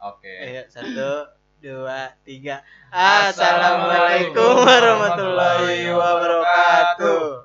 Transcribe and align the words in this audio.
Oke. 0.00 0.32
Ayo, 0.32 0.64
satu, 0.72 1.28
dua, 1.60 2.16
tiga. 2.24 2.64
Assalamualaikum 2.88 4.64
warahmatullahi 4.64 5.92
wabarakatuh. 5.92 7.44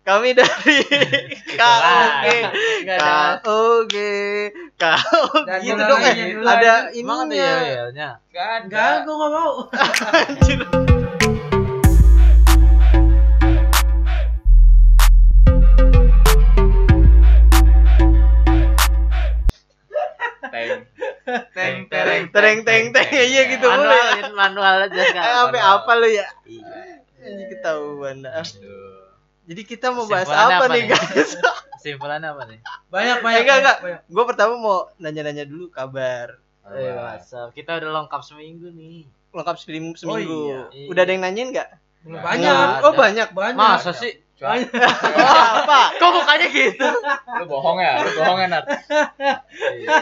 Kami 0.00 0.32
dari 0.32 0.78
KOG, 1.60 2.24
KOG. 2.96 3.94
Dan 5.44 5.58
Gitu 5.60 5.82
dong, 5.84 6.00
eh. 6.00 6.32
Ada 6.40 6.96
Emang 6.96 7.28
ada 7.28 7.30
ininya. 7.30 7.52
yel-yelnya? 7.60 8.08
Enggak 8.24 8.48
ada. 8.48 8.64
Enggak, 8.64 8.92
gua 9.04 9.14
enggak 9.14 9.30
mau. 9.30 9.52
Teng, 21.56 21.76
tereng, 21.88 22.24
tereng, 22.28 22.58
teng, 22.62 22.84
teng. 22.92 23.08
Iya 23.10 23.42
gitu 23.50 23.66
manual, 23.66 23.92
ya. 23.92 24.24
manual 24.32 24.74
aja 24.86 25.00
sekarang. 25.00 25.34
Sampai 25.36 25.60
apa 25.60 25.90
lu 25.96 26.08
ya? 26.08 26.26
Iya. 26.44 27.02
Ini 27.22 27.44
ketahuan 27.50 28.16
dah. 28.22 28.42
Aduh. 28.42 29.02
Jadi 29.42 29.62
kita 29.66 29.90
mau 29.90 30.06
bahas 30.06 30.30
apa 30.30 30.62
apa 30.62 30.64
nih 30.70 30.86
guys? 30.86 31.34
Kesimpulannya 31.82 32.30
apa 32.30 32.42
nih? 32.46 32.58
Banyak 32.88 33.16
Eh, 33.18 33.22
banyak. 33.22 33.40
enggak, 33.42 33.58
enggak. 33.58 33.78
banyak. 33.82 34.00
Gue 34.06 34.24
pertama 34.30 34.52
mau 34.54 34.78
nanya-nanya 35.02 35.44
dulu 35.46 35.66
kabar. 35.68 36.38
Eh, 36.70 36.94
kita 37.58 37.82
udah 37.82 37.90
lengkap 38.02 38.22
seminggu 38.22 38.70
nih. 38.70 39.02
Lengkap 39.34 39.56
seminggu. 39.58 39.98
seminggu. 39.98 40.70
iya. 40.70 40.86
Udah 40.86 41.02
ada 41.02 41.10
yang 41.10 41.22
nanyain 41.26 41.50
nggak? 41.50 41.68
Banyak. 42.06 42.54
Nggak 42.54 42.86
Oh 42.86 42.94
banyak. 42.94 43.28
Banyak. 43.34 43.58
Masa 43.58 43.90
sih? 43.90 44.21
Cuma, 44.42 44.58
apa? 45.62 45.80
Kok 46.02 46.10
mukanya 46.18 46.46
gitu? 46.50 46.88
lu 47.38 47.44
bohong 47.46 47.78
ya? 47.78 48.02
Lu 48.02 48.10
bohong 48.18 48.38
ya, 48.42 48.46
Nat? 48.50 48.64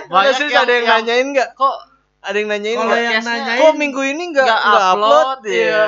Banyak 0.09 0.33
serius 0.33 0.57
ada 0.57 0.73
yang 0.73 0.87
nanyain 0.89 1.27
nggak? 1.37 1.53
Kok 1.53 1.77
Ada 2.21 2.37
yang 2.37 2.49
nanyain 2.53 2.77
Kalau 2.77 2.97
yang 2.97 3.25
nanyain 3.25 3.61
Kok 3.61 3.75
minggu 3.77 4.03
ini 4.05 4.23
nggak 4.33 4.45
nggak 4.45 4.61
nggak 4.65 4.89
upload? 4.97 5.13
upload? 5.13 5.41
Iya. 5.45 5.61
Iya. 5.61 5.85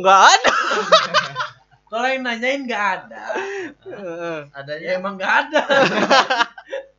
Nggak 0.00 0.20
ada. 0.24 0.52
kalau 1.92 2.06
yang 2.08 2.22
nanyain 2.24 2.60
enggak 2.64 2.84
ada. 2.96 3.22
Heeh. 3.84 4.38
adanya 4.56 4.80
Ya 4.80 4.92
emang 4.96 5.20
enggak 5.20 5.32
ada. 5.48 5.60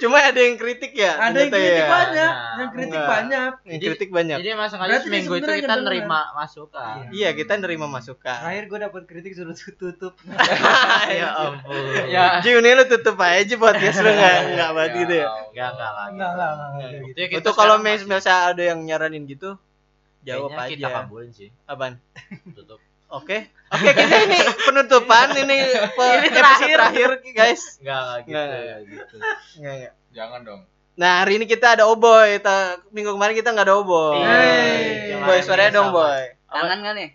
Cuma 0.00 0.20
ada 0.20 0.36
yang 0.36 0.56
kritik 0.56 0.92
ya. 0.92 1.16
ada 1.16 1.36
yang 1.36 1.48
kritik 1.48 1.72
ya. 1.76 1.88
banyak. 1.88 2.30
Nah, 2.30 2.56
Yang 2.56 2.70
kritik 2.70 2.90
enggak. 2.92 3.08
banyak. 3.08 3.50
Yang 3.64 3.72
Jadi- 3.72 3.86
kritik 3.88 4.10
banyak. 4.10 4.36
Jadi 4.40 4.50
masuk 4.52 4.78
aja 4.78 4.88
Berarti 4.90 5.06
seminggu 5.08 5.32
itu 5.32 5.40
kita 5.40 5.54
ngedenger. 5.56 5.80
nerima 5.84 6.20
masukan. 6.32 6.94
Iya 7.10 7.28
kita 7.32 7.52
nerima 7.56 7.86
masukan. 7.86 8.38
Terakhir 8.40 8.64
gue 8.66 8.78
dapat 8.80 9.02
kritik 9.04 9.32
suruh 9.32 9.56
tutup. 9.56 10.14
ya 11.20 11.28
ampun. 11.32 11.82
Ya. 12.06 12.40
Ji 12.40 12.50
ini 12.52 12.70
lu 12.72 12.84
tutup 12.84 13.16
aja 13.16 13.54
podcast 13.56 13.98
lu 14.00 14.10
nggak 14.10 14.36
nggak 14.52 14.70
banget 14.76 14.92
gitu 15.00 15.14
ya. 15.16 15.26
Enggak 15.48 15.68
enggak 15.70 15.92
lagi. 15.92 16.10
Enggak, 16.12 16.30
enggak, 16.30 16.50
enggak, 16.50 16.68
enggak. 16.70 17.38
Itu 17.40 17.50
ya 17.50 17.54
kalau 17.56 17.74
misalnya 17.78 18.34
ada 18.50 18.62
yang 18.62 18.78
nyaranin 18.84 19.24
gitu, 19.24 19.56
jawab 20.20 20.50
kayaknya 20.52 20.68
kita 20.76 20.88
aja. 20.88 20.96
kabulin 21.00 21.30
sih. 21.32 21.48
Apaan? 21.64 21.96
Tutup. 22.52 22.80
Oke. 23.10 23.50
Oke, 23.70 23.90
kita 23.90 24.16
ini 24.24 24.38
penutupan 24.64 25.30
ini 25.36 25.58
pe- 25.94 26.14
Ini 26.18 26.28
terakhir. 26.30 26.76
terakhir 26.78 27.10
guys. 27.30 27.78
Enggak 27.78 27.98
enggak 28.02 28.18
gitu. 28.18 28.30
Nggak, 28.30 28.44
nggak. 28.46 28.60
nggak 28.60 28.80
gitu. 28.86 29.14
Nggak, 29.58 29.74
nggak. 29.76 29.92
Jangan 30.10 30.40
dong. 30.42 30.60
Nah, 30.94 31.12
hari 31.22 31.32
ini 31.38 31.46
kita 31.46 31.66
ada 31.74 31.84
Oboy. 31.86 32.38
Ta- 32.38 32.78
minggu 32.90 33.14
kemarin 33.14 33.34
kita 33.34 33.50
nggak 33.50 33.66
ada 33.66 33.76
Oboy. 33.78 34.18
Hey. 34.20 35.14
Boy, 35.20 35.38
suaranya 35.40 35.72
dong, 35.72 35.90
Boy. 35.90 36.34
Tangan 36.50 36.78
kan 36.82 36.94
nih? 36.94 37.08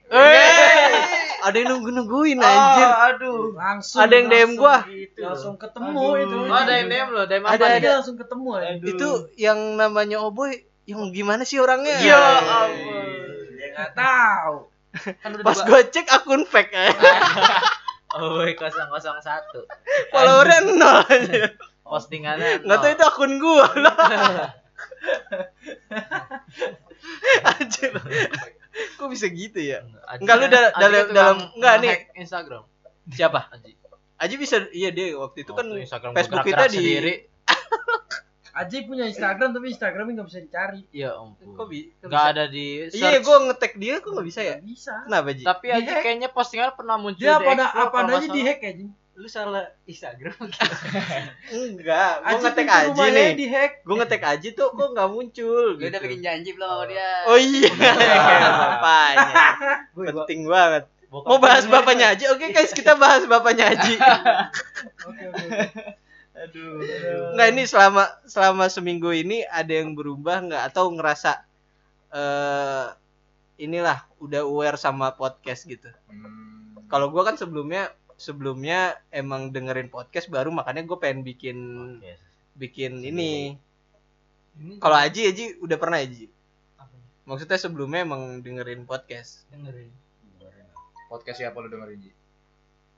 Ada 1.44 1.56
yang 1.56 1.68
nunggu-nungguin 1.70 2.40
anjir. 2.40 2.88
aduh. 2.88 3.52
Langsung. 3.54 4.00
Ada 4.00 4.14
yang 4.16 4.28
DM 4.28 4.52
gua. 4.56 4.82
Langsung, 4.82 5.22
langsung 5.22 5.56
ketemu 5.56 6.00
Aduh. 6.02 6.24
itu. 6.24 6.36
Oh, 6.40 6.56
ada 6.56 6.74
yang 6.74 6.88
DM 6.88 7.10
lo, 7.12 7.22
DM 7.24 7.44
apa 7.44 7.54
Ada? 7.54 7.66
Dia 7.78 7.92
langsung 8.00 8.18
ketemu 8.18 8.50
aja. 8.56 8.70
Itu 8.82 9.10
yang 9.36 9.60
namanya 9.76 10.18
Oboy 10.20 10.56
yang 10.88 11.12
gimana 11.12 11.44
sih 11.44 11.60
orangnya? 11.60 12.00
Ya 12.00 12.16
ampun. 12.42 13.06
Dia 13.54 13.68
enggak 13.72 13.92
tahu. 13.94 14.58
Kan 14.96 15.30
udah 15.34 15.44
Pas 15.44 15.60
gue 15.60 15.80
cek 15.90 16.08
akun 16.10 16.44
fake 16.44 16.74
aja. 16.74 16.96
Oh, 18.16 18.40
boy 18.40 18.56
001. 18.56 18.72
Followernya 20.08 20.60
nol 20.72 21.04
aja. 21.04 21.52
Postingannya 21.84 22.64
Nggak 22.64 22.78
tahu 22.80 22.92
itu 22.92 23.04
akun 23.04 23.32
gua 23.38 23.68
lah. 23.76 23.96
Anjir. 27.52 27.92
Kok 28.96 29.08
bisa 29.12 29.28
gitu 29.28 29.60
ya? 29.60 29.84
Enggak, 30.16 30.36
lu 30.38 30.48
kan- 30.48 30.52
da- 30.54 30.74
dalam- 30.74 31.08
kan 31.08 31.12
dalam- 31.12 31.52
enggak, 31.54 31.74
nih. 31.82 31.96
Instagram. 32.16 32.64
Siapa? 33.06 33.52
Aji. 33.52 33.72
Aji 34.16 34.36
bisa 34.40 34.64
iya 34.72 34.90
dia 34.90 35.12
waktu 35.20 35.44
itu 35.44 35.52
kan 35.52 35.68
Waktu 35.68 35.84
Instagram 35.84 36.10
gua 36.10 36.18
Facebook 36.18 36.46
kita 36.46 36.64
di 36.66 36.78
sendiri. 36.80 37.14
Aji 38.56 38.88
punya 38.88 39.04
Instagram 39.04 39.52
tapi 39.52 39.68
Instagramnya 39.68 40.14
nggak 40.16 40.30
bisa 40.32 40.40
dicari. 40.40 40.82
Ya 40.90 41.12
ampun. 41.12 41.54
Kok 41.54 41.68
bi- 41.68 41.92
bisa? 41.92 42.24
ada 42.24 42.48
di 42.48 42.88
Iya, 42.88 43.20
gua 43.20 43.38
ngetek 43.44 43.76
dia 43.76 44.00
kok 44.00 44.10
nggak 44.10 44.24
bisa 44.24 44.40
ya? 44.40 44.56
Nggak 44.56 44.64
bisa. 44.66 44.94
Kenapa, 45.04 45.30
Ji? 45.30 45.44
Tapi 45.44 45.68
Aji 45.70 45.92
kayaknya 46.00 46.30
postingan 46.32 46.72
pernah 46.72 46.96
muncul 46.96 47.20
Dia 47.20 47.36
di 47.36 47.44
apa 47.44 47.52
ada 47.52 47.66
Explore 47.68 47.86
apa 47.86 48.16
aja 48.16 48.28
di 48.32 48.42
hack 48.42 48.60
ya, 48.60 48.72
Jing? 48.74 48.92
Lu 49.16 49.28
salah 49.28 49.64
Instagram. 49.86 50.36
Enggak, 51.52 52.12
Aji 52.22 52.36
ngetek 52.42 52.68
Aji 52.70 53.04
nih. 53.12 53.32
di 53.34 53.48
hack. 53.48 53.72
Gua 53.84 53.96
ngetek 53.98 54.24
Aji 54.24 54.50
tuh 54.52 54.68
kok 54.72 54.88
nggak 54.90 55.10
muncul 55.10 55.66
Gue 55.76 55.80
gitu. 55.82 55.92
udah 55.92 56.02
bikin 56.02 56.20
janji 56.20 56.50
belum 56.52 56.68
sama 56.70 56.84
dia. 56.88 57.12
Oh 57.28 57.36
iya, 57.36 57.70
bapaknya. 58.64 59.34
Gue 59.92 60.06
Penting 60.16 60.42
banget. 60.48 60.84
Bokap 61.06 61.28
Mau 61.28 61.38
bahas 61.38 61.64
gue 61.64 61.72
bapaknya 61.72 62.06
Aji? 62.12 62.26
Oke 62.28 62.52
guys, 62.52 62.72
kita 62.72 62.96
bahas 62.96 63.24
bapaknya 63.24 63.72
Aji. 63.72 63.96
Oke, 65.08 65.24
oke. 65.28 65.48
Aduh. 66.36 66.84
Nggak 67.36 67.48
ini 67.56 67.64
selama 67.64 68.04
selama 68.28 68.68
seminggu 68.68 69.10
ini 69.16 69.48
ada 69.48 69.72
yang 69.72 69.96
berubah 69.96 70.44
nggak 70.44 70.64
atau 70.72 70.92
ngerasa 70.92 71.32
eh 72.16 72.88
inilah 73.56 74.04
udah 74.20 74.44
aware 74.44 74.76
sama 74.76 75.16
podcast 75.16 75.64
gitu. 75.64 75.88
Hmm. 76.12 76.76
Kalau 76.92 77.08
gua 77.10 77.24
kan 77.24 77.40
sebelumnya 77.40 77.96
sebelumnya 78.20 79.00
emang 79.12 79.52
dengerin 79.52 79.92
podcast 79.92 80.32
baru 80.32 80.52
makanya 80.52 80.88
gue 80.88 80.98
pengen 81.00 81.24
bikin 81.24 81.58
Oke. 82.00 82.16
bikin 82.56 83.04
ini. 83.04 83.56
Ini 84.56 84.80
Kalau 84.80 84.96
Aji 84.96 85.28
Aji 85.28 85.46
udah 85.60 85.76
pernah 85.76 86.00
Aji. 86.00 86.32
Apa? 86.80 86.96
Maksudnya 87.28 87.60
sebelumnya 87.60 88.08
emang 88.08 88.40
dengerin 88.40 88.88
podcast 88.88 89.44
dengerin 89.52 89.92
Podcast 91.06 91.38
siapa 91.38 91.62
lu 91.62 91.70
dengerin, 91.70 92.02
Ji? 92.02 92.12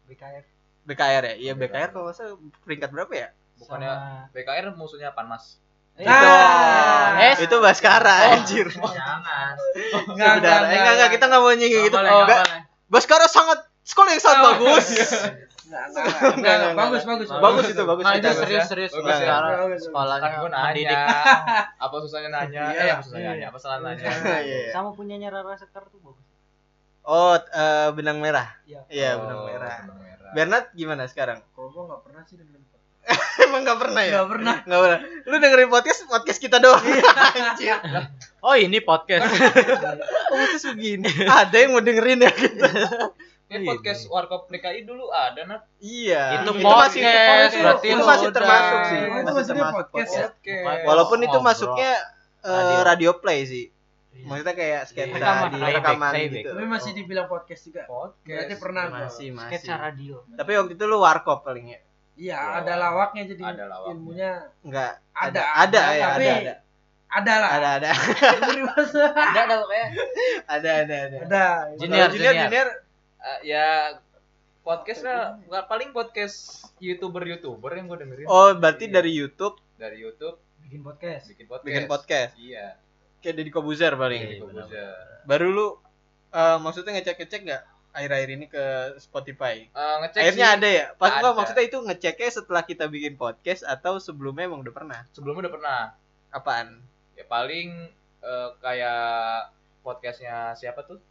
BKR 0.07 0.56
BKR 0.87 1.23
ya? 1.25 1.35
Iya 1.37 1.53
BKR 1.53 1.89
kalau 1.91 2.09
salah 2.09 2.35
peringkat 2.63 2.89
berapa 2.89 3.11
ya? 3.11 3.27
Bukannya 3.57 3.89
sama 3.89 4.31
BKR 4.31 4.65
musuhnya 4.73 5.11
Panmas. 5.11 5.59
Eh, 5.93 6.05
Ah. 6.05 7.17
Eh, 7.19 7.41
Itu 7.41 7.57
Baskara 7.57 8.31
anjir. 8.31 8.69
Jangan. 8.69 9.53
Enggak, 10.07 10.29
eh, 10.37 10.77
enggak, 10.77 10.93
enggak, 10.93 11.09
kita 11.11 11.25
nggak 11.25 11.41
mau 11.41 11.51
nyinggung 11.51 11.83
gitu. 11.83 11.97
Boleh, 11.97 12.11
Oh. 12.13 12.27
Baskara 12.87 13.25
sangat 13.25 13.65
sekolah 13.81 14.09
yang 14.09 14.21
sangat 14.21 14.39
Oh. 14.39 14.45
bagus. 14.53 14.87
Enggak, 15.67 15.83
enggak, 15.83 16.05
enggak, 16.05 16.31
Enggak, 16.31 16.31
enggak, 16.37 16.55
enggak, 16.55 16.75
bagus, 16.77 17.01
enggak. 17.01 17.11
bagus, 17.11 17.27
Bagus 17.43 17.65
itu, 17.67 17.83
bagus. 17.83 18.03
Nah, 18.05 18.13
itu. 18.13 18.17
itu 18.17 18.29
bagus 18.29 18.39
serius 18.39 18.55
ya. 18.55 18.69
serius 18.69 18.91
Bagus 18.93 19.09
ya. 19.09 19.17
sekarang 19.19 19.51
Bagus. 19.51 19.81
sekolahnya 19.83 20.21
Kan 20.23 20.31
gue 20.37 20.47
mendidik. 20.47 20.97
Apa 21.75 21.95
susahnya 21.99 22.29
nanya? 22.31 22.61
Iya. 22.63 22.79
Eh, 22.79 22.87
apa 22.87 23.03
susahnya 23.03 23.27
nanya? 23.27 23.45
Apa 23.49 23.57
salah 23.59 23.79
nanya? 23.83 24.05
Iya. 24.47 24.69
sama 24.71 24.89
punyanya 24.93 25.27
Rara 25.27 25.55
Sekar 25.55 25.83
tuh 25.89 25.99
bagus 25.99 26.23
Oh, 27.03 27.35
eh, 27.35 27.89
benang 27.91 28.19
merah. 28.19 28.47
Iya. 28.63 28.79
Iya, 28.87 29.09
Oh, 29.13 29.19
benang 29.25 29.41
merah. 29.43 29.75
Bernard 30.33 30.65
gimana 30.73 31.03
sekarang? 31.05 31.39
Kalau 31.53 31.69
gua 31.69 31.83
enggak 31.87 32.01
pernah 32.03 32.21
sih 32.25 32.35
dengerin 32.35 32.63
podcast. 32.63 32.75
Emang 33.47 33.61
nggak 33.63 33.79
pernah 33.79 34.01
ya? 34.03 34.11
Nggak 34.19 34.29
pernah. 34.35 34.55
Nggak 34.67 34.81
pernah. 34.83 34.99
Lu 35.23 35.35
dengerin 35.39 35.69
podcast 35.71 35.99
podcast 36.05 36.39
kita 36.39 36.57
doang. 36.59 36.83
Anjir. 36.83 37.77
Oh, 38.43 38.55
ini 38.55 38.79
podcast. 38.79 39.27
Oh, 39.27 40.35
podcast 40.39 40.65
begini. 40.75 41.07
Ada 41.23 41.55
yang 41.55 41.71
mau 41.71 41.83
dengerin 41.83 42.27
ya 42.27 42.31
kita? 42.35 42.67
Kayak 43.47 43.63
podcast 43.63 44.11
Warkop 44.11 44.51
PKI 44.51 44.83
dulu 44.83 45.07
ada, 45.07 45.47
Nat. 45.47 45.63
Iya. 45.79 46.43
Itu 46.43 46.51
masih 46.59 46.99
podcast, 46.99 47.51
itu, 47.55 47.63
berarti 47.63 47.85
itu 47.87 48.03
masih 48.03 48.27
termasuk 48.35 48.79
sih. 48.83 48.99
Oh, 48.99 49.07
itu 49.07 49.31
Masih 49.31 49.47
termasuk 49.47 49.75
podcast 49.79 50.11
podcast. 50.11 50.15
ya? 50.19 50.27
Oke. 50.35 50.83
Walaupun 50.83 51.19
itu 51.23 51.37
masuknya 51.39 51.91
eh, 52.43 52.51
Radio. 52.51 52.79
radio 52.83 53.11
play 53.23 53.39
sih. 53.47 53.65
Maksudnya 54.23 54.55
kayak 54.55 54.81
sketsa 54.85 55.13
Rekaman, 55.13 55.47
di 55.47 55.57
rekaman 55.59 56.11
playback. 56.11 56.33
gitu. 56.33 56.49
Tapi 56.51 56.65
masih 56.65 56.91
dibilang 56.93 57.27
podcast 57.27 57.61
juga. 57.63 57.81
Podcast. 57.85 58.33
Berarti 58.33 58.55
pernah. 58.55 58.83
Masih, 58.87 59.27
masih. 59.29 59.49
sketsa 59.51 59.73
radio 59.75 60.15
Tapi 60.31 60.51
waktu 60.53 60.73
itu 60.73 60.85
lu 60.85 60.97
warkop 60.97 61.43
paling 61.43 61.67
ya? 61.67 61.79
Iya, 62.17 62.33
Ya, 62.33 62.39
ada 62.57 62.73
lawaknya 62.75 63.23
jadi 63.27 63.43
ada 63.45 63.63
lawaknya. 63.67 63.93
ilmunya 63.93 64.31
Enggak. 64.61 64.91
Ada, 65.13 65.37
Ada, 65.37 65.41
ada, 65.59 65.77
ya, 65.77 65.85
ada, 65.85 66.07
tapi- 66.09 66.29
ada. 66.33 66.53
ada 67.07 67.33
lah. 67.35 67.49
Ada, 67.51 67.69
ada. 67.77 67.89
Ada 69.07 69.39
ada 69.39 69.55
pokoknya 69.57 69.87
Ada, 70.45 70.69
ada, 70.81 70.95
ada. 70.99 71.17
Ada. 71.21 71.45
Junior, 71.77 72.07
junior, 72.09 72.33
junior. 72.39 72.67
Eh, 73.17 73.39
ya 73.45 73.67
podcast 74.61 75.01
lah 75.01 75.21
nggak 75.41 75.65
paling 75.65 75.89
podcast 75.89 76.37
youtuber 76.77 77.23
youtuber 77.23 77.71
yang 77.71 77.85
gue 77.85 77.97
dengerin 77.97 78.25
Oh, 78.25 78.51
berarti 78.53 78.85
Iya. 78.85 78.93
dari 78.93 79.11
YouTube 79.13 79.55
dari 79.75 79.97
YouTube 79.97 80.35
bikin 80.59 80.81
podcast 80.81 81.23
bikin 81.27 81.45
podcast 81.45 81.63
bikin 81.65 81.85
podcast. 81.85 82.31
iya 82.35 82.75
Kayak 83.19 83.35
Deddy 83.37 83.51
Kobuzer 83.51 83.93
paling. 83.93 84.21
Deddy 84.21 84.35
Iya, 84.35 84.41
Kobuzer. 84.43 84.93
Baru 85.23 85.47
lu 85.49 85.67
eh, 86.29 86.57
maksudnya 86.57 86.91
ngecek-ngecek 86.93 87.41
nggak 87.43 87.63
akhir-akhir 87.91 88.29
ini 88.29 88.45
ke 88.45 88.65
Spotify? 88.97 89.65
Eh, 89.65 89.95
ngecek 90.01 90.21
Akhirnya 90.21 90.47
sih, 90.47 90.55
ada 90.55 90.67
ya? 90.69 90.85
Pas 90.93 91.11
gua 91.17 91.31
Ada. 91.31 91.37
maksudnya 91.37 91.65
itu 91.65 91.77
ngeceknya 91.79 92.29
setelah 92.31 92.61
kita 92.61 92.85
bikin 92.85 93.15
podcast 93.15 93.61
atau 93.63 93.97
sebelumnya 93.97 94.45
emang 94.45 94.61
udah 94.61 94.71
pernah? 94.71 94.99
sebelumnya 95.11 95.47
udah 95.47 95.53
pernah 95.53 95.79
Apaan? 96.29 96.77
Ya 97.13 97.25
paling 97.25 97.89
eh, 98.21 98.49
kayak 98.59 99.01
podcastnya 99.81 100.53
siapa 100.53 100.83
tuh? 100.83 101.01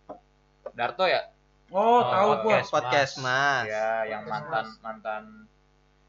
Darto 0.72 1.04
ya? 1.04 1.26
Oh, 1.68 1.98
tahu 2.04 2.46
gua. 2.46 2.62
podcast. 2.62 2.70
podcast 2.70 3.12
mas 3.18 3.66
Ya, 3.66 4.06
yang 4.06 4.22
mantan 4.24 4.70
mantan 4.78 5.22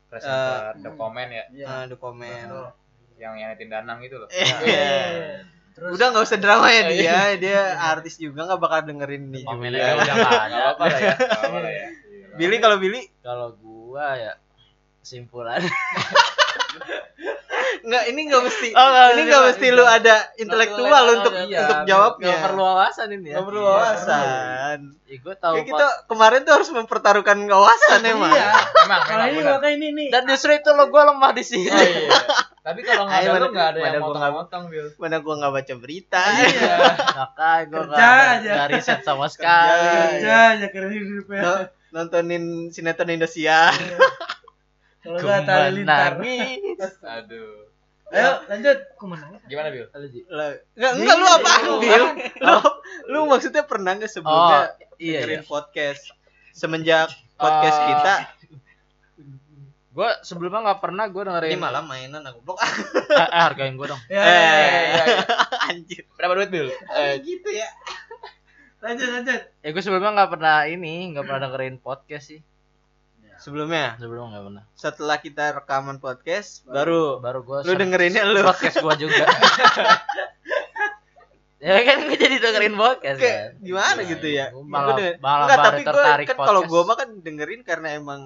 presenter 0.05 0.77
The 0.77 0.91
Comment 0.93 1.27
ya, 1.27 1.43
Iya. 1.49 1.65
Eh, 1.65 1.83
the 1.89 1.97
comment 1.97 2.45
Betul. 2.47 2.69
yang 3.17 3.33
Yanetin 3.35 3.67
Danang 3.67 3.99
itu 3.99 4.15
loh. 4.15 4.29
Eh, 4.29 5.41
Terus 5.77 5.93
udah 5.93 6.05
nggak 6.09 6.25
usah 6.25 6.39
drama 6.41 6.67
ya 6.67 6.81
dia 6.91 7.17
dia 7.37 7.61
artis 7.77 8.17
juga 8.17 8.49
nggak 8.49 8.57
bakal 8.57 8.79
dengerin 8.83 9.29
juga. 9.29 9.53
aja 9.53 9.93
udah 9.93 10.15
nggak 10.17 10.41
ada. 10.49 10.61
lah 10.81 10.89
ya. 10.89 11.13
ya. 11.69 11.87
Billy 12.33 12.57
kalau 12.57 12.81
Billy 12.81 13.05
Kalau 13.21 13.53
gua 13.55 14.17
ya 14.17 14.33
simpulan. 14.99 15.61
nggak 17.79 18.03
ini 18.09 18.21
nggak 18.27 18.43
mesti 18.43 18.69
Oh, 18.73 18.87
nggak, 18.89 19.07
ini 19.13 19.21
nggak 19.23 19.43
mesti 19.47 19.67
lu 19.71 19.85
ada 19.85 20.15
intelektual 20.35 21.03
untuk 21.13 21.33
Iya, 21.39 21.59
untuk 21.61 21.79
jawabnya 21.85 22.27
Nggak 22.27 22.43
perlu 22.43 22.61
wawasan 22.65 23.07
ini 23.13 23.27
ya. 23.31 23.37
perlu 23.39 23.61
Iya. 23.61 23.69
wawasan 23.69 24.77
Ya, 25.07 25.15
gua 25.17 25.35
tahu 25.39 25.53
kayak 25.55 25.67
kita 25.71 25.87
kemarin 26.11 26.39
tuh 26.43 26.53
harus 26.53 26.69
mempertaruhkan 26.69 27.37
wawasan 27.47 27.99
emang 28.03 28.33
Iya. 28.33 28.49
Memang, 28.83 29.01
Kalau 29.05 29.23
ini 29.25 29.39
makanya 29.39 29.71
ini 29.71 29.87
nih. 29.93 30.07
Dan 30.09 30.21
justru 30.27 30.51
itu 30.51 30.69
lo 30.69 30.83
gua 30.87 31.03
lemah 31.07 31.31
di 31.31 31.43
sini. 31.45 31.69
Oh, 31.69 31.79
iya. 31.79 32.11
Tapi 32.67 32.79
kalau 32.83 33.07
nggak 33.07 33.15
ada 33.17 33.29
lu 33.29 33.31
mana- 33.31 33.47
nggak 33.47 33.67
ada 33.67 33.79
yang 33.79 33.87
gua 33.87 33.87
nggak- 33.87 34.03
motong-motong, 34.03 34.63
Bil. 34.67 34.87
mana 34.99 35.17
gua 35.17 35.33
nggak 35.37 35.53
baca 35.53 35.73
berita 35.77 36.23
Iya. 36.43 36.75
Makanya 37.15 37.63
gua 37.65 37.83
nggak 37.87 38.27
Kerja 38.43 38.63
riset 38.67 38.99
sama 39.01 39.25
sekali. 39.25 39.87
Kerja 40.19 40.35
aja 40.51 40.67
keren 40.67 40.91
hidupnya. 40.91 41.41
No- 41.41 41.67
nontonin 41.89 42.43
sinetron 42.67 43.07
Indosiar 43.09 43.71
Kalau 44.99 45.17
nggak 45.17 45.41
tali 45.41 45.69
lintar. 45.77 46.19
Aduh. 46.19 47.63
Ayo 48.07 48.31
lanjut. 48.45 48.77
Aku 48.93 49.05
menang. 49.05 49.35
Gimana, 49.45 49.67
Bil? 49.67 49.87
Halo, 49.89 50.05
Ji. 50.05 50.23
Lah, 50.27 50.51
nggak 50.73 50.91
enggak 50.93 51.15
lu 51.17 51.25
apaan 51.29 51.63
Bil 51.77 52.03
lu 52.41 52.57
lu 53.05 53.19
maksudnya 53.25 53.63
pernah 53.63 53.95
nggak 53.95 54.07
sebelumnya 54.09 54.59
Oh, 54.75 54.95
iya, 54.97 55.23
dengerin 55.23 55.39
iya. 55.39 55.45
podcast 55.45 56.03
semenjak 56.51 57.07
podcast 57.35 57.77
Ah. 57.77 57.85
kita 57.85 58.13
Gua 59.97 60.13
sebelumnya 60.21 60.61
nggak 60.63 60.79
pernah 60.79 61.05
gua 61.07 61.23
dengerin. 61.25 61.51
ini 61.51 61.59
malah 61.59 61.81
mainan 61.81 62.21
aku 62.21 62.37
blok 62.43 62.61
Eh, 62.61 62.69
eh, 63.09 63.29
hargain 63.35 63.73
gua 63.73 63.87
dong. 63.89 64.01
Ya, 64.05 64.21
eh 64.21 64.29
ya, 64.29 64.45
ya, 64.61 64.81
ya. 64.93 65.05
anjir 65.67 66.05
Berapa 66.13 66.33
duit, 66.35 66.49
Bil? 66.49 66.69
eh 66.69 67.17
gitu 67.25 67.49
ya 67.49 67.65
Lanjut 68.77 69.09
lanjut. 69.09 69.41
Ya 69.57 69.69
gua 69.69 69.81
sebelumnya 69.81 70.11
nggak 70.13 70.31
pernah 70.31 70.57
ini, 70.65 70.93
nggak 71.09 71.23
pernah 71.23 71.41
dengerin 71.43 71.75
podcast 71.77 72.29
sih. 72.29 72.41
sebelumnya 73.37 73.93
Sebelumnya 73.95 74.33
nggak 74.33 74.45
pernah. 74.47 74.63
setelah 74.73 75.17
kita 75.17 75.43
rekaman 75.55 75.97
podcast 75.97 76.61
baru 76.63 77.17
Baru 77.17 77.41
gua 77.41 77.61
lu 77.61 77.73
dengerinnya 77.73 78.21
lu 78.23 78.41
podcast 78.43 78.77
gua 78.79 78.93
juga. 78.95 79.25
ya 81.59 81.73
kan 81.83 81.97
gue 82.03 82.13
jadi 82.15 82.37
dengerin 82.37 82.73
podcast 82.73 83.17
kayak 83.17 83.37
kan. 83.51 83.61
gimana 83.61 83.99
Iya, 83.99 84.09
gitu 84.11 84.27
iya. 84.27 84.45
ya 84.47 84.57
Malah, 84.59 84.93
denger- 84.95 85.17
malah 85.19 85.45
enggak 85.47 85.57
tapi 85.59 85.81
gue 85.81 85.89
tertarik 85.91 86.25
kan 86.27 86.37
kalau 86.39 86.61
gue 86.63 86.81
mah 86.83 86.95
kan 86.95 87.09
dengerin 87.17 87.61
karena 87.61 87.87
emang 87.93 88.21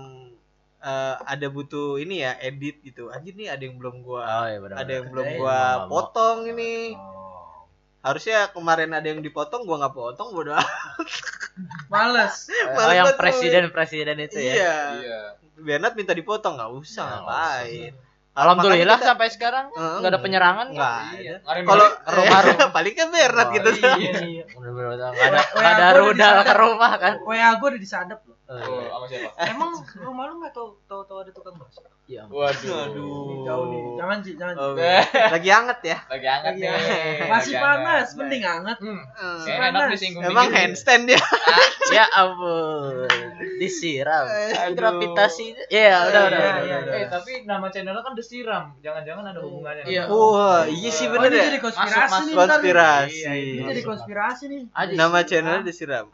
eh, 0.81 1.16
ada 1.24 1.48
butuh 1.48 1.95
ini 1.95 2.19
ya 2.19 2.36
edit 2.38 2.81
gitu 2.81 3.07
anjir 3.07 3.33
nih 3.33 3.48
ada 3.48 3.62
yang 3.62 3.75
belum 3.75 4.01
gua 4.01 4.24
Oh 4.24 4.45
iya 4.45 4.57
benar. 4.57 4.75
ada 4.78 4.92
yang 4.92 5.07
belum 5.07 5.28
gua 5.36 5.57
mau. 5.80 5.88
potong 5.88 6.45
ini 6.48 6.94
Oh. 6.94 7.66
harusnya 8.01 8.50
kemarin 8.50 8.89
ada 8.92 9.06
yang 9.06 9.19
dipotong 9.19 9.62
gua 9.62 9.78
nggak 9.80 9.94
potong 9.94 10.30
bodoh 10.31 10.57
Males. 11.88 12.50
Oh 12.50 12.74
Males 12.74 12.92
yang 12.92 13.06
banget 13.06 13.13
lu. 13.13 13.22
presiden-presiden 13.22 14.18
itu 14.19 14.38
ya. 14.39 14.54
iya 14.54 14.78
Iya. 14.98 15.22
Bernard 15.56 15.94
minta 15.94 16.12
dipotong 16.12 16.56
nggak 16.56 16.72
usah 16.74 17.06
Nggak 17.06 17.22
ngapain 17.22 17.94
Alhamdulillah 18.31 18.80
Makanya 18.88 18.95
kita- 18.98 19.10
sampai 19.12 19.28
sekarang 19.30 19.66
Eh, 19.69 19.95
nggak 20.00 20.07
ada 20.07 20.19
penyerangan 20.19 20.68
nggak 20.69 20.95
kan? 20.95 21.16
Kemarin 21.42 21.63
kalau 21.66 21.83
balik, 21.83 22.16
rumah-rumah. 22.16 22.69
paling 22.75 22.94
kan 22.94 23.07
Bernard 23.10 23.44
Oh, 23.44 23.54
gitu 23.54 23.69
Iya. 23.75 24.44
Bener-bener 24.48 24.88
nggak 25.12 25.28
ada 25.28 25.39
nggak 25.51 25.74
ada 25.74 25.88
rudal 25.94 26.36
ke 26.42 26.54
rumah 26.56 26.92
kan. 26.95 27.13
WA 27.22 27.50
gue 27.54 27.68
udah 27.69 27.81
disadap 27.81 28.19
loh. 28.24 28.38
Oh, 28.45 28.56
Oh, 28.56 28.83
sama 28.89 29.06
siapa? 29.06 29.30
Emang 29.45 29.72
rumah 29.98 30.24
lu 30.25 30.33
nggak 30.39 30.54
tahu 30.54 30.80
tahu 30.86 31.01
tahu 31.04 31.18
ada 31.19 31.31
tukang 31.31 31.56
bakso? 31.56 31.83
Iya. 32.12 32.24
Waduh. 32.28 32.75
Aduh. 32.84 33.24
Nih, 33.24 33.38
jauh 33.42 33.66
nih. 33.66 33.81
Jangan 33.96 34.18
sih, 34.19 34.34
jangan. 34.36 34.56
Oh, 34.56 34.74
Eh. 34.74 35.04
lagi 35.30 35.50
hangat 35.50 35.80
ya 35.81 35.98
Lagi 36.06 36.28
hangat 36.28 36.54
Iya. 36.54 36.72
nih. 36.72 36.80
Masih 37.25 37.54
lagi 37.54 37.63
panas, 37.63 37.88
hangat. 38.04 38.18
mending 38.18 38.44
hangat. 38.44 38.78
Hmm. 38.78 39.02
Kayak 39.42 39.60
enak 39.62 39.72
panas. 39.74 39.92
disinggung 39.94 40.24
emang 40.24 40.46
dikit. 40.46 40.58
handstand 40.58 41.04
dia 41.06 41.22
ya 41.90 42.06
ampun. 42.12 43.08
Disiram. 43.58 44.25
Aduh. 44.25 44.74
Gravitasi. 44.74 45.46
Iya, 45.68 45.96
udah 46.04 46.22
udah. 46.24 46.40
Iya, 46.40 46.50
udah, 46.52 46.62
iya, 46.62 46.78
udah. 46.81 46.94
Eh, 46.96 47.08
tapi 47.08 47.31
nama 47.44 47.66
channelnya 47.68 48.02
kan 48.02 48.13
desiram. 48.13 48.63
Jangan-jangan 48.80 49.24
ada 49.28 49.40
hubungannya. 49.40 49.84
nih. 49.84 49.94
Iya. 49.94 50.04
wah 50.08 50.63
iya 50.66 50.90
sih 50.90 51.06
Oh, 51.06 51.13
bener 51.13 51.30
ini 51.30 51.38
ya 51.38 51.46
jadi 51.48 51.60
konspirasi 51.60 51.96
Masuk, 52.08 52.22
nih. 52.22 52.34
masuk. 52.34 52.36
ntar 52.42 52.58
nih. 52.58 52.62
konspirasi 52.62 53.13
Iya, 53.13 53.31
Ini 53.34 53.63
jadi 53.68 53.81
konspirasi 53.84 54.44
nih. 54.48 54.62
Nama 54.92 55.19
channelnya 55.22 55.63
disiram 55.63 56.06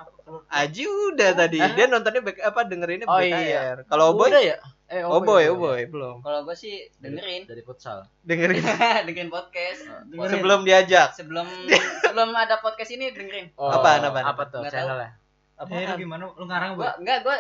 Aji 0.49 0.83
udah 0.83 1.31
tadi 1.33 1.55
dia 1.71 1.85
nontonnya 1.85 2.19
back 2.19 2.37
apa 2.41 2.59
dengerinnya 2.61 3.07
Oh, 3.07 3.15
BKR 3.15 3.39
iya. 3.39 3.61
kalau 3.85 4.11
Boy 4.11 4.27
Udah 4.27 4.43
ya? 4.43 4.57
Eh, 4.87 5.03
oh 5.03 5.19
boy 5.19 5.43
oh 5.45 5.57
boy 5.57 5.83
belum 5.83 6.23
Kalau 6.23 6.47
gue 6.47 6.55
sih 6.55 6.87
dengerin, 6.97 7.43
Dari 7.43 7.59
futsal. 7.59 8.07
dengerin 8.27 8.63
dengerin 9.03 9.27
podcast. 9.27 9.83
Dengerin. 10.07 10.31
sebelum 10.31 10.59
diajak 10.63 11.11
Sebelum 11.11 11.43
sebelum 12.03 12.29
ada 12.31 12.55
podcast 12.57 12.89
ini 12.89 13.11
dengerin. 13.11 13.51
Oh. 13.53 13.67
Apaan, 13.69 13.99
apaan? 14.01 14.25
Apa 14.25 14.43
tuh 14.47 14.63
channelnya? 14.65 15.11
Apa? 15.55 15.71
Eh, 15.73 15.85
lu 15.85 15.95
gimana? 15.99 16.31
Lu 16.31 16.45
ngarang 16.45 16.73
Gua 16.73 16.87
gua? 16.87 16.91
enggak 16.97 17.19
gua 17.21 17.35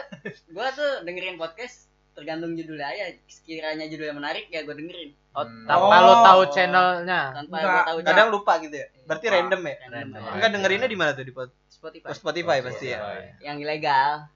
gua 0.51 0.67
tuh 0.69 0.91
dengerin 1.01 1.37
podcast 1.37 1.87
tergantung 2.11 2.51
judulnya 2.51 2.83
aja. 2.85 3.15
Sekiranya 3.23 3.85
judulnya 3.85 4.11
menarik 4.11 4.49
ya 4.49 4.61
gua 4.61 4.73
dengerin. 4.73 5.15
Oh, 5.31 5.45
tanpa 5.63 5.95
Oh. 5.95 6.03
lu 6.03 6.13
tahu 6.19 6.41
channelnya. 6.49 7.21
Tanpa 7.31 7.55
Enggak. 7.55 7.71
gua 7.71 7.83
tahu 7.85 7.97
kadang 8.03 8.27
lupa 8.27 8.53
gitu 8.59 8.75
ya 8.75 8.87
berarti 9.07 9.25
Lupa. 9.25 9.35
random 9.39 9.61
ya 9.63 9.75
Random. 9.87 10.21
enggak 10.35 10.49
dengerinnya 10.51 10.89
di 10.89 10.97
mana 10.99 11.11
tuh 11.13 11.23
di 11.23 11.31
pod- 11.31 11.55
Spotify. 11.69 12.07
oh, 12.09 12.17
Spotify 12.17 12.57
pasti 12.59 12.85
ya 12.89 12.99
Yang 13.39 13.57
ilegal. 13.63 14.27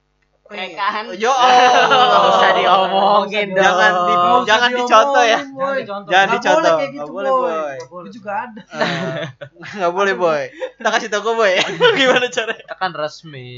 Rekahan. 0.52 1.04
Oh, 1.06 1.16
yo 1.16 1.32
Nggak 1.32 2.24
usah 2.28 2.50
oh. 2.50 2.56
diomongin 2.56 3.48
dong. 3.50 3.60
jangan 3.60 3.92
di, 3.98 4.14
usah 4.14 4.44
jangan 4.44 4.70
dicontoh 4.74 5.24
ya 5.24 5.40
Boy. 5.42 5.48
Jangan 5.48 5.76
dicontoh. 5.78 6.10
jangan 6.10 6.28
Nggak 6.28 6.36
dicontoh 6.36 6.62
boleh 6.62 6.78
kayak 6.78 6.92
gitu, 6.92 7.12
boleh 7.12 7.32
Boy. 7.32 7.50
boy 7.50 7.78
Gue 7.82 8.12
juga 8.12 8.32
ada. 8.42 8.62
Eh, 8.62 9.24
nggak 9.78 9.94
boleh 9.94 10.14
boy 10.14 10.42
kita 10.74 10.90
kasih 10.90 11.08
tau 11.08 11.22
gue 11.22 11.34
boy 11.34 11.54
gimana 12.00 12.26
caranya 12.28 12.64
Ya 12.64 12.76
kan 12.76 12.92
resmi, 12.92 13.50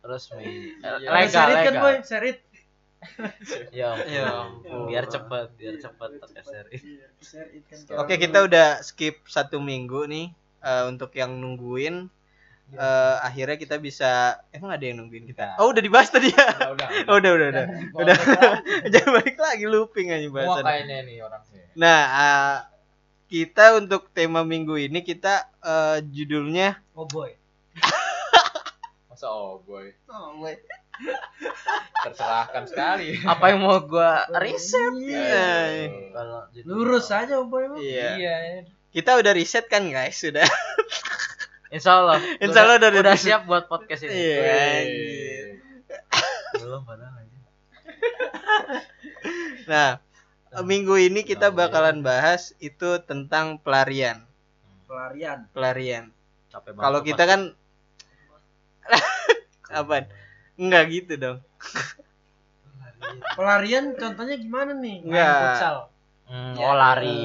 resmi. 0.00 0.46
Eh, 0.76 0.96
Iya. 0.98 1.08
Legal, 1.10 1.28
serit 1.28 1.56
kan, 1.56 1.64
legal. 1.68 1.82
Boy? 1.82 1.94
Serit. 2.02 2.38
Ya, 3.70 3.94
Ya 4.04 4.26
ampun. 4.42 4.86
biar 4.86 5.06
cepet, 5.06 5.46
biar 5.54 5.74
cepet 5.76 6.10
pakai 6.18 6.42
seri. 6.42 6.76
Serit 7.20 7.62
kan. 7.64 7.78
Oke 7.96 8.16
kita 8.16 8.42
udah 8.42 8.80
skip 8.80 9.22
satu 9.24 9.60
minggu 9.60 10.04
nih 10.04 10.26
eh, 10.60 10.84
untuk 10.84 11.12
yang 11.12 11.36
nungguin 11.36 12.10
eh, 12.70 13.16
akhirnya 13.22 13.56
kita 13.56 13.76
bisa 13.76 14.10
emang 14.50 14.70
ada 14.70 14.82
yang 14.82 14.98
nungguin 14.98 15.24
kita 15.24 15.56
oh 15.56 15.70
udah 15.70 15.80
dibahas 15.80 16.08
tadi 16.08 16.28
ya 16.28 16.46
Udah, 16.66 16.68
udah. 16.74 16.88
oh, 17.08 17.16
udah 17.16 17.30
udah 17.32 17.48
udah 17.48 17.64
udah 17.94 18.16
jangan 18.92 19.10
balik 19.14 19.36
lagi 19.36 19.64
looping 19.64 20.08
aja 20.10 20.28
bahasan 20.28 20.62
kayaknya 20.62 20.96
nih 21.02 21.16
orangnya. 21.20 21.64
nah 21.72 22.00
eh, 22.04 22.56
kita 23.28 23.76
untuk 23.76 24.08
tema 24.10 24.40
minggu 24.42 24.76
ini 24.78 25.00
kita 25.00 25.48
eh, 25.58 25.98
judulnya 26.02 26.80
Oh 26.92 27.04
boy. 27.04 27.30
Masa 29.08 29.26
oh 29.26 29.60
boy. 29.60 29.92
oh, 30.06 30.34
boy. 30.36 30.56
Tercerahkan 32.00 32.66
sekali. 32.66 33.22
Apa 33.22 33.50
yang 33.50 33.62
mau 33.62 33.78
gua 33.80 34.26
riset? 34.36 34.98
Iya. 34.98 35.86
Kalau 36.10 36.42
jadi- 36.50 36.66
Lurus 36.66 37.06
aja, 37.08 37.38
Boy. 37.40 37.70
iya 37.78 38.08
Iya. 38.14 38.36
kita 38.88 39.14
udah 39.14 39.30
riset 39.30 39.66
kan 39.66 39.86
guys 39.86 40.18
sudah 40.18 40.42
Insya 41.68 41.90
Allah. 42.00 42.18
Insya 42.44 42.60
Allah 42.64 42.76
udah, 42.80 42.88
udah 42.90 43.02
udah 43.04 43.16
siap 43.16 43.42
buat 43.44 43.68
podcast 43.68 44.04
ini. 44.06 44.12
iya 44.14 44.36
Wih. 44.38 44.48
anjir. 44.48 45.46
Belum 46.58 46.82
padahal 46.84 47.14
aja. 47.18 47.38
nah 49.70 49.90
minggu 50.64 50.96
ini 50.96 51.20
kita 51.22 51.52
bakalan 51.52 52.00
bahas 52.00 52.56
itu 52.58 52.96
tentang 53.04 53.60
pelarian 53.60 54.24
Pelarian. 54.88 55.44
pelarian 55.52 56.04
Capek 56.48 56.72
banget. 56.72 56.84
Kalau 56.88 57.00
kita 57.04 57.22
kan 57.28 57.40
apa? 59.84 60.08
Enggak 60.56 60.84
gitu 60.88 61.12
dong. 61.20 61.38
Pelarian 63.36 63.92
contohnya 63.94 64.36
gimana 64.40 64.72
nih? 64.72 65.04
Enggak. 65.04 65.84
Hmm, 66.28 66.52
Ya, 66.56 66.64
oh 66.64 66.74
lari. 66.76 67.20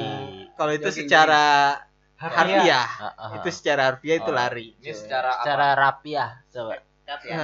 Kalau 0.56 0.72
itu 0.76 0.88
Jogging, 0.88 1.08
secara 1.08 1.44
Harfiah. 2.24 2.40
harfiah, 2.40 2.88
Ah, 3.04 3.14
ah, 3.20 3.30
itu 3.36 3.50
secara 3.52 3.82
harfiah 3.92 4.16
itu 4.24 4.32
Oh. 4.32 4.36
lari. 4.36 4.68
Ini 4.80 4.92
secara 4.96 5.28
apa? 5.36 5.38
secara 5.44 5.68
rapiah 5.76 6.30
coba. 6.56 6.80
Ya, 7.04 7.44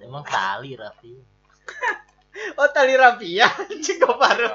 emang 0.00 0.24
tali 0.24 0.72
rapi. 0.80 1.12
Oh 2.54 2.68
tali 2.68 2.94
rapia 2.94 3.46
anjing 3.46 3.96
kok 3.96 4.14
baru 4.14 4.50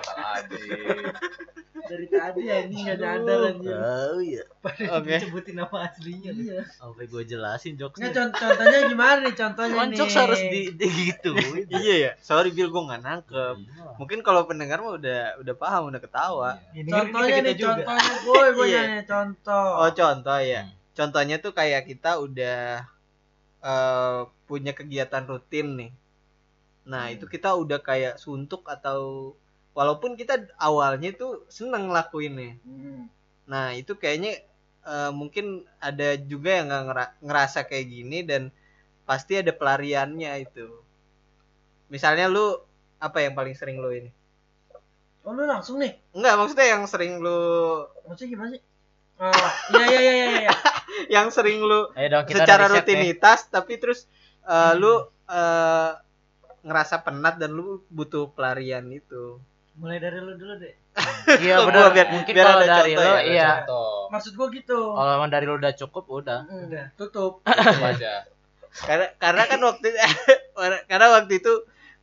Dari 1.82 2.06
tadi 2.06 2.46
anjing 2.46 2.86
enggak 2.86 2.98
nyadar 3.02 3.40
anjing. 3.50 3.74
tahu 3.74 4.18
ya 4.22 4.44
oke 4.92 5.14
Sebutin 5.18 5.56
nama 5.58 5.78
aslinya. 5.84 6.30
Iya. 6.30 6.62
Sampai 6.70 7.06
gue 7.06 7.24
jelasin 7.26 7.74
Nggak, 7.74 7.82
jokesnya. 7.98 8.14
con- 8.14 8.36
contohnya 8.36 8.80
gimana 8.86 9.18
nih 9.24 9.34
contohnya 9.34 9.74
Kan 9.76 9.88
nih? 9.90 9.98
jokes 9.98 10.16
harus 10.16 10.42
di, 10.44 10.62
di 10.72 10.88
gitu. 11.08 11.32
iya 11.82 11.96
ya 12.00 12.12
sorry 12.20 12.52
Bil 12.52 12.70
gue 12.70 12.84
nggak 12.84 13.02
nangkep 13.02 13.56
mungkin 13.96 14.20
kalau 14.22 14.46
pendengar 14.46 14.78
mah 14.80 14.96
udah 14.96 15.22
udah 15.40 15.56
paham 15.56 15.90
udah 15.90 15.98
ketawa 15.98 16.50
Ini 16.72 16.86
Contohnya 16.86 17.38
nih, 17.42 17.56
juga. 17.56 17.74
contohnya 17.82 18.14
gue, 18.20 18.44
gue 18.52 18.66
Iya. 18.68 18.82
nanya 18.84 19.04
contoh. 19.06 19.68
oh 19.80 19.92
contoh 19.92 20.40
ya 20.40 20.62
Hmm. 20.62 20.74
contohnya 20.96 21.36
tuh 21.40 21.54
kayak 21.54 21.82
kita 21.86 22.12
udah 22.18 22.86
eh, 23.62 24.20
punya 24.46 24.72
kegiatan 24.72 25.24
rutin 25.24 25.68
nih 25.76 25.90
nah 26.86 27.12
itu 27.14 27.26
kita 27.30 27.54
udah 27.56 27.80
kayak 27.84 28.16
suntuk 28.18 28.66
atau 28.68 29.34
walaupun 29.78 30.18
kita 30.20 30.50
awalnya 30.60 31.12
tuh 31.16 31.46
seneng 31.50 31.90
ngelakuinnya 31.92 32.58
Hmm. 32.66 33.08
Nah, 33.50 33.74
itu 33.74 33.98
kayaknya 33.98 34.46
eh, 34.86 35.12
mungkin 35.12 35.66
ada 35.82 36.14
juga 36.22 36.62
yang 36.62 36.70
nggak 36.70 36.84
ngera- 36.86 37.16
ngerasa 37.26 37.60
kayak 37.66 37.88
gini 37.90 38.22
dan 38.22 38.54
pasti 39.10 39.42
ada 39.42 39.50
pelariannya 39.50 40.32
itu. 40.46 40.70
Misalnya 41.90 42.30
lu 42.30 42.62
apa 43.02 43.18
yang 43.26 43.34
paling 43.34 43.56
sering 43.58 43.82
lu 43.82 43.90
ini? 43.90 44.10
Oh 45.26 45.34
lu 45.34 45.44
langsung 45.50 45.82
nih? 45.82 45.98
Enggak, 46.16 46.34
maksudnya 46.40 46.68
yang 46.78 46.84
sering 46.86 47.20
lu 47.20 47.40
Maksudnya 48.08 48.30
gimana 48.34 48.50
sih? 48.56 48.62
Oh, 49.20 49.50
iya 49.76 49.86
iya 49.92 50.00
iya 50.00 50.14
iya. 50.16 50.28
iya. 50.48 50.54
yang 51.20 51.28
sering 51.34 51.60
lu 51.60 51.92
Ayo 51.98 52.08
dong 52.08 52.24
kita 52.24 52.46
secara 52.48 52.66
set 52.66 52.72
nih. 52.72 52.74
rutinitas 52.80 53.40
tapi 53.52 53.74
terus 53.82 54.08
eh, 54.48 54.74
lu 54.80 54.94
eh, 55.28 55.92
ngerasa 56.62 57.02
penat 57.02 57.36
dan 57.36 57.52
lu 57.52 57.82
butuh 57.88 58.30
pelarian 58.30 58.86
itu. 58.90 59.40
Mulai 59.76 59.98
dari 59.98 60.18
lu 60.18 60.34
dulu 60.34 60.54
deh. 60.58 60.76
Iya 61.40 61.56
Gua 61.58 61.68
benar. 61.70 61.90
biar- 61.94 62.12
Mungkin 62.12 62.34
biar 62.34 62.46
kalau 62.46 62.60
ada 62.60 62.68
dari 62.76 62.92
contoh 62.92 63.06
lo 63.06 63.14
ya, 63.14 63.22
iya. 63.24 63.50
Contoh. 63.62 63.92
Maksud 64.10 64.32
gue 64.34 64.48
gitu. 64.56 64.80
Kalau 64.92 65.12
emang 65.14 65.30
dari 65.30 65.46
lo 65.46 65.56
udah 65.56 65.74
cukup 65.74 66.04
udah. 66.06 66.40
Udah. 66.46 66.86
Tutup. 67.00 67.34
Itu 67.48 67.84
aja. 67.86 68.14
karena 68.70 69.10
karena 69.18 69.44
kan 69.46 69.60
waktu 69.60 69.88
karena 70.86 71.08
waktu 71.12 71.34
itu 71.36 71.54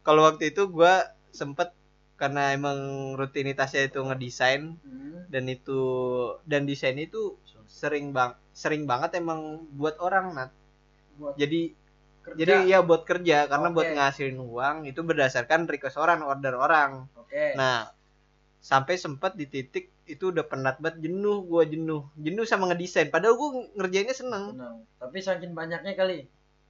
kalau 0.02 0.26
waktu 0.26 0.50
itu 0.50 0.66
gua 0.66 1.14
sempet 1.30 1.70
karena 2.16 2.50
emang 2.50 2.76
rutinitasnya 3.14 3.86
itu 3.86 4.00
ngedesain 4.00 4.75
Hmm. 4.80 5.28
dan 5.28 5.46
itu 5.46 5.78
dan 6.42 6.64
desain 6.64 6.96
itu 6.96 7.38
sering 7.66 8.10
bang 8.10 8.34
sering 8.50 8.82
banget 8.82 9.14
emang 9.14 9.62
buat 9.70 9.94
orang 9.98 10.32
nat 10.32 10.50
Buat 11.14 11.36
jadi 11.36 11.70
kerja. 12.26 12.37
jadi 12.37 12.52
ya 12.66 12.78
buat 12.83 13.06
kerja 13.06 13.47
karena 13.47 13.68
buat 13.71 13.87
Oke. 13.87 13.95
ngasilin 13.95 14.38
uang 14.42 14.76
itu 14.90 15.00
berdasarkan 15.00 15.71
request 15.71 15.95
orang 15.97 16.26
order 16.26 16.59
orang 16.59 17.06
Oke. 17.14 17.54
nah 17.54 17.87
sampai 18.59 18.99
sempat 18.99 19.38
di 19.38 19.47
titik 19.47 19.95
itu 20.11 20.35
udah 20.35 20.42
penat 20.42 20.83
banget 20.83 21.06
jenuh 21.06 21.47
gua 21.47 21.62
jenuh 21.62 22.02
jenuh 22.18 22.42
sama 22.42 22.66
ngedesain 22.66 23.11
padahal 23.11 23.38
gua 23.38 23.49
ngerjainnya 23.78 24.14
seneng 24.14 24.59
Tenang. 24.59 24.76
Tapi 24.99 25.18
saking 25.23 25.54
banyaknya 25.54 25.95
kali. 25.95 26.26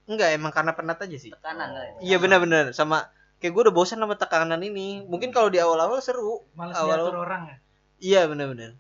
enggak 0.06 0.28
emang 0.36 0.52
karena 0.52 0.76
penat 0.76 1.00
aja 1.02 1.16
sih 1.16 1.32
tekanan 1.32 1.72
itu. 1.98 2.12
Iya 2.12 2.16
benar-benar 2.20 2.70
sama 2.70 3.08
kayak 3.36 3.52
gue 3.52 3.62
udah 3.68 3.74
bosan 3.74 4.00
sama 4.00 4.16
tekanan 4.16 4.62
ini. 4.64 5.04
Mungkin 5.04 5.28
kalau 5.28 5.52
di 5.52 5.60
awal-awal 5.60 6.00
seru. 6.00 6.40
Males 6.56 6.72
Awal- 6.72 7.04
diatur 7.04 7.16
orang 7.20 7.42
ya. 7.50 7.56
Iya 8.00 8.20
benar-benar. 8.32 8.78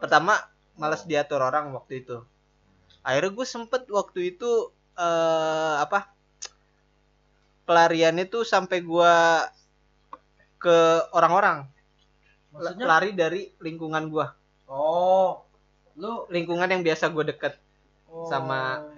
Pertama 0.00 0.38
malas 0.80 1.04
diatur 1.04 1.42
orang 1.44 1.74
waktu 1.76 2.06
itu. 2.06 2.22
Akhirnya 3.04 3.34
gue 3.34 3.46
sempet 3.46 3.84
waktu 3.90 4.32
itu 4.32 4.72
eh 4.96 5.76
apa? 5.76 6.08
Pelariannya 7.68 8.24
tuh 8.24 8.42
sampai 8.42 8.80
gua 8.80 9.44
ke 10.56 10.76
orang-orang. 11.12 11.68
Maksudnya? 12.50 12.84
Lari 12.84 13.10
dari 13.12 13.52
lingkungan 13.58 14.08
gua. 14.08 14.32
Oh. 14.64 15.44
Lu 15.94 16.24
Lingkungan 16.28 16.64
yang 16.66 16.80
biasa 16.80 17.08
gue 17.08 17.24
deket. 17.26 17.54
oh. 18.06 18.24
Sama- 18.26 18.96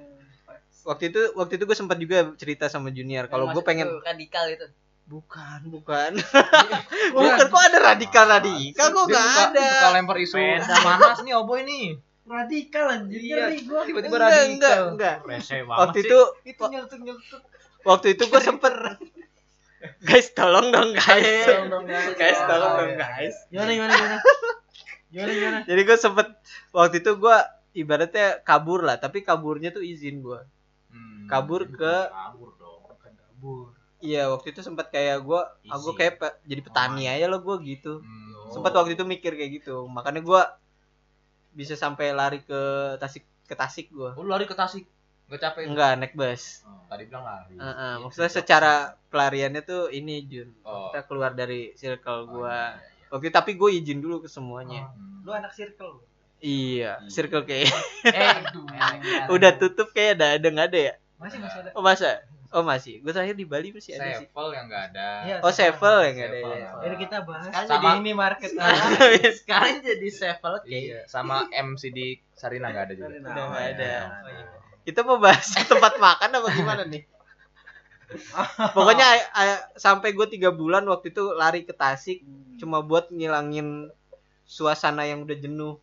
Waktu 0.81 1.09
itu 1.09 1.21
waktu 1.35 1.53
itu 1.55 1.65
gue 1.65 1.75
sempat 1.75 1.97
juga 1.97 2.33
cerita 2.35 2.65
sama 2.67 2.89
junior 2.89 3.27
kalau 3.27 3.45
gue 3.47 3.53
Maksud 3.53 3.69
pengen 3.69 3.89
radikal 4.01 4.49
itu. 4.49 4.65
bukan 5.05 5.61
bukan 5.67 6.17
Bukan. 7.13 7.21
bukan 7.37 7.47
kok 7.47 7.63
ada 7.63 7.79
radikal 7.85 8.25
radikal 8.25 8.89
kok 8.89 9.05
nggak 9.05 9.27
ada 9.45 9.61
suka 9.67 9.89
lempar 9.93 10.17
isu 10.17 10.39
panas 10.87 11.19
nih 11.21 11.35
oboy 11.35 11.61
nih. 11.63 12.01
radikal 12.25 12.87
anjir. 12.89 13.19
Iya, 13.19 13.61
gua. 13.61 13.83
Tiba-tiba 13.85 14.17
radikal. 14.17 14.49
enggak 14.49 14.77
enggak 14.89 15.17
Rese 15.27 15.57
waktu 15.65 15.99
itu 16.01 16.19
Itu 16.47 16.63
nyeletuk 16.65 17.01
nyeletuk. 17.03 17.43
Waktu 17.83 18.07
itu 18.13 18.25
gue 18.25 18.41
sempet 18.41 18.73
guys 20.01 20.29
tolong 20.31 20.69
dong 20.69 20.93
guys 20.93 21.47
Tolong 21.47 21.69
dong, 21.71 21.85
guys. 21.85 22.13
guys 22.15 22.39
tolong 22.43 22.71
Oh, 22.71 22.79
dong 22.79 22.93
guys 22.95 23.35
Gimana 23.49 23.71
gimana 23.71 23.93
gimana? 23.95 24.19
Gimana 25.09 25.31
gimana? 25.33 25.59
jadi 25.65 25.81
gue 25.83 25.97
sempet 25.97 26.27
waktu 26.71 27.01
itu 27.01 27.11
gue 27.15 27.37
ibaratnya 27.73 28.41
kabur 28.41 28.81
lah 28.81 28.97
tapi 28.97 29.21
kaburnya 29.21 29.71
tuh 29.71 29.81
izin 29.81 30.21
gue 30.21 30.41
Hmm. 30.89 31.27
kabur 31.27 31.71
ke 31.71 31.95
Kabur 32.11 32.51
dong, 32.57 32.83
bukan 32.85 33.13
kabur. 33.15 33.71
iya 33.99 34.27
waktu 34.27 34.51
itu 34.51 34.61
sempet 34.61 34.91
kayak 34.91 35.23
gue 35.23 35.39
aku 35.65 35.89
Izin. 35.89 35.97
kayak 35.97 36.15
pe- 36.17 36.39
jadi 36.45 36.61
petani 36.61 37.05
aja 37.07 37.27
lo 37.27 37.39
gue 37.41 37.57
gitu 37.65 37.99
Hmm. 37.99 38.51
sempet 38.51 38.73
waktu 38.73 38.93
itu 38.93 39.05
mikir 39.05 39.33
kayak 39.33 39.63
gitu 39.63 39.87
makanya 39.87 40.19
gue 40.19 40.43
bisa 41.53 41.75
sampai 41.75 42.11
lari 42.11 42.43
ke 42.43 42.61
Tasik 42.97 43.23
ke 43.45 43.55
Tasik 43.55 43.87
gue 43.89 44.11
Oh, 44.13 44.23
lari 44.25 44.45
ke 44.45 44.53
Tasik. 44.53 44.83
Gak 45.31 45.39
capek. 45.41 45.63
enggak 45.65 45.91
naik 45.97 46.13
bus 46.13 46.67
Tadi 46.85 47.07
bilang 47.07 47.23
lari. 47.23 47.55
Heeh, 47.55 47.93
maksudnya 47.99 48.27
secara 48.29 48.73
pelariannya 49.07 49.63
tuh 49.63 49.87
ini 49.89 50.23
Jun 50.25 50.51
Oh. 50.61 50.91
kita 50.91 51.05
keluar 51.05 51.31
dari 51.33 51.71
circle 51.73 52.27
Oh, 52.27 52.43
gua 52.43 52.75
iya, 52.75 52.83
iya. 52.83 53.09
waktu 53.09 53.25
itu 53.25 53.33
tapi 53.33 53.51
gue 53.55 53.71
izin 53.73 53.99
dulu 53.99 54.19
ke 54.19 54.29
semuanya 54.29 54.91
Hmm. 54.91 55.23
Lu 55.23 55.31
anak 55.31 55.53
circle. 55.53 56.03
iya 56.37 56.99
circle 57.07 57.43
kayak 57.43 57.71
Eh, 58.03 58.37
udah 59.31 59.51
tutup 59.55 59.91
kayak 59.91 60.17
ada 60.17 60.35
ada 60.35 60.47
nggak 60.47 60.69
ada 60.69 60.81
ya 60.83 60.95
Masih 61.17 61.39
masih 61.39 61.59
ada. 61.61 61.71
oh 61.73 61.83
masa 61.85 62.11
oh 62.51 62.65
masih 62.65 62.99
gue 62.99 63.13
terakhir 63.13 63.37
di 63.37 63.45
Bali 63.45 63.71
masih 63.71 63.95
ada 63.95 64.11
sih 64.17 64.27
Sevel 64.27 64.49
yang 64.51 64.67
gak 64.67 64.85
ada. 64.91 65.09
Iya, 65.23 65.37
oh 65.39 65.53
Sevel 65.53 65.97
yang 66.01 66.15
nggak 66.17 66.29
ada 66.29 66.39
ya 66.41 66.69
Jadi 66.81 66.95
kita 66.99 67.17
bahas 67.23 67.45
Sekarang 67.47 67.69
Sama- 67.69 67.83
jadi 67.85 67.99
ini 68.01 68.13
market. 68.13 68.51
Sekarang 69.39 69.75
jadi 69.87 70.09
sevel 70.11 70.55
Iya, 70.65 71.01
sama 71.07 71.37
MC 71.47 71.83
di 71.89 72.07
Sarina 72.33 72.67
gak 72.69 72.85
ada 72.85 72.95
juga. 72.97 73.07
Sarina. 73.07 73.29
udah 73.29 73.45
nggak 73.47 73.67
ada 73.71 73.93
Oh, 74.19 74.31
iya. 74.33 74.59
Kita 74.91 75.07
mau 75.07 75.23
bahas 75.23 75.47
tempat 75.71 75.95
makan 75.97 76.31
apa 76.35 76.49
gimana 76.51 76.83
nih 76.85 77.03
pokoknya 78.77 79.07
a- 79.07 79.31
a- 79.39 79.65
sampai 79.79 80.11
gue 80.11 80.27
tiga 80.27 80.51
bulan 80.51 80.83
waktu 80.91 81.15
itu 81.15 81.31
lari 81.33 81.63
ke 81.63 81.71
Tasik 81.71 82.27
cuma 82.59 82.83
buat 82.83 83.09
ngilangin 83.09 83.87
suasana 84.45 85.07
yang 85.07 85.23
udah 85.23 85.39
jenuh 85.39 85.75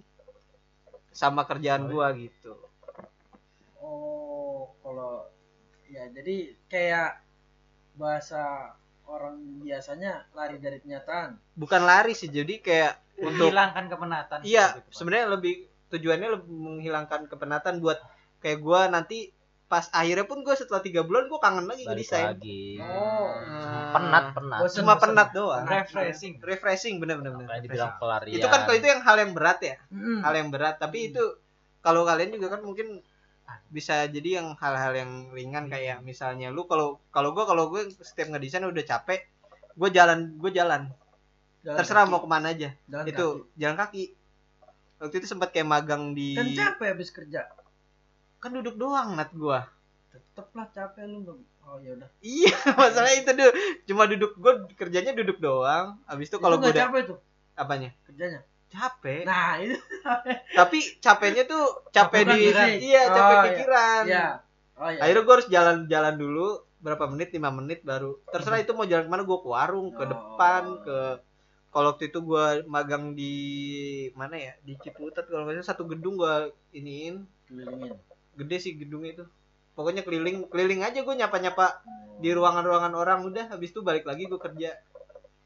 sama 1.15 1.47
kerjaan 1.47 1.87
gua 1.87 2.11
gitu 2.13 2.53
Oh, 3.79 4.75
kalau 4.83 5.31
ya 5.87 6.03
jadi 6.11 6.51
kayak 6.67 7.23
bahasa 7.95 8.75
orang 9.07 9.39
biasanya 9.63 10.27
lari 10.35 10.59
dari 10.59 10.83
kenyataan. 10.83 11.39
bukan 11.55 11.81
lari 11.81 12.11
sih 12.11 12.27
jadi 12.27 12.59
kayak 12.59 12.93
untuk 13.17 13.47
Menghilangkan 13.47 13.85
kepenatan. 13.87 14.37
iya 14.43 14.75
Gitu, 14.77 14.91
sebenarnya 14.91 15.27
lebih 15.31 15.53
tujuannya 15.87 16.27
lebih 16.35 16.51
menghilangkan 16.51 17.31
kepenatan 17.31 17.79
buat 17.79 17.97
kayak 18.38 18.60
gua 18.60 18.88
nanti 18.88 19.32
pas 19.67 19.91
akhirnya 19.91 20.24
pun 20.24 20.41
gua 20.41 20.56
setelah 20.56 20.79
tiga 20.79 21.03
bulan 21.03 21.27
gua 21.27 21.39
kangen 21.39 21.67
lagi 21.67 21.84
ngedesain 21.84 22.34
lagi. 22.34 22.79
Oh. 22.79 23.36
Hmm. 23.36 23.91
Penat 23.91 24.25
penat. 24.32 24.60
Bosen, 24.63 24.77
cuma 24.79 24.94
bosen. 24.96 25.03
penat 25.03 25.29
doang 25.32 25.65
refreshing. 25.65 26.34
refreshing 26.39 26.96
bener-bener 26.98 27.36
bener. 27.36 27.50
Kayak 27.50 27.63
dibilang 27.65 27.94
pelarian. 27.98 28.36
itu 28.36 28.48
kan 28.48 28.60
kalau 28.63 28.75
itu 28.75 28.88
yang 28.88 29.01
hal 29.01 29.15
yang 29.17 29.32
berat 29.32 29.60
ya 29.60 29.75
Mm. 29.89 30.20
hal 30.24 30.34
yang 30.34 30.50
berat 30.50 30.75
tapi 30.77 30.98
itu 31.10 31.24
kalau 31.79 32.03
kalian 32.03 32.32
juga 32.32 32.48
kan 32.50 32.62
mungkin 32.62 33.00
bisa 33.67 34.08
jadi 34.08 34.44
yang 34.44 34.56
hal-hal 34.56 34.91
yang 34.91 35.12
ringan 35.32 35.67
kayak 35.67 36.00
misalnya 36.01 36.48
lu 36.48 36.67
kalau 36.67 37.00
kalau 37.10 37.32
gua 37.32 37.48
kalau 37.48 37.67
gue 37.67 37.88
setiap 37.94 38.27
ngedesain 38.29 38.60
udah 38.62 38.84
capek 38.84 39.24
gue 39.74 39.89
jalan 39.89 40.36
gue 40.36 40.51
jalan 40.51 40.91
Jalan 41.63 41.77
terserah 41.77 42.03
kaki. 42.03 42.12
mau 42.12 42.20
ke 42.20 42.27
mana 42.27 42.48
aja 42.51 42.70
Jalan 42.88 43.06
itu 43.08 43.25
jalan 43.56 43.75
kaki 43.77 44.03
waktu 44.98 45.15
itu 45.15 45.27
sempat 45.27 45.51
kayak 45.51 45.63
magang 45.65 46.12
di 46.12 46.34
kaki. 46.34 46.56
kan 46.56 46.75
capek 46.75 46.88
habis 46.91 47.10
kerja. 47.12 47.48
Kan 48.38 48.51
duduk 48.51 48.75
doang 48.75 49.13
nat 49.13 49.32
gua 49.32 49.65
Tetep 50.08 50.48
lah 50.51 50.67
capek 50.70 51.03
lu 51.06 51.20
belum. 51.22 51.39
Oh 51.62 51.77
ya 51.77 51.91
udah. 51.94 52.10
iya 52.22 52.53
masalah 52.79 53.12
itu 53.12 53.27
dulu 53.29 53.51
cuma 53.84 54.03
duduk 54.06 54.32
gua 54.36 54.53
kerjanya 54.74 55.12
duduk 55.12 55.38
doang 55.38 56.00
habis 56.03 56.27
itu 56.27 56.38
kalau 56.38 56.56
gua 56.56 56.70
udah 56.70 56.84
capek 56.86 57.01
tuh 57.06 57.20
apanya 57.53 57.89
kerjanya. 58.03 58.39
capek 58.67 59.24
Nah, 59.24 59.58
itu 59.58 59.75
tapi 60.53 60.79
capeknya 61.00 61.44
tuh 61.44 61.63
capek 61.89 62.22
di 62.25 62.36
pikiran. 62.46 62.67
iya 62.77 63.01
capek 63.08 63.20
Oh, 63.27 63.32
iya. 63.34 63.46
pikiran 63.48 64.03
Iya. 64.06 64.25
Oh 64.77 64.89
ya. 64.89 65.00
akhirnya 65.01 65.24
gua 65.24 65.34
harus 65.36 65.50
jalan-jalan 65.50 66.15
dulu 66.15 66.48
berapa 66.77 67.03
menit 67.10 67.29
lima 67.32 67.50
menit 67.50 67.79
baru 67.82 68.22
terserah 68.27 68.62
itu 68.62 68.72
mau 68.72 68.86
jalan 68.86 69.03
ke 69.03 69.12
mana 69.12 69.24
gua 69.24 69.39
ke 69.41 69.50
warung 69.50 69.88
ke 69.91 70.03
Oh. 70.03 70.08
depan 70.08 70.63
ke 70.86 70.98
kalau 71.67 71.91
waktu 71.91 72.08
itu 72.08 72.20
gua 72.22 72.46
magang 72.65 73.12
di 73.12 73.34
mana 74.13 74.36
ya 74.36 74.53
di 74.62 74.77
Ciputat 74.77 75.27
kalau 75.27 75.44
nggak 75.44 75.60
salah 75.60 75.70
satu 75.72 75.84
gedung 75.84 76.15
gua 76.15 76.48
iniin 76.72 77.27
kelilingin. 77.46 77.98
Gede 78.38 78.58
sih 78.62 78.74
gedung 78.77 79.03
itu. 79.03 79.25
Pokoknya 79.74 80.01
keliling 80.01 80.46
keliling 80.50 80.82
aja 80.82 81.01
gue 81.01 81.15
nyapa 81.17 81.38
nyapa 81.38 81.82
di 82.17 82.29
ruangan-ruangan 82.34 82.94
orang. 82.94 83.20
Udah 83.25 83.50
habis 83.51 83.74
itu 83.74 83.82
balik 83.82 84.06
lagi 84.06 84.25
gue 84.25 84.38
kerja. 84.38 84.77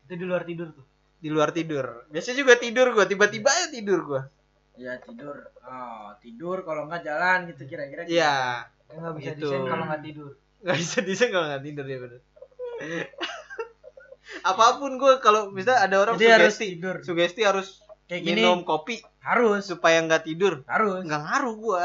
Itu 0.07 0.13
di 0.15 0.25
luar 0.27 0.43
tidur 0.43 0.69
tuh. 0.71 0.86
di 1.21 1.29
luar 1.29 1.53
tidur. 1.53 2.10
Biasanya 2.10 2.38
juga 2.41 2.53
tidur 2.57 2.98
gue 2.98 3.05
tiba-tiba 3.05 3.45
aja 3.53 3.69
tidur 3.69 4.01
gue 4.03 4.21
ya 4.74 4.98
tidur. 4.98 5.38
Oh, 5.62 6.10
tidur 6.17 6.65
kalau 6.65 6.89
nggak 6.89 7.05
jalan 7.05 7.45
gitu 7.53 7.69
kira-kira 7.69 8.01
gitu. 8.10 8.17
iya. 8.17 8.65
Ya 8.89 8.95
nggak 8.98 9.15
bisa 9.21 9.31
Gitu. 9.38 9.45
desain 9.45 9.63
kalau 9.69 9.86
nggak 9.86 10.01
tidur. 10.01 10.31
nggak 10.65 10.77
bisa 10.81 10.98
desain 11.05 11.29
kalau 11.29 11.45
nggak 11.45 11.63
tidur 11.63 11.86
ya 11.86 11.98
bener. 12.01 12.21
Apa 14.50 14.81
pun 14.81 14.98
gue 14.98 15.13
kalau 15.21 15.51
misalnya 15.53 15.86
ada 15.86 15.95
orang 16.01 16.15
jadi 16.17 16.41
harus 16.41 16.55
sugesti 16.57 16.65
tidur. 16.74 16.95
sugesti 17.05 17.41
harus 17.45 17.67
kayak 18.10 18.21
gini. 18.25 18.41
minum 18.41 18.65
kopi 18.65 18.98
harus. 19.21 19.62
supaya 19.69 20.01
nggak 20.01 20.25
tidur. 20.25 20.65
Harus. 20.65 21.05
Nggak 21.05 21.21
ngaruh 21.21 21.55
gue 21.62 21.83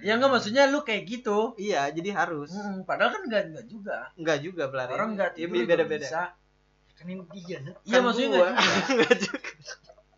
ya 0.00 0.12
nggak 0.14 0.30
maksudnya 0.30 0.62
lu 0.66 0.80
kayak 0.80 1.02
gitu. 1.04 1.52
Iya 1.56 1.88
jadi 1.90 2.10
harus. 2.14 2.50
Hmm, 2.50 2.82
padahal 2.82 3.10
kan 3.12 3.22
nggak 3.24 3.42
nggak 3.50 3.66
juga. 3.66 3.96
Nggak 4.14 4.38
juga 4.40 4.62
pelari 4.66 4.90
orang 4.90 5.10
nggak 5.14 5.30
ya, 5.30 5.36
tidur 5.36 5.54
juga 5.56 5.68
beda 5.68 5.84
beda 5.84 5.98
bisa. 6.02 6.22
Kan 6.94 7.06
ini 7.06 7.22
dia. 7.30 7.58
Iya 7.82 7.98
maksudnya 8.00 8.28
nggak 8.30 8.48
juga. 8.50 8.62
Nggak 8.96 9.14
juga. 9.18 9.50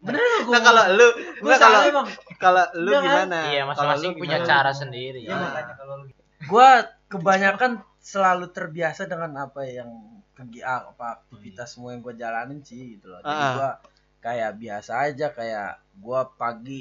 Bener 0.02 0.18
lu 0.18 0.38
nah 0.50 0.60
kalau 0.60 0.82
lu 0.90 1.06
gue 1.14 1.46
kalau 1.46 1.58
salah 1.62 1.82
emang. 1.86 2.06
kalau 2.36 2.64
lu 2.74 2.90
Enggak 2.90 2.98
kan? 2.98 3.06
gimana? 3.06 3.38
Iya, 3.44 3.60
Kalau 3.60 3.68
masing-masing 3.70 4.10
lu 4.10 4.18
punya 4.18 4.36
gimana? 4.36 4.50
cara 4.50 4.70
sendiri. 4.72 5.20
Iya 5.20 5.30
ya. 5.30 5.36
makanya 5.38 5.74
kalau 5.76 5.94
lu 6.02 6.06
gue 6.42 6.68
kebanyakan 7.06 7.72
selalu 8.02 8.46
terbiasa 8.50 9.06
dengan 9.06 9.30
apa 9.40 9.62
yang 9.62 9.90
kegi 10.32 10.58
apa 10.58 11.20
aktivitas 11.20 11.68
semua 11.70 11.94
yang 11.94 12.02
gue 12.02 12.14
jalanin 12.14 12.58
sih 12.60 12.98
gitu 12.98 13.06
loh. 13.08 13.20
Jadi 13.20 13.30
Ah. 13.38 13.54
gue 13.54 13.70
kayak 14.18 14.50
biasa 14.56 14.92
aja 15.06 15.26
kayak 15.30 15.70
gue 15.94 16.20
pagi 16.34 16.80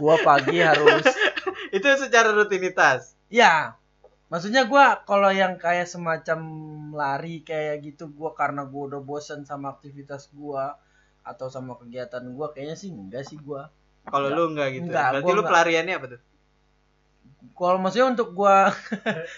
gue 0.00 0.14
pagi 0.24 0.64
harus 0.64 1.04
itu 1.76 1.86
secara 2.00 2.32
rutinitas? 2.32 3.12
Ya 3.28 3.76
maksudnya 4.32 4.64
gue 4.64 4.84
kalau 5.04 5.28
yang 5.34 5.58
kayak 5.58 5.90
semacam 5.90 6.40
lari 6.94 7.42
kayak 7.42 7.82
gitu 7.82 8.08
gue 8.08 8.30
karena 8.32 8.62
gue 8.62 8.82
udah 8.94 9.02
bosen 9.02 9.42
sama 9.42 9.74
aktivitas 9.74 10.30
gue 10.30 10.64
atau 11.26 11.46
sama 11.50 11.74
kegiatan 11.74 12.22
gue 12.22 12.46
kayaknya 12.54 12.78
sih 12.78 12.94
enggak 12.94 13.26
sih 13.26 13.34
gue 13.42 13.58
kalau 14.08 14.28
lu 14.32 14.44
nggak 14.56 14.68
gitu 14.74 14.88
Enggak, 14.88 15.08
berarti 15.12 15.24
gua 15.24 15.32
lu 15.32 15.36
enggak. 15.36 15.52
pelariannya 15.52 15.94
apa 15.94 16.06
tuh? 16.16 16.20
Kalau 17.56 17.78
maksudnya 17.80 18.06
untuk 18.12 18.28
gue 18.32 18.56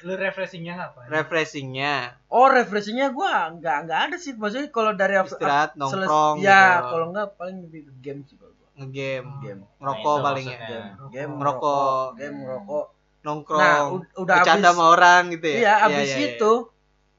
lu 0.07 0.12
refreshingnya 0.14 0.75
apa? 0.78 1.00
refreshingnya. 1.11 1.95
Oh 2.31 2.47
refreshingnya 2.47 3.11
gue 3.11 3.31
nggak 3.59 3.76
nggak 3.87 4.00
ada 4.11 4.16
sih. 4.19 4.35
Maksudnya 4.38 4.71
kalau 4.71 4.95
dari 4.95 5.19
istirahat 5.19 5.75
nongkrong 5.75 6.38
ya 6.38 6.78
gitu. 6.78 6.87
kalau 6.95 7.07
enggak 7.11 7.28
paling 7.35 7.57
lebih 7.66 7.81
ke 7.90 7.92
game 8.02 8.23
sih. 8.26 8.35
gua 8.38 8.41
ngegame. 8.82 9.30
Game 9.40 9.62
ngerokok 9.78 10.16
paling 10.18 10.46
ya. 10.46 10.58
game. 10.66 10.88
Game 11.14 11.32
Ngerokok. 11.38 11.38
ngerokok. 11.38 12.06
Game 12.18 12.36
ngerokok. 12.42 12.86
Nongkrong. 13.22 13.62
Nah 13.62 13.78
udah 14.18 14.36
bercanda 14.42 14.68
sama 14.74 14.84
orang 14.90 15.22
gitu 15.38 15.46
ya? 15.46 15.56
Iya 15.62 15.74
habis 15.86 16.10
iya, 16.10 16.18
iya. 16.18 16.28
itu 16.34 16.52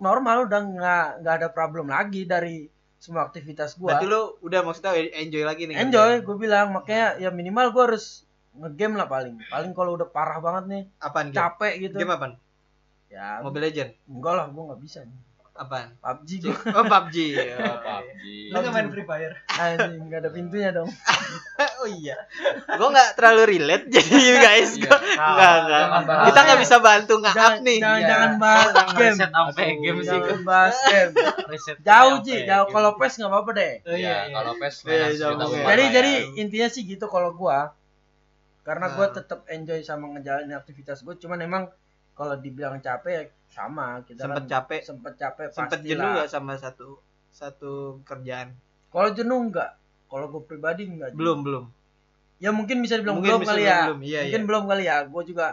normal 0.03 0.37
udah 0.51 0.59
nggak 0.59 1.05
nggak 1.23 1.35
ada 1.39 1.47
problem 1.55 1.87
lagi 1.87 2.27
dari 2.27 2.67
semua 2.99 3.27
aktivitas 3.27 3.79
gua. 3.79 3.95
Berarti 3.95 4.05
lu 4.07 4.21
udah 4.43 4.59
maksudnya 4.63 4.95
enjoy 4.95 5.43
lagi 5.43 5.67
nih 5.67 5.75
enjoy 5.79 6.23
gue 6.23 6.35
bilang 6.39 6.71
makanya 6.71 7.19
ya 7.19 7.31
minimal 7.31 7.71
gua 7.71 7.83
harus 7.91 8.27
ngegame 8.55 8.99
lah 8.99 9.07
paling. 9.07 9.39
Paling 9.47 9.71
kalau 9.71 9.95
udah 9.95 10.07
parah 10.07 10.39
banget 10.43 10.63
nih 10.67 10.83
apaan 10.99 11.31
game? 11.31 11.39
capek 11.39 11.73
gitu. 11.87 11.95
Game 11.99 12.11
apaan? 12.11 12.35
Ya 13.07 13.39
Mobile 13.39 13.71
Legend? 13.71 13.91
enggak 14.07 14.33
lah 14.35 14.45
gua 14.51 14.63
nggak 14.71 14.81
bisa 14.83 15.07
apaan? 15.53 15.93
PUBG 15.97 16.29
gua 16.41 16.55
oh 16.73 16.83
PUBG 16.83 17.15
Oh, 17.53 17.77
PUBG. 17.79 18.23
Lu 18.49 18.57
nggak 18.57 18.73
main 18.73 18.87
Free 18.89 19.03
Fire? 19.03 19.33
anjing 19.47 20.01
nggak 20.03 20.19
ada 20.19 20.29
pintunya 20.29 20.69
dong. 20.75 20.89
Oh 21.77 21.87
iya. 21.87 22.17
Gua 22.73 22.89
nggak 22.89 23.09
terlalu 23.13 23.43
relate 23.47 23.85
jadi 23.87 24.17
guys. 24.39 24.73
Iya. 24.73 24.89
gua 24.89 24.97
nggak 24.97 25.53
nggak. 25.61 25.81
jangan 25.83 26.03
bahas. 26.03 26.25
kita 26.25 26.39
nggak 26.41 26.59
bisa 26.59 26.75
bantu 26.79 27.13
nge-up 27.15 27.35
jangan 27.35 27.59
nih. 27.61 27.77
jangan, 27.79 27.93
Iya. 27.95 28.07
jangan 28.07 28.31
bahas 28.35 28.67
Orang 28.67 28.87
game. 28.89 29.05
riset 29.05 29.29
sampai 29.31 29.65
game 29.77 29.99
sih. 29.99 30.09
jangan 30.09 30.41
bahas 30.43 30.75
game. 30.83 31.11
Riset 31.51 31.77
jauh 31.79 32.15
sampai 32.15 32.25
sih 32.25 32.39
jauh. 32.43 32.67
kalau 32.67 32.91
pes 32.95 33.13
nggak 33.13 33.29
apa-apa 33.29 33.51
deh. 33.53 33.73
Oh, 33.83 33.95
Iya, 33.95 34.17
kalau 34.29 34.51
PES 34.55 34.75
Iya, 34.83 35.07
jadi 35.63 35.83
ya. 35.83 35.89
jadi 35.93 36.11
intinya 36.35 36.67
sih 36.67 36.81
gitu 36.83 37.05
kalau 37.05 37.29
gua. 37.31 37.77
Karena 38.63 38.89
gua 38.89 39.05
Nah. 39.05 39.13
tetap 39.13 39.45
enjoy 39.47 39.79
sama 39.81 40.07
ngejalanin 40.09 40.55
aktivitas 40.55 41.01
gua. 41.01 41.13
Cuman 41.13 41.37
emang 41.37 41.63
kalau 42.13 42.35
dibilang 42.37 42.77
capek 42.79 43.33
sama. 43.49 44.01
Kita 44.05 44.25
sempet 44.25 44.43
kan 44.45 44.49
capek. 44.49 44.81
sempet 44.81 45.13
capek 45.17 45.45
sempet 45.53 45.79
pastilah. 45.81 45.89
jenuh 45.89 46.09
gak 46.21 46.29
sama 46.29 46.53
satu 46.57 46.87
satu 47.33 47.71
kerjaan? 48.05 48.53
Kalau 48.93 49.09
jenuh 49.13 49.39
enggak 49.49 49.71
kalau 50.09 50.29
gua 50.29 50.41
pribadi 50.45 50.85
enggak 50.85 51.13
jenuh. 51.13 51.19
belum 51.21 51.37
belum. 51.45 51.65
Ya 52.37 52.49
mungkin 52.51 52.83
bisa 52.83 52.99
dibilang 52.99 53.21
Mungkin 53.21 53.39
belum 53.39 53.41
bisa 53.45 53.51
kali 53.55 53.63
ya. 53.63 53.79
belum, 53.87 53.99
iya, 54.03 54.19
mungkin 54.27 54.41
iya. 54.43 54.47
belum 54.49 54.63
kali 54.69 54.83
ya. 54.85 54.97
Gua 55.09 55.23
juga 55.25 55.47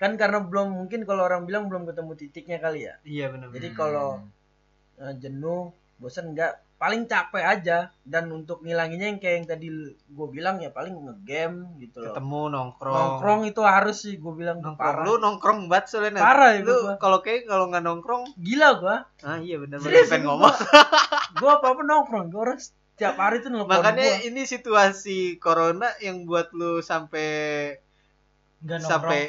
kan 0.00 0.16
karena 0.16 0.38
belum 0.40 0.68
mungkin 0.72 1.04
kalau 1.04 1.28
orang 1.28 1.44
bilang 1.44 1.68
belum 1.68 1.84
ketemu 1.84 2.12
titiknya 2.16 2.58
kali 2.58 2.88
ya. 2.88 2.94
Iya 3.04 3.26
benar 3.30 3.48
jadi 3.52 3.68
Hmm. 3.70 3.76
kalau 3.76 4.08
eh, 4.98 5.14
jenuh 5.20 5.70
bosan 6.00 6.32
enggak 6.32 6.58
paling 6.80 7.04
capek 7.04 7.44
aja. 7.44 7.92
Dan 8.00 8.32
untuk 8.32 8.64
ngilanginnya 8.64 9.12
yang 9.12 9.20
kayak 9.20 9.36
yang 9.44 9.46
tadi 9.46 9.68
gue 9.92 10.28
bilang 10.32 10.58
ya 10.64 10.72
paling 10.72 10.96
ngegame 10.96 11.76
gitu 11.76 12.00
loh. 12.00 12.16
Ketemu 12.16 12.40
nongkrong. 12.56 12.96
Nongkrong 12.96 13.40
itu 13.44 13.60
harus 13.60 13.96
sih 14.00 14.16
gue 14.16 14.32
bilang. 14.32 14.64
Nongkrong. 14.64 14.80
Parah. 14.80 15.04
Lu 15.04 15.20
nongkrong 15.20 15.68
banget 15.68 15.92
soalnya. 15.92 16.24
Parah 16.24 16.56
ya 16.56 16.64
lu 16.64 16.96
kalau 16.96 17.20
kayak 17.20 17.44
kalau 17.44 17.68
nggak 17.68 17.84
nongkrong. 17.84 18.32
Gila 18.40 18.80
gua. 18.80 18.96
Ah 19.20 19.36
iya 19.38 19.60
benar 19.60 19.78
benar 19.78 19.92
serius 19.92 20.08
pengen 20.08 20.26
ngomong. 20.32 20.56
gua, 20.56 20.80
gua 21.36 21.50
apa 21.60 21.66
apa 21.76 21.82
nongkrong. 21.84 22.26
Gua 22.32 22.40
orang 22.48 22.58
setiap 22.58 23.14
hari 23.20 23.44
tuh 23.44 23.52
nelfon 23.52 23.68
makanya 23.68 24.08
gua. 24.16 24.26
ini 24.26 24.42
situasi 24.48 25.36
corona 25.36 25.92
yang 26.00 26.24
buat 26.24 26.48
lu 26.56 26.80
sampai 26.80 27.28
Nggak 28.64 28.78
nongkrong. 28.80 28.88
sampai 28.88 29.20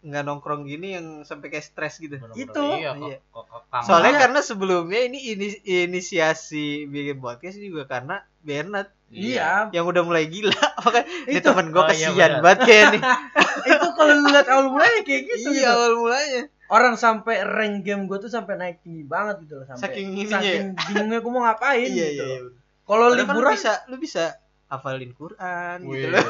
nggak 0.00 0.22
nongkrong 0.24 0.64
gini 0.64 0.96
yang 0.96 1.06
sampai 1.22 1.52
kayak 1.52 1.66
stres 1.66 2.00
gitu. 2.00 2.16
Bener-bener. 2.16 2.40
Itu. 2.48 2.64
Iya, 2.80 2.90
kok, 2.96 3.04
Iya. 3.04 3.18
kok, 3.28 3.44
soalnya 3.84 4.12
karena 4.16 4.40
sebelumnya 4.40 5.00
ini, 5.04 5.18
ini 5.36 5.46
inisiasi 5.84 6.88
bikin 6.88 7.20
podcast 7.20 7.60
juga 7.60 7.84
karena 7.84 8.24
Bernard. 8.40 8.88
Iya. 9.12 9.68
Yang 9.76 9.84
udah 9.92 10.02
mulai 10.06 10.24
gila. 10.32 10.56
Makanya 10.88 11.06
ini 11.28 11.36
Itu. 11.36 11.46
temen 11.52 11.66
gue 11.68 11.82
Oh, 11.82 11.86
iya, 11.92 11.92
kesian 11.92 12.32
banget 12.40 12.60
kayak 12.64 12.84
nih. 12.96 13.02
Itu 13.76 13.86
kalau 13.92 14.14
lihat 14.24 14.46
awal 14.48 14.66
mulanya 14.72 15.00
kayak 15.04 15.22
gitu 15.28 15.48
iya 15.52 15.60
gitu. 15.60 15.68
awal 15.76 15.92
mulanya. 16.00 16.42
Orang 16.70 16.94
sampai 16.94 17.42
rank 17.42 17.82
game 17.82 18.06
gua 18.06 18.22
tuh 18.22 18.30
sampai 18.30 18.54
naik 18.54 18.78
tinggi 18.86 19.02
banget 19.02 19.42
gitu 19.42 19.58
loh 19.58 19.66
sampai 19.66 19.90
Saking 19.90 20.08
saking 20.30 20.64
bingungnya 20.78 21.18
gua 21.18 21.32
mau 21.34 21.42
ngapain 21.42 21.82
iya 21.82 22.14
gitu 22.14 22.22
iya 22.24 22.38
iya. 22.46 22.50
Kalau 22.86 23.06
Padahal 23.10 23.18
kan 23.18 23.18
lu 23.18 23.34
liburan 23.34 23.52
bisa 23.58 23.72
lu 23.90 23.96
bisa 23.98 24.24
hafalin 24.70 25.10
Quran 25.12 25.78
Wih. 25.82 25.98
gitu 25.98 26.06
loh 26.14 26.22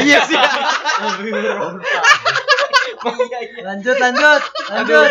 iya 0.00 0.18
sih. 0.24 0.32
iya 0.34 0.40
sih 1.20 1.30
lanjut 3.62 3.96
lanjut 3.96 4.42
lanjut 4.70 5.10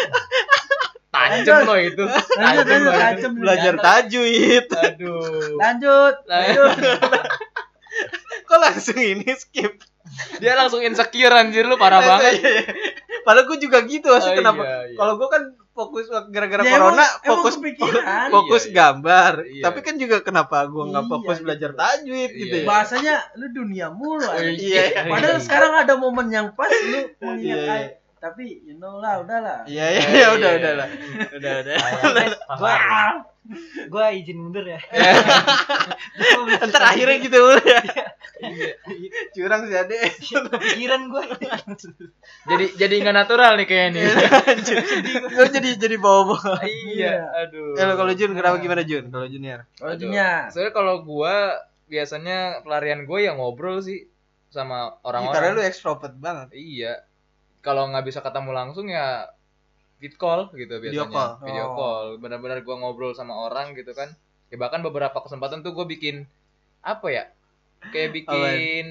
Tajem 1.15 1.63
loh 1.63 1.79
itu. 1.79 2.03
lanjut 2.35 2.65
lanjut 2.67 2.91
tajam 2.91 3.31
belajar 3.39 3.73
tajwid 3.79 4.67
Aduh. 4.67 5.55
lanjut 5.55 6.15
lanjut 6.27 6.75
kok 8.49 8.59
langsung 8.59 8.99
ini 8.99 9.31
skip 9.33 9.79
Dia 10.37 10.55
langsung 10.55 10.79
insecure 10.79 11.33
anjir 11.33 11.65
lu 11.65 11.75
parah 11.75 11.99
banget. 11.99 12.39
Iya, 12.39 12.49
iya. 12.61 12.63
padahal 13.25 13.51
gue 13.51 13.57
juga 13.57 13.83
gitu 13.83 14.07
Oh, 14.07 14.21
sih 14.21 14.31
kenapa 14.31 14.63
iya, 14.63 14.77
iya. 14.87 14.95
kalau 14.95 15.17
gue 15.17 15.27
kan 15.27 15.43
fokus 15.75 16.07
gara-gara 16.07 16.63
Ya, 16.63 16.71
corona 16.73 16.95
emang- 16.95 17.03
emang 17.03 17.27
fokus 17.27 17.53
kepikiran. 17.57 18.27
fokus 18.31 18.63
Iya, 18.63 18.65
iya. 18.65 18.75
gambar 18.77 19.33
Iya. 19.43 19.61
tapi 19.61 19.79
kan 19.81 19.95
juga 19.95 20.17
kenapa 20.21 20.63
gue 20.63 20.83
nggak 20.85 21.03
Iya, 21.03 21.11
fokus 21.11 21.35
gitu. 21.35 21.45
belajar 21.45 21.71
tajwid 21.73 22.15
Iya. 22.25 22.39
gitu 22.39 22.55
ya 22.55 22.65
bahasanya 22.65 23.15
lu 23.35 23.47
dunia 23.51 23.87
mulu 23.89 24.23
anjing. 24.25 24.55
iya 24.71 24.83
padahal 25.05 25.37
sekarang 25.37 25.73
ada 25.77 25.93
momen 25.95 26.27
yang 26.29 26.47
pas 26.51 26.71
lu 26.71 27.11
mengingat 27.19 27.43
Iya, 27.53 27.67
kayak 27.67 27.91
tapi 28.25 28.65
you 28.65 28.73
know 28.81 28.97
lah 28.97 29.21
udahlah. 29.21 29.69
Iya 29.69 29.85
iya 29.93 30.05
iya 30.09 30.27
udah 30.33 30.51
udah 30.57 30.71
lah. 30.81 30.87
Udah 31.37 31.53
udah. 31.61 31.75
Gua, 32.57 32.73
gua 33.93 34.05
izin 34.17 34.41
mundur 34.41 34.65
ya. 34.65 34.81
ntar 36.73 36.83
akhirnya 36.89 37.21
gitu. 37.21 37.37
Ya 37.69 37.85
curang 39.37 39.69
sih 39.69 39.77
ade. 39.77 40.09
Kepikiran 40.25 41.13
gua. 41.13 41.21
Jadi 42.49 42.65
jadi 42.81 42.95
nggak 43.05 43.13
natural 43.13 43.61
nih 43.61 43.67
kayaknya 43.69 43.89
nih. 43.93 44.03
gue 45.29 45.45
jadi 45.61 45.69
jadi 45.77 45.95
bawa 46.01 46.33
bawa 46.33 46.65
iya, 46.65 47.29
aduh. 47.45 47.77
kalau 47.77 47.93
kalau 47.93 48.11
Jun 48.17 48.33
kenapa 48.33 48.57
gimana 48.57 48.81
Jun? 48.81 49.13
Kalau 49.13 49.29
Junior? 49.29 49.69
Kalau 49.77 49.93
dunia 49.93 50.49
Soalnya 50.49 50.73
kalau 50.73 51.05
gua 51.05 51.61
biasanya 51.85 52.65
pelarian 52.65 53.05
gue 53.05 53.19
yang 53.21 53.37
ngobrol 53.37 53.77
sih 53.85 54.09
sama 54.49 54.97
Iya, 55.03 55.29
karena 55.29 55.53
lu 55.53 55.61
orang-orang. 55.61 55.67
extrovert 55.69 56.15
banget. 56.17 56.49
Iya. 56.55 57.04
Kalau 57.65 57.89
nggak 57.89 58.05
bisa 58.05 58.21
ketemu 58.21 58.51
langsung 58.53 58.85
ya 58.85 59.25
vid 59.97 60.13
call 60.15 60.53
gitu 60.53 60.77
biasanya. 60.77 61.01
Video 61.01 61.09
call. 61.09 61.29
Video 61.41 61.65
Oh. 61.65 61.73
call. 61.73 62.05
Benar-benar 62.17 62.61
gua 62.61 62.75
ngobrol 62.77 63.11
sama 63.11 63.33
orang 63.33 63.73
gitu 63.73 63.89
kan. 63.91 64.13
Ya 64.47 64.61
bahkan 64.61 64.79
beberapa 64.79 65.17
kesempatan 65.17 65.65
tuh 65.65 65.73
gue 65.73 65.85
bikin 65.89 66.29
apa 66.79 67.07
ya? 67.09 67.23
Kayak 67.89 68.13
bikin 68.13 68.85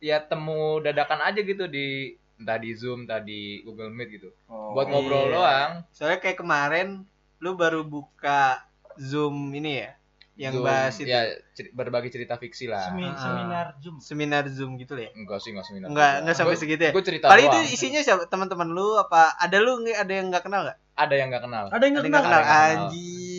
ya 0.00 0.18
temu 0.20 0.82
dadakan 0.82 1.22
aja 1.22 1.38
gitu 1.38 1.64
di 1.64 2.12
entah 2.34 2.58
di 2.58 2.74
Zoom, 2.74 3.06
entah 3.06 3.22
di 3.22 3.62
Google 3.62 3.88
Meet 3.88 4.08
gitu. 4.12 4.28
Oh, 4.44 4.74
Buat 4.74 4.90
ngobrol 4.90 5.30
iya. 5.30 5.32
doang. 5.32 5.72
soalnya 5.88 6.18
kayak 6.18 6.42
kemarin 6.42 7.06
lu 7.38 7.54
baru 7.54 7.86
buka 7.86 8.66
Zoom 8.96 9.54
ini 9.54 9.86
ya 9.86 9.94
yang 10.36 10.50
Zoom, 10.52 10.64
bahas 10.64 10.94
itu. 10.96 11.06
ya 11.06 11.20
ceri- 11.52 11.70
berbagi 11.70 12.10
cerita 12.10 12.34
fiksi 12.34 12.66
lah 12.66 12.88
Semi- 12.88 13.06
Ah. 13.06 13.14
seminar 13.16 13.66
Zoom. 13.78 13.96
Seminar 13.98 14.44
Zoom 14.48 14.74
gitu 14.76 14.94
ya. 14.94 15.06
enggak 15.10 15.38
sih 15.38 15.50
enggak 15.50 15.62
seminar 15.64 15.86
Enggak, 15.88 16.12
enggak 16.20 16.34
sampai 16.34 16.52
Gua- 16.52 16.60
segitu 16.60 16.82
ya. 16.82 16.90
gua 16.90 17.04
cerita 17.04 17.26
Paling 17.26 17.46
itu 17.46 17.58
isinya 17.70 18.00
siapa? 18.00 18.26
Teman-teman 18.26 18.68
lu 18.68 18.94
apa 18.94 19.32
ada 19.32 19.56
lu 19.56 19.78
nggak 19.78 19.94
ada 19.96 20.12
yang 20.12 20.26
nggak 20.28 20.42
kenal 20.42 20.60
nggak? 20.62 20.78
ada 20.94 21.10
yang 21.12 21.28
nggak 21.28 21.42
kenal 21.42 21.64
Ada 21.64 21.84
yang 21.84 21.94
Ada 21.94 21.98
nggak 21.98 22.02
yang 22.02 22.10
nggak 22.10 22.24
kenal. 22.24 22.42
Ada 22.42 22.46
yang 22.46 22.50
nggak 22.50 22.74
kenal. 22.74 22.86
Anjir. 22.90 23.33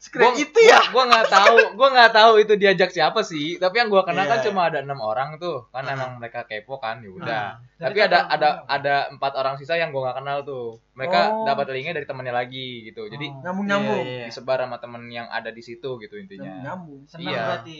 Sekeren 0.00 0.32
Gua- 0.32 0.40
itu 0.40 0.58
ya. 0.64 0.80
gua 0.88 1.04
nggak 1.04 1.28
tahu 1.28 1.56
gua 1.76 1.88
nggak 1.90 2.10
tahu 2.10 2.32
itu 2.38 2.56
diajak 2.56 2.88
siapa 2.88 3.20
sih 3.20 3.54
tapi 3.54 3.76
yang 3.76 3.86
gua 3.86 4.00
kenal 4.00 4.24
kan 4.24 4.40
Iya. 4.40 4.48
cuma 4.48 4.64
ada 4.64 4.80
enam 4.80 4.96
orang 4.96 5.36
tuh 5.36 5.68
kan 5.68 5.84
Ah. 5.84 5.92
emang 5.92 6.16
mereka 6.16 6.42
kepo 6.42 6.80
kan 6.80 6.98
ya 6.98 7.12
udah 7.12 7.60
Dari 7.76 7.92
tapi 7.92 7.98
ada 8.02 8.24
ada 8.26 8.48
ada 8.64 8.94
empat 9.08 9.32
orang 9.34 9.54
sisa 9.54 9.76
yang 9.76 9.88
gua 9.90 10.08
nggak 10.08 10.18
kenal 10.18 10.38
tuh 10.42 10.66
mereka 10.90 11.28
Oh. 11.30 11.44
dapat 11.44 11.68
linknya 11.70 11.92
dari 11.94 12.08
temannya 12.08 12.32
lagi 12.32 12.66
gitu 12.82 13.06
jadi 13.06 13.28
Oh. 13.28 13.44
Nyambung 13.44 13.66
nyambung. 13.66 14.00
Iya, 14.02 14.16
iya. 14.16 14.26
disebar 14.26 14.58
sama 14.58 14.76
temen 14.76 15.02
yang 15.06 15.28
ada 15.28 15.48
di 15.48 15.60
situ 15.60 15.90
gitu 15.98 16.14
intinya 16.16 16.48
nyambung. 16.64 17.04
Senang 17.04 17.28
Iya. 17.28 17.40
berarti. 17.46 17.78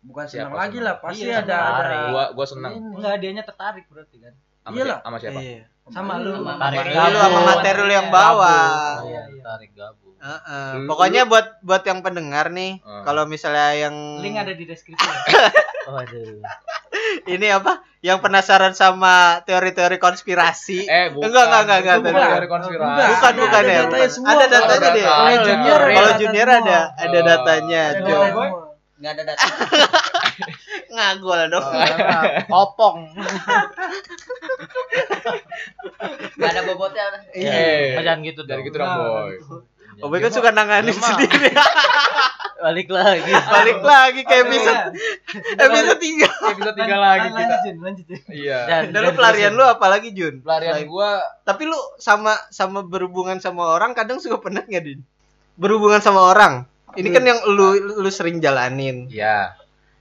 Bukan 0.00 0.24
Siapa 0.24 0.38
senang 0.44 0.54
lagi 0.54 0.76
senang? 0.76 0.86
lah, 0.86 0.94
pasti 1.00 1.24
Iya, 1.24 1.36
ada 1.40 1.56
senang. 1.56 1.80
ada. 1.80 1.96
gua 2.06 2.24
gua 2.30 2.46
seneng 2.46 2.72
Ini. 2.76 2.94
Enggak, 2.94 3.14
dianya 3.18 3.42
tertarik 3.42 3.84
berarti 3.88 4.16
kan. 4.20 4.34
Sama, 4.64 4.74
Iyalah. 4.74 4.96
si- 4.96 5.04
sama 5.04 5.16
siapa 5.18 5.38
Iya. 5.38 5.62
Sama 5.86 6.12
lu. 6.16 6.32
Sama 6.32 6.52
Tarik 6.56 6.78
materi 6.80 6.96
Lu 7.12 7.18
sama 7.20 7.40
materi 7.44 7.78
lu 7.78 7.92
yang 7.92 8.08
bawa. 8.08 8.56
Iya, 9.04 9.20
iya. 9.22 9.22
tarik 9.38 9.70
gabung 9.74 10.16
Heeh. 10.16 10.68
Lu- 10.74 10.88
Pokoknya 10.88 11.22
buat 11.24 11.46
buat 11.60 11.82
yang 11.82 12.00
pendengar 12.00 12.48
nih, 12.48 12.80
Ah. 12.80 13.04
kalau 13.04 13.24
misalnya 13.24 13.76
yang 13.78 13.92
Link 14.18 14.34
ada 14.34 14.50
di 14.50 14.64
deskripsi. 14.64 15.04
waduh 15.84 16.40
ini 17.28 17.46
apa? 17.46 17.84
Yang 18.00 18.18
penasaran 18.20 18.72
sama 18.72 19.14
teori-teori 19.42 19.96
konspirasi? 19.98 20.84
eh 20.84 21.08
bukan 21.10 21.28
Enggak, 21.28 21.44
enggak, 21.44 21.60
enggak, 21.60 21.78
enggak, 21.78 21.96
bukan 21.98 22.12
bukan. 22.14 22.32
dari 22.34 22.48
konspirasi 22.48 22.88
Bukan, 23.04 23.32
Bukan, 23.34 23.62
ya, 23.62 23.76
datanya. 23.76 24.08
Ada 24.24 24.44
datanya 24.46 24.88
deh. 24.90 25.04
Kalau 25.04 25.36
junior 25.42 25.78
ada 25.78 25.92
Kalau 25.94 26.12
junior 26.16 26.48
ada, 26.50 26.78
ada 26.94 27.18
datanya. 27.22 27.82
Ada 27.84 27.98
Jun. 27.98 28.08
data 28.08 28.16
Boy. 28.30 28.48
semua. 28.48 28.62
Enggak 28.94 29.12
ada 29.12 29.22
data. 29.26 29.44
Ngagol 30.94 31.40
dong. 31.48 31.66
kopong 32.46 32.98
Enggak 36.34 36.50
ada 36.50 36.62
bobotnya. 36.64 37.04
Eh, 37.32 37.94
Oh, 37.94 38.02
jangan 38.02 38.20
gitu 38.22 38.40
dari 38.42 38.62
gitu 38.62 38.76
dong 38.76 38.90
boy 38.92 39.34
Oh, 39.96 40.10
Boy 40.10 40.18
kan 40.18 40.26
suka 40.28 40.50
nanganin 40.50 40.90
Emang. 40.90 41.06
sendiri. 41.08 41.54
balik 42.64 42.88
lagi 42.88 43.30
Balik 43.30 43.78
lagi 43.78 44.20
ke 44.22 44.34
episode 44.40 44.90
Iya. 44.90 45.62
episode 45.68 46.00
3. 46.00 46.56
bisa 46.56 46.72
tinggal 46.72 46.98
lagi 46.98 47.20
Lan- 47.20 47.36
kita 47.36 47.44
Lanjut, 47.44 47.60
Jun, 47.62 47.76
lanjut. 47.78 48.06
Iya 48.26 48.58
Dan- 48.64 48.88
Dan 48.90 49.00
lu 49.00 49.10
pelarian 49.12 49.52
lu 49.52 49.62
apa 49.62 49.86
lagi, 49.86 50.10
Jun? 50.10 50.40
pelarian 50.40 50.82
gua 50.84 51.22
Tapi 51.42 51.62
lu 51.64 51.78
sama 51.96 52.34
sama 52.48 52.82
berhubungan 52.82 53.38
sama 53.38 53.68
orang 53.68 53.92
kadang 53.92 54.18
suka 54.18 54.40
penat 54.40 54.64
nggak, 54.64 54.82
Din? 54.82 55.00
Berhubungan 55.54 56.00
sama 56.00 56.26
orang. 56.26 56.66
Ini 56.92 57.08
kan 57.10 57.22
yang 57.22 57.38
lu 57.44 57.74
lu 57.96 58.08
sering 58.08 58.38
jalanin. 58.38 59.06
ya 59.08 59.54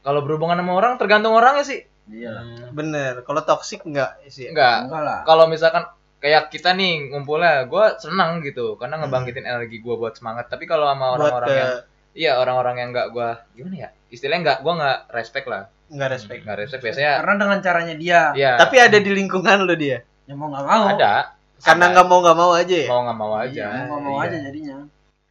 kalau 0.03 0.21
berhubungan 0.21 0.55
sama 0.55 0.73
orang 0.73 0.93
tergantung 0.95 1.33
orangnya 1.33 1.63
sih 1.63 1.81
Iya. 2.03 2.35
Bener. 2.69 3.23
Kalau 3.23 3.41
toksik 3.41 3.87
enggak 3.87 4.19
sih? 4.27 4.45
enggak 4.45 4.85
Enggak 4.85 5.01
lah. 5.01 5.19
kalau 5.23 5.47
misalkan 5.47 5.87
kayak 6.19 6.47
kita 6.49 6.71
nih 6.71 7.09
ngumpulnya 7.09 7.63
gue 7.63 7.85
senang 7.97 8.39
gitu 8.39 8.75
karena 8.75 8.95
ngebangkitin 8.97 9.43
energi 9.43 9.79
gue 9.79 9.91
buat 9.93 10.11
semangat 10.13 10.47
tapi 10.47 10.63
kalau 10.63 10.83
sama 10.85 11.15
orang-orang 11.15 11.51
yang 11.53 11.71
iya 12.13 12.31
orang-orang 12.37 12.75
yang 12.77 12.89
nggak 12.91 13.07
gue 13.09 13.29
gimana 13.53 13.75
ya 13.77 13.89
istilahnya 14.07 14.39
nggak 14.41 14.57
gue 14.59 14.73
nggak 14.73 14.99
respect 15.09 15.47
lah 15.47 15.63
enggak 15.87 16.09
respect. 16.11 16.39
nggak 16.43 16.57
respect 16.57 16.81
biasanya 16.81 17.11
Karena 17.19 17.33
dengan 17.37 17.59
caranya 17.61 17.95
dia, 17.95 18.21
iya 18.33 18.51
Tapi 18.55 18.75
ada 18.77 18.97
di 18.97 19.11
lingkungan 19.13 19.57
lu 19.63 19.75
dia. 19.75 19.99
yang 20.25 20.37
mau 20.37 20.47
nggak 20.47 20.63
mau. 20.65 20.83
ada 20.91 21.13
Karena 21.59 21.85
nggak 21.89 22.05
mau 22.05 22.19
nggak 22.19 22.37
mau 22.37 22.51
aja 22.53 22.75
ya. 22.77 22.87
mau 22.87 22.99
nggak 23.01 23.17
mau 23.17 23.31
aja 23.33 23.63
Iya, 23.63 23.67
mau 23.81 23.87
nggak 23.89 24.01
mau 24.01 24.13
Iya. 24.13 24.23
aja 24.25 24.37
jadinya. 24.43 24.77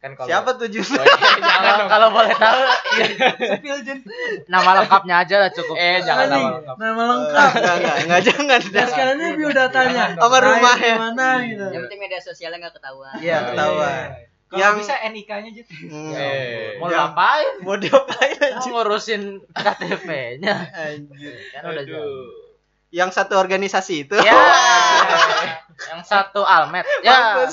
Kan 0.03 0.11
kalau 0.13 0.27
Siapa 0.27 0.49
tuh 0.53 0.67
Jun? 0.67 0.83
Oh, 0.83 0.99
iya, 0.99 1.15
kalau 1.39 1.71
dong. 1.79 1.87
kalau 1.87 2.07
boleh 2.11 2.33
tahu 2.35 2.59
Spill, 3.49 3.77
Jun. 3.81 3.99
nama 4.45 4.69
lengkapnya 4.77 5.15
aja 5.17 5.35
lah 5.37 5.49
cukup 5.49 5.75
eh 5.75 5.97
jangan 5.97 6.27
nama 6.27 6.49
lengkap 6.53 6.75
Nama 6.75 7.03
lengkap. 7.07 7.49
Enggak, 7.49 7.73
enggak, 7.73 7.95
enggak 8.03 8.21
jangan. 8.21 8.59
Dan 8.67 8.85
sekalian 8.85 9.17
ini 9.17 9.31
biodatanya. 9.33 10.03
Sama 10.13 10.37
rumahnya. 10.37 10.95
Mana 10.97 11.29
gitu. 11.43 11.65
Yang 11.65 11.81
penting 11.87 11.99
media 12.01 12.19
sosialnya 12.19 12.57
enggak 12.59 12.75
ketahuan. 12.75 13.15
Iya, 13.17 13.37
ketahuan. 13.47 14.07
Kalau 14.45 14.59
Yang- 14.61 14.77
bisa 14.77 14.93
NIK-nya, 15.01 15.49
Jun. 15.51 15.65
Hmm. 15.87 16.11
Eh, 16.13 16.77
mau 16.77 16.85
Jangan- 16.85 17.09
ngapain 17.09 17.49
Mau 17.63 17.75
diapain 17.75 18.37
mau 18.37 18.67
ngurusin 18.69 19.21
KTP-nya 19.49 20.55
Anjir. 20.69 21.33
kan 21.49 21.61
udah 21.65 21.83
jauh 21.83 22.27
Yang 22.93 23.09
satu 23.11 23.33
organisasi 23.35 24.05
itu. 24.05 24.13
ya 24.15 24.37
yang 25.89 26.01
satu 26.01 26.45
almet 26.45 26.85
ya. 27.01 27.49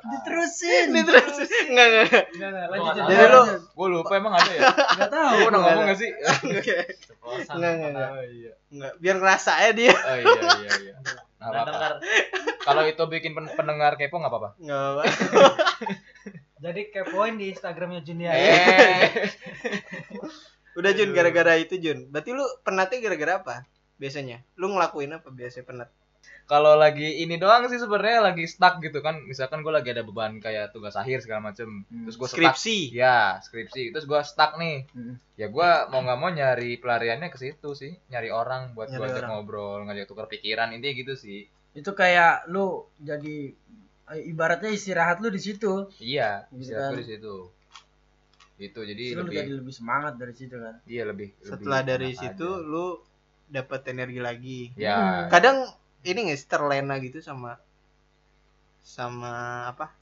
Diterusin. 0.00 0.88
Ini 0.90 1.00
terus 1.04 1.28
enggak 1.68 1.86
enggak. 1.86 2.04
enggak. 2.08 2.24
Enggak, 2.32 2.48
enggak, 2.48 2.66
lanjut, 2.66 2.90
Jun. 2.90 3.04
Jadi 3.06 3.24
lu 3.28 3.42
gue 3.68 3.88
lupa 3.90 4.12
emang 4.14 4.34
ada 4.34 4.48
ya 4.48 4.60
Enggak 4.96 5.10
tahu. 5.10 5.28
gue 5.28 5.44
pernah 5.44 5.60
Enggak 5.60 5.60
ngomong 5.68 5.84
ada. 5.84 5.90
gak 5.90 5.98
sih 5.98 6.10
Oke. 6.56 6.76
Enggak 7.46 7.70
enggak 7.70 7.90
enggak. 7.90 8.08
oh 8.08 8.24
iya 8.24 8.52
Enggak, 8.68 8.92
biar 8.98 9.16
ngerasa 9.18 9.52
ya 9.58 9.70
dia. 9.72 9.92
oh 9.92 10.16
iya 10.16 10.40
iya 10.58 10.72
iya 10.82 10.94
apa-apa. 11.38 11.70
dengar 11.70 11.92
kalau 12.58 12.82
itu 12.82 13.02
bikin 13.06 13.30
pen- 13.30 13.52
pendengar 13.52 13.94
kepo 13.94 14.16
nggak 14.16 14.26
apa-apa 14.28 14.50
Enggak 14.58 14.80
apa. 14.90 15.02
Jadi 16.64 16.80
kepoin 16.90 17.36
di 17.36 17.52
Instagramnya 17.52 18.00
Junia. 18.00 18.32
eh 18.32 19.30
Udah 20.74 20.90
Jun 20.90 21.10
gara-gara 21.12 21.54
itu 21.54 21.76
Jun. 21.76 22.08
Berarti 22.08 22.30
lu 22.32 22.42
penatnya 22.60 22.98
gara-gara 23.00 23.32
apa? 23.36 23.56
Biasanya. 23.98 24.40
Lu 24.54 24.70
ngelakuin 24.70 25.12
apa 25.12 25.28
biasanya 25.28 25.66
penat? 25.66 25.90
kalau 26.44 26.74
lagi 26.74 27.04
ini 27.20 27.36
doang 27.36 27.68
sih 27.68 27.76
sebenarnya 27.76 28.24
lagi 28.24 28.48
stuck 28.48 28.80
gitu 28.80 28.98
kan 28.98 29.20
misalkan 29.22 29.60
gue 29.60 29.68
lagi 29.68 29.92
ada 29.92 30.00
beban 30.00 30.40
kayak 30.40 30.72
tugas 30.72 30.96
akhir 30.96 31.20
segala 31.20 31.44
macem 31.44 31.84
terus 31.84 32.16
gue 32.16 32.24
stuck 32.26 32.56
Skripsi. 32.56 32.78
ya 32.90 33.36
skripsi 33.38 33.92
terus 33.92 34.02
gue 34.02 34.16
stuck 34.24 34.56
nih 34.56 34.88
Hmm. 34.90 35.20
ya 35.36 35.46
gue 35.46 35.68
mau 35.86 36.00
nggak 36.00 36.18
mau 36.18 36.30
nyari 36.30 36.74
pelariannya 36.74 37.28
ke 37.28 37.38
situ 37.38 37.68
sih 37.72 37.92
nyari 38.08 38.32
orang 38.32 38.72
buat 38.72 38.88
gue 38.88 38.96
Nyari 38.96 39.04
ajak 39.06 39.20
orang. 39.20 39.30
ngobrol 39.30 39.78
ngajak 39.84 40.06
tukar 40.06 40.26
pikiran 40.26 40.72
intinya 40.72 40.94
gitu 40.96 41.14
sih 41.14 41.44
Itu 41.70 41.92
kayak 41.92 42.48
lu 42.48 42.80
jadi 42.98 43.52
eh, 44.08 44.22
ibaratnya 44.26 44.72
istirahat 44.72 45.20
lu 45.20 45.28
di 45.28 45.38
situ. 45.38 45.92
iya 45.98 46.48
Gitu 46.48 46.64
istirahat 46.64 46.92
kan. 46.92 46.98
di 46.98 47.06
situ 47.06 47.34
itu 48.58 48.80
jadi 48.82 49.04
Terus 49.14 49.22
lebih 49.22 49.36
jadi 49.38 49.52
lebih 49.54 49.74
semangat 49.76 50.16
dari 50.16 50.34
situ 50.34 50.56
kan. 50.56 50.74
iya 50.84 51.04
lebih 51.04 51.30
Setelah 51.38 51.78
lebih 51.78 51.90
dari 51.92 52.10
situ 52.12 52.48
aja. 52.48 52.64
lu 52.64 52.86
dapat 53.48 53.80
energi 53.90 54.20
lagi. 54.20 54.60
ya 54.76 55.26
Kadang 55.32 55.68
ini 56.04 56.30
nggak 56.30 56.40
terlena 56.46 56.96
gitu 57.00 57.18
sama 57.20 57.56
sama 58.84 59.66
apa? 59.68 59.92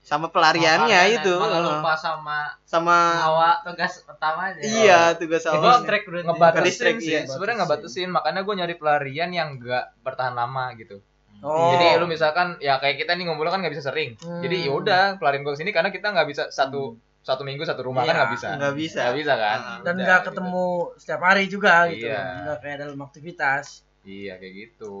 Sama 0.00 0.32
pelariannya 0.32 0.96
Makanya 0.96 1.16
itu. 1.20 1.34
malah 1.36 1.60
lupa 1.60 1.92
sama 1.92 2.56
Sama 2.64 2.96
awak 3.20 3.56
tugas 3.68 4.00
pertamanya 4.00 4.56
iya 4.64 5.12
tugas 5.12 5.44
Gua 5.44 5.76
awal. 5.76 5.84
Berarti. 5.84 6.24
ngebatasin 6.24 6.64
Listrik, 6.64 6.96
sih 7.04 7.12
iya. 7.20 7.28
sebenarnya 7.28 7.56
ngebatasin 7.68 8.08
makanya 8.08 8.40
gue 8.40 8.54
nyari 8.56 8.74
pelarian 8.80 9.28
yang 9.28 9.60
nggak 9.60 10.00
bertahan 10.00 10.32
lama 10.32 10.72
gitu 10.80 11.04
Oh. 11.40 11.72
Jadi 11.72 11.96
lu 11.96 12.04
misalkan 12.04 12.60
ya 12.60 12.76
kayak 12.84 13.00
kita 13.00 13.16
nih 13.16 13.24
ngumpul 13.24 13.48
kan 13.48 13.64
nggak 13.64 13.72
bisa 13.72 13.88
sering. 13.88 14.12
Hmm. 14.20 14.44
Jadi 14.44 14.68
ya 14.68 14.76
udah 14.76 15.16
pelarian 15.16 15.40
gue 15.40 15.56
ke 15.56 15.60
sini 15.64 15.72
karena 15.72 15.88
kita 15.88 16.12
nggak 16.12 16.28
bisa 16.28 16.52
satu 16.52 17.00
satu 17.20 17.44
minggu 17.44 17.62
satu 17.62 17.84
rumah 17.84 18.02
kan 18.02 18.10
Iya, 18.10 18.18
nggak 18.18 18.32
bisa. 18.32 18.46
nggak 18.54 18.74
bisa. 18.74 19.00
Nggak 19.02 19.16
bisa 19.16 19.34
kan. 19.36 19.58
Ah. 19.58 19.78
dan 19.82 19.94
nggak 19.96 20.18
gitu. 20.18 20.28
ketemu 20.32 20.66
setiap 20.96 21.20
hari 21.20 21.44
juga 21.46 21.74
gitu. 21.88 22.06
Iya. 22.08 22.20
Nggak 22.42 22.58
kayak 22.60 22.76
dalam 22.78 22.98
aktivitas. 23.00 23.64
Iya 24.02 24.32
kayak 24.36 24.54
gitu. 24.56 24.94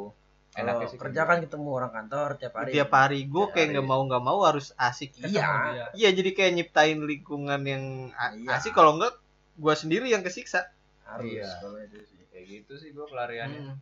Enaknya 0.50 0.86
sih 0.86 0.98
kerja 0.98 1.22
kan 1.24 1.38
ketemu 1.38 1.68
orang 1.70 1.90
kantor 1.90 2.28
tiap 2.36 2.54
hari. 2.54 2.70
Tiap 2.70 2.90
hari 2.90 3.20
gue 3.24 3.44
kayak 3.48 3.56
hari. 3.62 3.72
nggak 3.72 3.86
mau 3.86 4.02
nggak 4.04 4.20
mau 4.22 4.38
harus 4.42 4.74
asik. 4.76 5.16
Iya. 5.16 5.46
Iya. 5.70 5.84
Iya 5.94 6.08
jadi 6.12 6.30
kayak 6.32 6.52
nyiptain 6.54 6.98
lingkungan 7.00 7.60
yang 7.62 7.84
Iya. 8.12 8.48
asik 8.52 8.72
kalau 8.72 8.94
enggak 8.94 9.14
gua 9.56 9.72
sendiri 9.72 10.06
yang 10.06 10.20
kesiksa. 10.20 10.68
Harus 11.02 11.30
Iya. 11.38 11.48
kalau 11.58 11.78
itu 11.78 11.98
sih. 12.02 12.18
kayak 12.28 12.44
gitu 12.46 12.72
sih 12.76 12.90
gue 12.90 13.04
pelariannya 13.04 13.60
Hmm. 13.64 13.76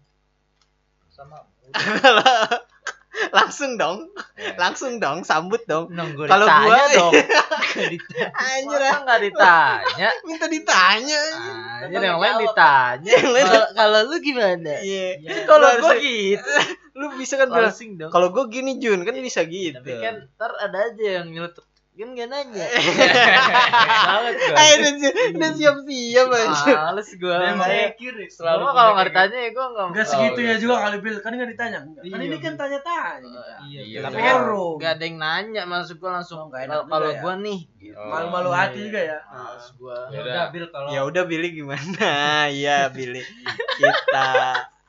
sama 1.09 1.43
langsung 3.37 3.75
dong, 3.75 4.09
Ya. 4.37 4.55
langsung 4.55 4.97
dong, 4.97 5.23
sambut 5.23 5.65
dong. 5.65 5.89
Kalau 6.29 6.47
gua- 6.47 6.93
dong. 6.93 7.13
Anjir, 8.31 8.79
masa 8.79 8.99
nggak 9.03 9.21
ditanya? 9.23 10.09
Minta 10.27 10.47
ditanya. 10.47 11.21
Anjir. 11.83 12.01
Yang 12.01 12.19
lain 12.19 12.37
ditanya. 12.41 13.15
Kalau- 13.19 13.71
kalau 13.79 13.99
lu 14.07 14.17
gimana? 14.19 14.73
Iya. 14.79 15.19
kalau 15.45 15.69
Lu 15.69 15.81
gua 15.81 15.93
harusnya- 15.93 16.03
gitu. 16.03 16.53
Lu 16.95 17.07
bisa 17.15 17.35
kan 17.37 17.47
bilang, 17.47 17.71
kalau 18.11 18.29
gua 18.29 18.45
gini 18.47 18.77
Jun 18.77 19.07
kan 19.07 19.15
bisa 19.15 19.45
gitu. 19.45 19.79
tapi 19.79 19.95
kan 19.97 20.27
ntar 20.35 20.51
ada 20.59 20.91
aja 20.91 21.23
yang 21.23 21.31
nyeletuk 21.31 21.63
kan 21.99 22.09
gak 22.13 22.29
nanya 22.29 22.67
banget 24.09 24.35
gua 24.39 24.55
Eh, 24.57 24.71
udah, 24.73 24.93
si- 24.95 25.17
udah 25.33 25.51
siap-siap 25.53 26.27
aja. 26.31 26.73
males 26.87 27.09
Makanya 27.53 27.83
insecure 27.89 28.17
ya. 28.17 28.27
selalu 28.31 28.63
kalau 28.69 28.91
nggak 28.93 29.07
ditanya 29.09 29.39
ya 29.39 29.51
gua 29.51 29.67
nggak 29.69 29.87
Enggak 29.89 30.05
Oh, 30.05 30.09
segitunya 30.09 30.49
iya. 30.49 30.61
juga 30.61 30.75
kali 30.79 30.97
Bil. 30.99 31.17
Kan 31.19 31.33
nggak 31.33 31.51
ditanya. 31.51 31.79
Kan 31.81 31.91
Iya, 32.01 32.15
ini 32.21 32.37
kan 32.37 32.53
Bil. 32.53 32.61
tanya-tanya. 32.61 33.19
kita. 33.21 33.55
Iya. 33.65 33.81
Iya, 33.85 33.99
tapi 34.01 34.19
kan 34.19 34.37
gak 34.79 34.93
ada 34.93 35.05
yang 35.05 35.19
nanya 35.19 35.63
maksud 35.65 35.97
gua 35.97 36.11
langsung 36.15 36.39
Oh, 36.39 36.47
nggak 36.47 36.63
enak 36.65 36.81
kalau 36.87 37.09
ya. 37.09 37.19
gua 37.19 37.35
nih 37.37 37.61
Oh. 37.91 38.05
Malu-malu 38.07 38.49
Iya, 38.49 38.59
hati 38.61 38.77
iya. 38.77 38.85
juga 38.85 39.01
ya. 39.03 39.19
males 39.29 39.67
gua 39.75 39.97
Ya 39.99 39.99
Ya 40.09 40.19
udah. 40.19 40.31
udah 40.31 40.45
Bil 40.49 40.67
kalau 40.69 40.89
Ya 40.89 41.01
udah 41.05 41.23
Billy 41.25 41.49
gimana? 41.53 42.11
Iya 42.55 42.79
Billy. 42.89 43.23
Kita 43.75 44.29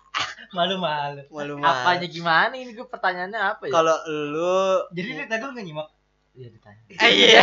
malu-malu. 0.55 1.21
malu-malu. 1.27 1.61
apanya 1.63 2.07
gimana 2.07 2.53
ini 2.53 2.71
gua 2.71 2.87
pertanyaannya 2.87 3.39
apa 3.39 3.63
ya 3.65 3.71
Kalau 3.71 3.95
lu 4.05 4.81
Jadi 4.91 5.09
dia 5.11 5.25
tadi 5.25 5.41
lu 5.41 5.51
nggak 5.51 5.65
nyimak. 5.65 5.87
Iya 6.35 6.47
ditanya 6.53 6.81
Eh, 7.05 7.11
iya. 7.13 7.41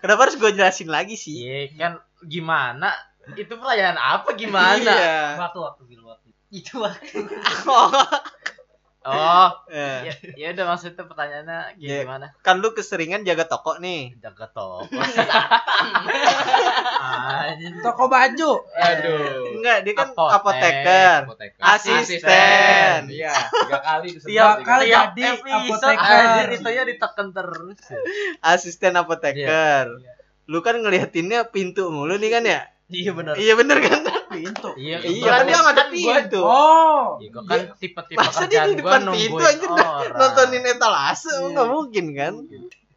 Kenapa 0.00 0.20
harus 0.28 0.36
gue 0.38 0.50
jelasin 0.54 0.88
lagi 0.88 1.18
sih? 1.18 1.44
Iya 1.44 1.60
kan 1.76 1.92
gimana? 2.24 2.94
Itu 3.34 3.56
perayaan 3.56 3.98
apa 3.98 4.36
gimana? 4.36 4.92
Iya. 4.92 5.40
Waktu 5.40 5.58
waktu 5.60 5.82
Bil, 5.88 6.02
waktu. 6.06 6.28
Itu 6.52 6.78
waktu. 6.84 7.24
Oh, 9.04 9.52
eh. 9.68 10.08
ya, 10.08 10.14
ya 10.32 10.46
udah 10.56 10.64
maksudnya 10.64 11.04
pertanyaannya 11.04 11.76
Iya. 11.76 12.08
gimana? 12.08 12.32
kan 12.40 12.64
lu 12.64 12.72
keseringan 12.72 13.20
jaga 13.28 13.44
toko 13.44 13.76
nih. 13.76 14.16
Jaga 14.16 14.48
toko. 14.48 14.88
Toko 17.84 18.04
baju. 18.08 18.50
Aduh. 18.64 19.60
Enggak, 19.60 19.78
dia 19.84 19.92
kan 19.92 20.08
Apotek. 20.12 20.36
apoteker. 20.40 21.18
Apoteker. 21.28 21.60
Asisten. 21.60 23.00
Iya, 23.12 23.32
tiga 23.44 23.78
kali. 23.80 24.08
Tiap 24.16 24.56
tiap 24.64 25.08
jadi 25.12 25.24
apoteker. 25.44 26.44
itu 26.50 26.68
ya 26.72 26.82
ditekan 26.88 27.26
terus. 27.30 27.78
Asisten 28.40 28.96
apoteker. 28.96 29.86
Iya. 30.00 30.12
Lu 30.48 30.60
kan 30.60 30.76
ngeliatinnya 30.76 31.52
pintu 31.52 31.92
mulu 31.92 32.16
nih 32.16 32.30
kan 32.32 32.44
ya? 32.44 32.60
Iya 32.88 33.12
benar. 33.12 33.34
Iya 33.36 33.52
bener 33.56 33.78
kan? 33.80 34.00
Pintu. 34.36 34.70
Iya, 34.74 34.96
Iya, 35.00 35.28
kan 35.28 35.42
dia 35.44 35.56
nggak 35.56 35.74
ada 35.74 35.84
pintu. 35.88 36.40
Oh. 36.40 37.16
Iya, 37.16 37.28
kan 37.40 37.60
tipe-tipe 37.76 38.18
Masa 38.18 38.44
dia 38.44 38.62
di 38.64 38.74
depan 38.74 39.00
pintu 39.08 39.40
aja 39.40 39.64
udah 39.64 39.90
orang. 40.02 40.16
nontonin 40.16 40.64
etalase 40.66 41.30
Iya. 41.30 41.46
nggak 41.48 41.68
mungkin 41.68 42.06
kan? 42.12 42.34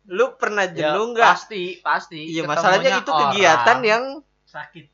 Lu 0.07 0.25
pernah 0.35 0.65
Ya, 0.65 0.73
jenuh 0.73 1.13
nggak? 1.13 1.29
Pasti, 1.29 1.63
pasti. 1.79 2.19
Iya 2.25 2.43
masalahnya 2.43 2.99
itu 2.99 3.11
kegiatan 3.11 3.77
orang. 3.77 3.83
yang 3.83 4.03
Sakit. 4.43 4.85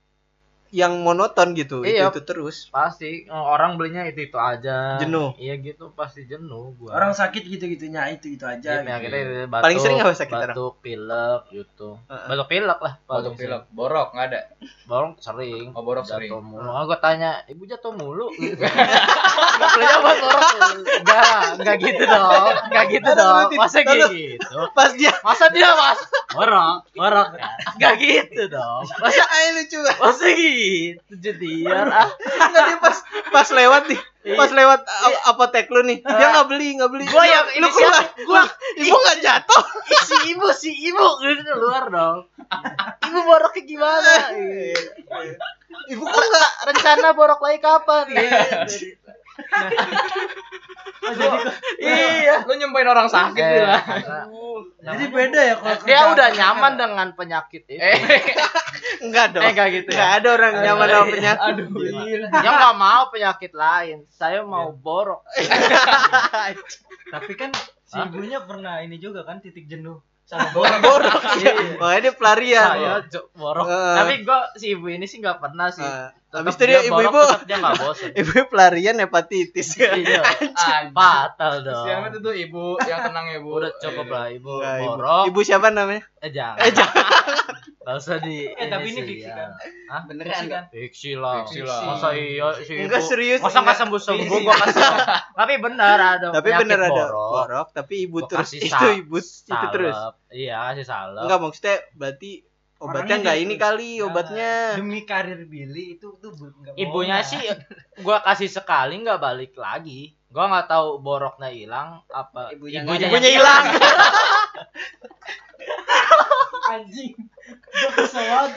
Yang 0.74 1.00
monoton 1.00 1.54
gitu 1.54 1.86
Iya. 1.86 2.10
itu 2.10 2.18
itu 2.18 2.22
terus 2.26 2.66
pasti 2.68 3.30
orang 3.30 3.78
belinya 3.78 4.02
itu 4.04 4.26
itu 4.26 4.34
aja 4.36 4.98
Jenuh. 4.98 5.38
iya 5.38 5.54
gitu 5.56 5.94
pasti 5.94 6.26
jenuh 6.26 6.74
gua 6.76 6.98
Orang 6.98 7.14
sakit 7.14 7.40
gitu-gitunya 7.44 8.10
itu 8.10 8.28
itu 8.32 8.42
aja. 8.42 8.58
Iya, 8.74 8.82
gitu. 8.82 8.86
penyakitnya 8.88 9.20
itu, 9.20 9.34
batuk, 9.46 9.62
Paling 9.62 9.78
sering 9.78 9.98
apa 10.00 10.12
sakit 10.12 10.34
orang? 10.34 10.50
batuk 10.52 10.74
pilek 10.82 11.42
gitu 11.48 11.90
Heeh. 12.04 12.26
batuk 12.28 12.48
pilek 12.50 12.80
lah 12.80 12.94
Batuk 13.04 13.34
pilek, 13.36 13.62
sering. 13.62 13.72
borok 13.72 14.08
nggak 14.12 14.26
ada. 14.28 14.42
borong 14.84 15.14
sering 15.18 15.66
Oh, 15.72 15.82
borok 15.82 16.04
jatuh 16.04 16.18
sering. 16.20 16.42
mulu 16.42 16.66
oh, 16.66 16.82
gua 16.84 16.98
tanya 16.98 17.32
ibu 17.46 17.64
jatuh 17.64 17.94
mulu 17.94 18.28
nggak 18.34 18.74
boleh 19.70 19.86
jawab 19.86 20.16
borok 20.18 20.42
enggak 20.96 21.42
enggak 21.56 21.76
gitu 21.80 22.04
dong 22.04 22.46
enggak 22.66 22.86
gitu 22.90 23.06
Aduh, 23.08 23.22
dong 23.22 23.50
masa 23.56 23.78
aduh. 23.80 24.10
gitu 24.10 24.58
pas 24.74 24.92
dia 24.92 25.14
masa 25.22 25.46
dia 25.50 25.70
mas 25.72 26.00
borok 26.36 26.82
borok 26.92 27.28
enggak 27.72 27.94
gitu 27.96 28.42
dong 28.48 28.82
masa 28.98 29.22
ayo 29.24 29.50
lucu 29.56 29.78
masa 29.94 30.26
gitu 30.28 30.63
jadian 31.10 31.88
ah 31.88 32.10
Nggak, 32.50 32.64
dia 32.66 32.78
pas 32.78 32.98
pas 33.30 33.48
lewat 33.50 33.84
nih. 33.88 34.00
Pas 34.34 34.48
lewat 34.48 34.82
a- 34.84 35.22
apotek 35.30 35.68
lu 35.68 35.82
nih. 35.82 36.00
Dia 36.00 36.28
nggak 36.32 36.48
beli 36.48 36.80
nggak 36.80 36.90
beli. 36.90 37.04
Iya. 37.04 37.12
Gua 37.12 37.24
yang 37.26 37.48
lu 37.58 37.68
keluar. 37.70 38.04
Gua- 38.24 38.54
ibu 38.78 38.96
nggak 38.96 39.20
jatuh. 39.20 39.64
si 40.04 40.16
ibu 40.32 40.48
si 40.54 40.72
ibu. 40.72 41.06
Gitu 41.20 41.54
luar 41.56 41.90
dong. 41.90 42.20
Ibu 43.04 43.20
boroknya 43.22 43.64
gimana? 43.64 44.14
Ibu 45.90 46.04
kok 46.04 46.24
nggak 46.24 46.52
rencana 46.70 47.08
borok 47.12 47.42
lagi 47.42 47.60
kapan 47.60 48.06
Oh, 51.04 51.36
jadi 51.80 52.04
iya. 52.24 52.36
Lu 52.48 52.54
nyumpain 52.56 52.88
orang 52.88 53.08
sakit 53.12 53.44
Eh, 53.44 53.64
lah. 53.64 53.84
Jadi 54.84 55.04
beda 55.12 55.40
ya 55.40 55.56
kalau 55.60 55.76
dia 55.76 55.80
kerjaan 55.84 56.14
udah 56.16 56.28
nyaman 56.36 56.74
dengan 56.80 57.08
penyakit 57.16 57.64
itu. 57.68 57.80
Eh, 57.80 58.00
nggak 59.08 59.26
dong. 59.36 59.44
Eh 59.44 59.52
enggak 59.52 59.68
gitu 59.72 59.90
nggak 59.92 60.10
ya 60.10 60.18
ada 60.20 60.28
orang 60.32 60.54
nyaman 60.64 60.88
sama 60.88 61.06
penyakit. 61.12 61.54
Aduh. 61.54 61.68
dia 62.32 62.50
nggak 62.52 62.76
mau 62.80 63.04
penyakit 63.12 63.52
lain. 63.52 63.98
Saya 64.12 64.40
mau 64.44 64.72
borok. 64.72 65.24
Tapi 67.14 67.32
kan 67.36 67.52
si 67.84 67.98
ibunya 68.00 68.42
pernah 68.42 68.82
ini 68.82 68.98
juga 68.98 69.22
kan 69.28 69.44
titik 69.44 69.68
jenuh 69.68 70.02
sama 70.24 70.50
borok. 70.56 70.80
borok 70.88 71.22
iya. 71.40 71.54
makanya 71.78 72.02
dia 72.02 72.14
pelarian. 72.16 72.72
Saya 72.80 73.22
borok. 73.36 73.66
Eh. 73.68 73.96
tapi 74.00 74.14
gua 74.24 74.40
si 74.56 74.74
ibu 74.74 74.88
ini 74.88 75.06
sih 75.06 75.20
nggak 75.20 75.40
pernah 75.40 75.68
sih. 75.70 75.84
Eh, 75.86 76.10
habis 76.36 76.54
itu 76.54 76.64
dia 76.66 76.80
ibu-ibu 76.84 77.20
tetap 77.20 77.42
dia 77.44 77.58
nggak 77.58 77.76
bosan 77.78 78.10
ibu 78.20 78.32
pelarian 78.48 78.96
hepatitis 78.98 79.68
iya 79.78 80.22
fatal 80.98 81.54
dong 81.62 81.86
Siapa 81.86 82.06
tuh 82.10 82.22
tuh 82.22 82.34
ibu 82.34 82.76
yang 82.82 83.00
tenang 83.04 83.26
ya, 83.28 83.38
Bu? 83.38 83.50
udah 83.56 83.72
cukup 83.78 84.08
lah 84.08 84.26
ibu 84.28 84.54
Nggak, 84.56 84.76
ibu. 84.76 84.88
borok 84.92 85.24
ibu 85.28 85.40
siapa 85.42 85.68
namanya 85.70 86.02
eh 86.20 86.30
jangan 86.30 86.58
eh 86.60 86.72
jangan 86.72 87.06
Gak 87.84 88.00
usah 88.00 88.16
di 88.18 88.48
Eh, 88.48 88.72
tapi 88.72 88.88
ini 88.88 88.96
sih, 88.96 89.04
fiksi 89.04 89.28
ya. 89.28 89.36
kan? 89.36 89.50
Hah? 89.92 90.02
Beneran 90.08 90.44
kan? 90.48 90.64
Fiksi 90.72 91.20
lah. 91.20 91.44
Fiksi 91.44 91.68
lah. 91.68 91.80
Masa 91.84 92.16
iya 92.16 92.48
si 92.56 92.72
ibu. 92.72 92.88
enggak 92.88 93.04
serius 93.04 93.44
Masa 93.44 93.60
nggak 93.60 93.60
enggak. 93.60 93.80
sembuh 93.84 94.00
sembuh 94.00 94.38
gua 94.40 94.56
kasih. 94.56 94.84
tapi 95.36 95.54
bener 95.60 96.00
ada. 96.00 96.28
tapi 96.32 96.50
bener 96.56 96.80
ada 96.82 97.04
borok. 97.12 97.68
tapi 97.76 98.08
ibu 98.08 98.24
terus 98.24 98.56
itu 98.56 98.72
ibu 98.96 99.20
itu 99.20 99.66
terus 99.68 100.00
Iya 100.32 100.72
kasih 100.72 100.86
salep. 100.88 101.22
enggak 101.22 101.40
maksudnya 101.44 101.76
berarti 101.92 102.32
obatnya 102.84 103.00
Orangnya 103.00 103.16
enggak 103.24 103.38
gitu. 103.40 103.46
ini 103.48 103.56
kali 103.56 103.90
Jangan. 103.96 104.08
obatnya 104.12 104.52
demi 104.76 105.00
karir 105.08 105.42
Billy 105.48 105.96
itu 105.96 106.08
tuh 106.20 106.32
nggak 106.36 106.76
Ibunya 106.76 107.24
sih 107.24 107.40
gua 108.04 108.20
kasih 108.20 108.52
sekali 108.52 109.00
nggak 109.00 109.24
balik 109.24 109.56
lagi. 109.56 110.12
Gua 110.28 110.52
nggak 110.52 110.68
tahu 110.68 111.00
boroknya 111.00 111.48
hilang 111.48 112.04
apa 112.12 112.52
Ibunya 112.52 112.84
ibunya, 112.84 113.08
nggak 113.08 113.24
hilang 113.24 113.66
anjing. 116.74 117.14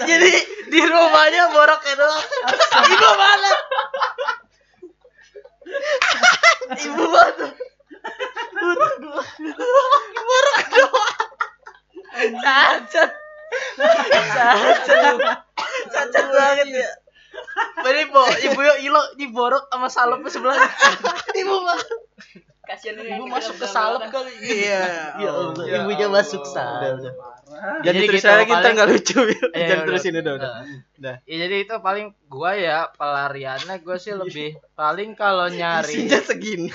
Jadi 0.07 0.33
di 0.71 0.81
rumahnya 0.83 1.53
boroknya 1.53 1.95
doang. 1.99 2.27
Ibu 2.87 3.11
mana? 3.19 3.53
Ibu 6.77 7.05
mana? 7.11 7.47
Borok 8.57 8.95
doang. 10.73 11.15
Cacat. 12.17 12.81
Cacat. 12.97 13.11
Cacat 15.89 16.27
banget 16.27 16.69
ya. 16.75 16.91
Berarti 17.77 18.05
bo, 18.09 18.23
ibu 18.43 18.61
yo 18.61 18.75
hilang 18.79 19.07
diborok 19.15 19.69
sama 19.69 19.89
salep 19.89 20.21
sebelah. 20.27 20.57
Ibu 21.35 21.55
mah 21.59 21.81
Kasihan 22.67 22.99
ibu 22.99 23.25
masuk 23.25 23.57
ke 23.57 23.67
salep 23.69 24.11
kali. 24.11 24.33
iya 24.43 25.15
Ya 25.15 25.31
Allah, 25.31 25.63
Ya 25.63 25.77
ibunya 25.81 26.11
Allah. 26.11 26.19
masuk 26.19 26.43
salep. 26.43 26.99
jadi 27.79 27.95
Jadi 27.95 28.07
terus 28.11 28.23
ntar 28.25 28.43
paling- 28.43 28.75
nggak 28.75 28.89
lucu 28.91 29.17
Bil. 29.23 29.47
Eh, 29.55 29.61
jangan 29.63 29.79
udah. 29.79 29.87
terusin 29.87 30.15
udah 30.17 30.33
udah 30.35 30.51
Nah. 30.97 31.17
Ya, 31.23 31.37
jadi 31.39 31.57
itu 31.63 31.75
paling 31.79 32.07
gua 32.27 32.53
ya 32.53 32.91
pelariannya 32.91 33.77
gua 33.79 33.97
sih 33.97 34.11
lebih 34.13 34.57
paling 34.75 35.13
kalau 35.13 35.47
nyari 35.47 35.93
isinya 35.95 36.19
segini 36.19 36.73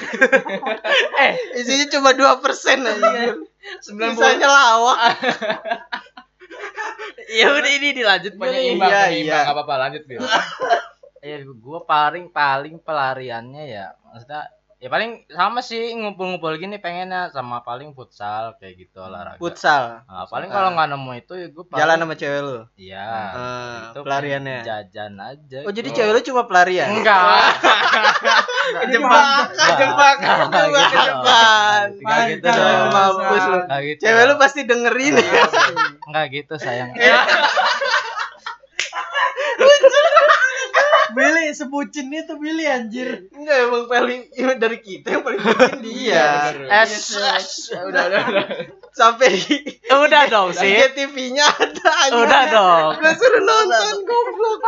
eh 1.20 1.34
isinya 1.58 1.90
cuma 1.92 2.14
dua 2.14 2.38
persen 2.38 2.80
aja 2.82 3.36
Sembilan 3.82 4.14
sisanya 4.14 4.48
lawak 4.48 4.98
ya 7.32 7.48
udah 7.50 7.72
ini 7.72 7.90
dilanjut 7.94 8.34
Penyeimbang, 8.36 8.86
Iya, 8.86 9.02
penyeimbang. 9.08 9.40
iya. 9.40 9.40
Apa-apa 9.48 9.74
lanjut, 9.80 10.04
Bil. 10.04 10.20
ya 11.22 11.38
gua 11.56 11.80
paling 11.82 12.28
paling 12.30 12.76
pelariannya 12.78 13.64
ya 13.68 13.94
maksudnya 14.04 14.42
ya 14.76 14.90
paling 14.90 15.22
sama 15.28 15.62
sih 15.62 15.94
ngumpul-ngumpul 15.94 16.58
gini 16.58 16.76
pengennya 16.76 17.30
sama 17.30 17.62
paling 17.62 17.94
futsal 17.94 18.58
kayak 18.58 18.82
gitu 18.82 18.98
olahraga 18.98 19.38
futsal 19.38 20.02
Nah, 20.04 20.26
paling 20.26 20.50
kalau 20.50 20.74
nggak 20.74 20.90
nemu 20.90 21.12
itu 21.16 21.34
ya 21.36 21.48
gua 21.48 21.64
paling, 21.64 21.78
jalan 21.80 21.98
sama 22.00 22.16
cewek 22.16 22.42
lu 22.42 22.60
iya 22.76 23.06
Ah, 23.30 23.78
itu 23.88 24.00
pelariannya. 24.02 24.60
jajan 24.62 25.14
aja 25.16 25.60
oh 25.62 25.70
jadi 25.72 25.88
Oh. 25.88 25.94
cewek 25.94 26.12
lu 26.12 26.22
cuma 26.26 26.42
pelarian 26.44 26.90
enggak 26.92 27.46
kejebak. 28.86 29.46
kejebak. 29.56 30.16
Nggak, 30.22 30.90
kejebak. 30.92 31.84
Gitu. 31.98 32.38
gitu 32.38 32.48
dong. 32.48 32.90
mampus 32.94 33.44
lu 33.46 33.60
gitu 33.82 34.02
cewek 34.06 34.24
lu 34.30 34.36
pasti 34.38 34.62
dengerin 34.66 35.16
Enggak 36.08 36.26
gitu 36.32 36.54
sayang. 36.58 36.90
Billy 41.12 41.52
sebucin 41.52 42.08
itu 42.08 42.40
Billy 42.40 42.64
anjir. 42.64 43.28
enggak 43.36 43.58
emang 43.68 43.84
paling 43.92 44.22
dari 44.56 44.80
kita 44.80 45.20
yang 45.20 45.24
paling 45.28 45.44
bucin 45.44 45.84
dia. 45.84 46.56
Es, 46.72 47.20
Udah, 47.76 48.08
udah, 48.08 48.22
udah. 48.32 48.46
sampai 48.96 49.36
di 49.36 49.60
udah 49.92 50.24
dong 50.32 50.56
sih. 50.56 50.72
TV-nya 50.96 51.52
ada 51.52 52.16
Udah 52.16 52.44
dong. 52.48 52.90
gue 53.04 53.14
suruh 53.20 53.44
nonton 53.44 53.96
goblok 54.08 54.64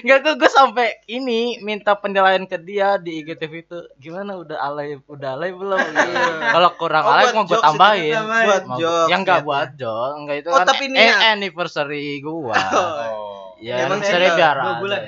Enggak 0.00 0.18
gue 0.20 0.34
gue 0.36 0.50
sampai 0.50 0.88
ini 1.06 1.60
minta 1.60 1.92
penilaian 1.92 2.42
ke 2.42 2.56
dia 2.56 2.96
di 2.96 3.20
IGTV 3.20 3.52
itu 3.60 3.78
gimana 3.96 4.34
udah 4.34 4.56
alay 4.58 4.96
udah 5.02 5.30
alay 5.34 5.50
belum? 5.50 5.76
Kalau 6.54 6.70
kurang 6.74 7.04
Oh, 7.04 7.12
alay 7.12 7.28
mau 7.30 7.42
gue 7.42 7.52
jokes 7.52 7.60
itu 7.60 7.66
tambahin. 7.66 8.12
buat 8.16 8.64
Mau- 8.64 8.78
jokes 8.78 9.08
yang 9.08 9.20
enggak 9.22 9.38
gitu. 9.38 9.46
buat 9.46 9.68
jok, 9.74 10.10
enggak 10.18 10.36
itu 10.36 10.48
Oh, 10.48 10.56
kan 10.56 10.66
tapi 10.66 10.84
eh, 10.86 10.90
niat. 10.90 11.18
anniversary 11.30 12.04
gua. 12.18 12.56
Oh. 12.74 13.54
ya 13.56 13.74
Emang 13.80 13.98
anniversary 13.98 14.26
biar 14.30 14.56
dua 14.58 14.74
bulan? 14.78 15.00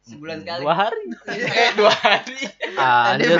Sebulan 0.00 0.36
sekali. 0.40 0.60
Dua 0.60 0.74
hari. 0.74 1.04
Eh, 1.60 1.70
dua 1.72 1.92
hari. 1.92 2.38
Anjir. 2.72 3.38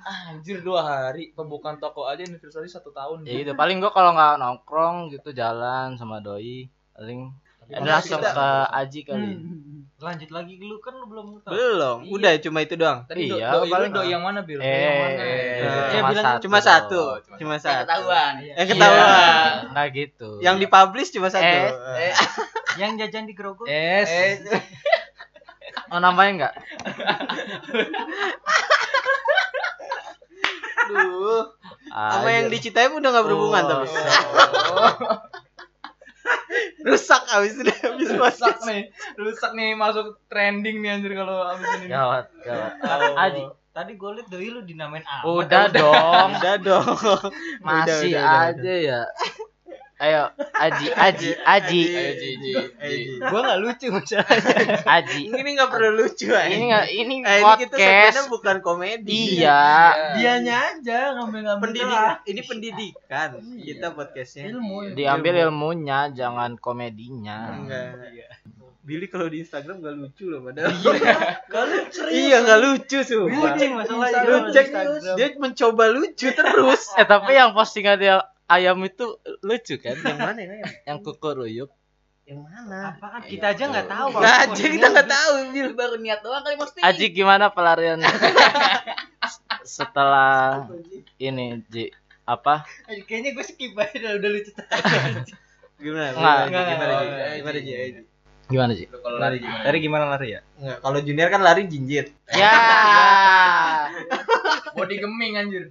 Anjir, 0.00 0.58
dua 0.60 0.80
hari. 0.80 1.28
Pembukaan 1.30 1.76
toko 1.76 2.04
aja 2.04 2.22
anniversary 2.22 2.66
satu 2.66 2.88
tahun. 2.90 3.24
ya 3.24 3.40
itu 3.40 3.52
paling 3.52 3.76
gua 3.78 3.90
kalau 3.90 4.12
nggak 4.12 4.36
nongkrong 4.36 5.10
gitu 5.10 5.30
jalan 5.30 5.96
sama 5.96 6.18
doi 6.18 6.68
paling 6.92 7.32
langsung 7.72 8.18
ke 8.18 8.46
Aji 8.68 9.00
kali. 9.02 9.30
Lanjut 9.96 10.30
lagi 10.30 10.56
lu 10.56 10.80
kan 10.80 10.96
lu 10.96 11.04
belum 11.04 11.26
tahu. 11.40 11.52
Belum, 11.52 11.98
udah 12.08 12.32
cuma 12.40 12.58
itu 12.60 12.72
doang. 12.72 13.04
Tadi 13.04 13.28
do, 13.28 13.36
Iya, 13.36 13.52
doi 13.52 13.62
lu 13.62 13.68
paling- 13.68 13.92
doi 13.92 14.08
yang 14.08 14.22
mana, 14.22 14.40
Bil? 14.40 14.56
Eh, 14.56 14.64
yang 14.64 14.96
mana? 14.96 15.20
eh, 15.20 15.60
Eh, 15.60 15.88
cuma 15.92 16.08
bilang 16.08 16.24
satu. 16.24 16.40
Cuma 16.40 16.58
satu, 16.58 17.02
cuma 17.20 17.36
cuma 17.36 17.52
Yang 17.52 17.62
satu. 17.62 17.84
ketahuan. 17.84 18.32
Yang 18.40 18.56
Iya, 18.56 18.64
ketahuan. 18.72 19.52
Enggak 19.68 19.88
gitu. 19.92 20.28
Yang 20.40 20.56
dipublish 20.58 21.10
cuma 21.12 21.28
satu. 21.28 21.44
Eh, 21.44 21.68
Eh, 22.00 22.12
Yang 22.80 22.92
jajan 22.98 23.24
di 23.28 23.34
Grogol. 23.34 23.68
Es. 23.68 24.08
Oh, 25.88 26.00
namanya 26.00 26.48
enggak? 26.48 26.54
Aduh, 30.82 31.44
sama 31.86 32.24
Aja. 32.24 32.30
yang 32.32 32.46
di 32.48 32.58
Citaim 32.58 32.92
udah 32.92 33.10
gak 33.12 33.22
berhubungan 33.22 33.62
Oh. 33.62 33.68
tapi. 33.70 33.86
Oh, 33.86 34.90
Rusak 36.84 37.22
abis 37.36 37.52
itu 37.60 37.72
habis 37.84 38.08
rusak 38.10 38.56
masak. 38.56 38.56
nih. 38.66 38.82
Rusak 39.20 39.50
nih 39.52 39.70
masuk 39.76 40.06
trending 40.32 40.80
nih 40.80 40.90
anjir 40.96 41.12
kalau 41.14 41.44
abis 41.44 41.66
ini. 41.80 41.86
Gawat, 41.92 42.26
gawat. 42.44 42.72
Oh. 42.80 43.16
Aji. 43.20 43.42
Tadi 43.70 43.92
gue 43.94 44.10
liat 44.18 44.26
doi 44.26 44.48
lu 44.50 44.60
dinamain 44.66 45.06
Ahmad. 45.06 45.46
Udah 45.46 45.64
dong. 45.70 46.30
Udah 46.42 46.56
dong. 46.58 46.96
Masih 47.62 47.62
Udah, 47.62 47.98
udah, 48.02 48.24
udah, 48.26 48.48
aja 48.50 48.74
ya. 48.74 49.00
Ayo, 50.00 50.32
Aji, 50.64 50.86
Aji, 50.90 51.30
Aji, 51.44 51.82
Ayo, 51.84 52.12
Ji, 52.16 52.30
Ji. 52.40 52.52
Aji. 52.56 53.20
Gue 53.20 53.40
gak 53.42 53.58
lucu 53.60 53.86
masalahnya. 53.92 54.80
Aji. 54.88 55.20
Ini 55.28 55.50
gak 55.54 55.68
perlu 55.68 55.90
lucu 55.94 56.32
aja. 56.32 56.48
Ini 56.48 56.64
enggak 56.64 56.86
ini 56.88 57.14
Eh, 57.20 57.36
ini 57.36 57.52
kita 57.60 57.76
sebenarnya 57.76 58.08
podcast. 58.16 58.32
bukan 58.32 58.56
komedi. 58.60 59.22
Iya. 59.36 59.60
Dianya 60.16 60.56
aja 60.72 60.98
ngambil-ngambil 61.14 61.64
Pendidik, 61.68 61.84
celah. 61.86 62.16
ini 62.24 62.40
pendidikan. 62.40 63.30
Kita 63.60 63.86
podcastnya. 63.92 64.42
ilmu. 64.48 64.96
Diambil 64.96 65.34
ilmunya, 65.44 66.08
jangan 66.10 66.56
komedinya. 66.56 67.38
Enggak. 67.54 67.88
Billy 68.80 69.06
kalau 69.06 69.28
di 69.28 69.44
Instagram 69.44 69.84
gak 69.84 69.94
lucu 69.94 70.24
loh 70.26 70.40
padahal. 70.40 70.72
Kalau 71.46 71.76
serius. 71.92 72.16
iya 72.16 72.40
gak 72.40 72.58
lucu 72.58 72.98
sumpah. 73.04 73.52
Kucing 73.52 73.72
masalahnya. 73.76 74.20
Lu 74.24 74.38
cek 74.48 74.66
Instagram. 74.66 75.14
dia 75.14 75.28
mencoba 75.36 75.84
lucu 75.92 76.28
terus. 76.32 76.82
Eh 76.96 77.04
tapi 77.04 77.36
yang 77.36 77.52
postingan 77.52 78.00
dia 78.00 78.24
ayam 78.50 78.82
itu 78.82 79.06
lucu 79.46 79.78
kan? 79.78 79.94
Yang 79.94 80.18
mana 80.18 80.38
yang 80.42 80.50
mana? 80.58 80.70
Yang 80.84 80.98
kukuruyuk. 81.06 81.70
Yang 82.26 82.40
mana? 82.42 82.76
Apaan? 82.94 83.20
Kita 83.26 83.46
aja 83.54 83.64
nggak 83.70 83.86
tahu. 83.86 84.08
Nggak 84.18 84.36
aja 84.50 84.64
kita 84.66 84.86
nggak 84.90 85.08
tahu 85.08 85.32
Bil. 85.54 85.68
Baru 85.78 85.96
niat 86.02 86.20
doang 86.26 86.42
kali 86.42 86.58
posting. 86.58 86.82
Aji 86.82 87.06
gimana 87.14 87.54
pelarian 87.54 88.02
setelah 89.78 90.66
ini 91.22 91.62
Ji? 91.70 91.94
Apa? 92.26 92.66
Kayaknya 93.06 93.30
gue 93.34 93.44
skip 93.46 93.74
aja 93.78 94.18
udah 94.18 94.30
lucu. 94.30 94.50
Gimana? 95.80 96.14
Nggak, 96.14 96.36
Gimana? 96.46 96.70
Gimana? 96.70 96.94
Gimana 97.38 97.58
Ji? 97.62 97.72
Gimana? 98.50 98.74
Lu 98.74 98.98
kalau 98.98 99.18
lari 99.22 99.38
gimana? 99.38 99.62
Tadi 99.62 99.78
gimana 99.78 100.04
lari 100.10 100.28
ya? 100.34 100.40
Kalau 100.82 100.98
junior 101.02 101.28
kan 101.30 101.42
lari 101.42 101.70
jinjit. 101.70 102.10
Ya. 102.34 102.54
Body 104.76 104.98
geming 104.98 105.38
anjir. 105.38 105.64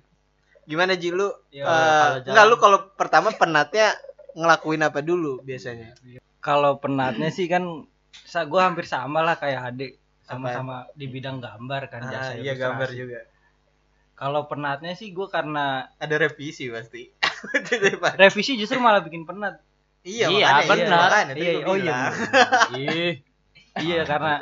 Gimana 0.69 0.93
Ji 0.93 1.10
lu? 1.10 1.34
Ya, 1.49 1.65
jalan- 1.65 2.21
enggak 2.23 2.45
lu 2.45 2.55
kalau 2.55 2.79
pertama 2.93 3.34
penatnya 3.34 3.97
ngelakuin 4.32 4.86
apa 4.86 5.01
dulu 5.01 5.41
biasanya? 5.41 5.97
Kalau 6.39 6.77
penatnya 6.77 7.27
sih 7.27 7.49
kan 7.49 7.89
gue 8.29 8.62
hampir 8.62 8.86
sama 8.86 9.19
lah 9.19 9.36
kayak 9.36 9.62
adik 9.67 9.91
sama-sama 10.21 10.86
di 10.93 11.10
bidang 11.10 11.41
gambar 11.41 11.89
kan 11.89 12.01
Ah, 12.03 12.12
jasa 12.12 12.32
iya 12.36 12.53
ilustrasi. 12.53 12.62
gambar 12.62 12.89
juga. 12.93 13.19
Kalau 14.13 14.45
penatnya 14.45 14.93
sih 14.93 15.10
gue 15.10 15.25
karena 15.27 15.89
Ada 15.97 16.15
revisi 16.19 16.69
pasti. 16.69 17.10
Revisi 18.21 18.53
justru 18.53 18.77
malah 18.77 18.99
bikin 18.99 19.23
penat. 19.23 19.58
iya, 20.01 20.27
Iya, 20.27 20.47
makanya, 20.60 20.69
benar. 20.86 20.99
makanya, 21.01 21.32
tadi 21.34 21.41
Iya, 21.41 21.51
oh 21.62 21.75
iya. 21.75 21.97
Ih. 22.73 23.13
iya 23.79 24.01
karena 24.12 24.34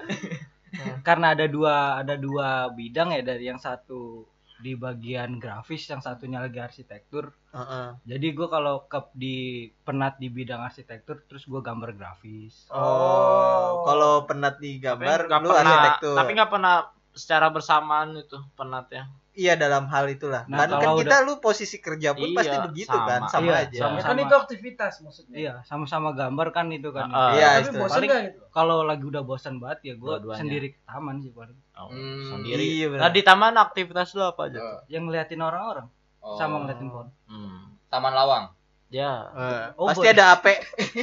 karena 1.02 1.28
ada 1.32 1.46
dua 1.46 1.76
ada 1.98 2.16
dua 2.16 2.48
bidang 2.70 3.10
ya 3.12 3.22
dari 3.24 3.46
yang 3.46 3.58
satu 3.58 4.28
di 4.58 4.74
bagian 4.74 5.38
grafis 5.38 5.86
yang 5.86 6.02
satunya 6.02 6.42
lagi 6.42 6.58
arsitektur 6.58 7.30
Heeh. 7.54 7.94
jadi 8.04 8.28
gue 8.34 8.48
kalau 8.50 8.90
ke 8.90 9.00
di 9.14 9.38
penat 9.82 10.18
di 10.18 10.28
bidang 10.28 10.66
arsitektur 10.66 11.22
terus 11.26 11.46
gue 11.46 11.62
gambar 11.62 11.94
grafis 11.94 12.66
Oh, 12.70 13.86
kalau 13.86 14.26
penat 14.26 14.58
di 14.58 14.82
gambar, 14.82 15.30
nggak 15.30 15.42
lu 15.42 15.50
pernah, 15.54 15.62
arsitektur. 15.70 16.16
tapi 16.18 16.32
nggak 16.34 16.52
pernah 16.52 16.76
secara 17.14 17.48
bersamaan 17.50 18.14
itu 18.14 18.38
penatnya. 18.54 19.10
Iya 19.38 19.54
dalam 19.54 19.86
hal 19.86 20.10
itulah. 20.10 20.50
Nah, 20.50 20.66
kan, 20.66 20.82
kan 20.82 20.98
kita 20.98 21.22
lu 21.22 21.38
posisi 21.38 21.78
kerja 21.78 22.12
pun 22.12 22.26
Iya, 22.26 22.36
pasti 22.36 22.58
begitu 22.66 22.90
kan, 22.92 23.22
sama. 23.22 23.30
sama 23.30 23.46
Iya, 23.48 23.64
aja. 23.64 23.78
sama. 23.80 23.96
Ya 23.96 24.04
kan 24.04 24.18
itu 24.18 24.36
aktivitas 24.36 24.94
maksudnya. 25.00 25.36
iya 25.38 25.54
sama-sama 25.62 26.10
gambar 26.12 26.48
kan 26.50 26.66
itu 26.70 26.90
kan 26.90 27.06
Ah, 27.08 27.32
Iya, 27.32 27.50
Tapi 27.56 27.62
itu. 27.64 27.78
bosan 27.78 27.94
Paling- 27.94 28.12
gitu? 28.28 28.42
kalau 28.50 28.78
lagi 28.82 29.04
udah 29.04 29.22
bosan 29.22 29.56
banget 29.58 29.80
ya 29.84 29.94
gue 29.94 30.10
Dua-duanya. 30.10 30.42
sendiri 30.42 30.68
ke 30.72 30.80
taman 30.84 31.16
sih 31.20 31.30
paling 31.30 31.54
Oh, 31.72 31.86
Hmm, 31.88 32.26
sendiri. 32.34 32.66
Iya 32.82 32.88
Nah, 32.92 33.08
di 33.08 33.22
taman 33.22 33.54
aktivitas 33.56 34.10
lu 34.12 34.26
apa 34.26 34.42
aja? 34.44 34.58
Oh. 34.58 34.82
yang 34.88 35.06
ngeliatin 35.06 35.38
orang-orang 35.40 35.86
Oh. 36.18 36.34
sama 36.36 36.58
ngeliatin 36.60 36.90
pohon 36.90 37.08
Hmm. 37.24 37.78
Taman 37.88 38.12
Lawang. 38.12 38.57
Ya. 38.88 39.12
Eh, 39.28 39.66
Oh, 39.76 39.86
pasti 39.86 40.00
boleh. 40.02 40.16
ada 40.16 40.24
HP, 40.32 40.46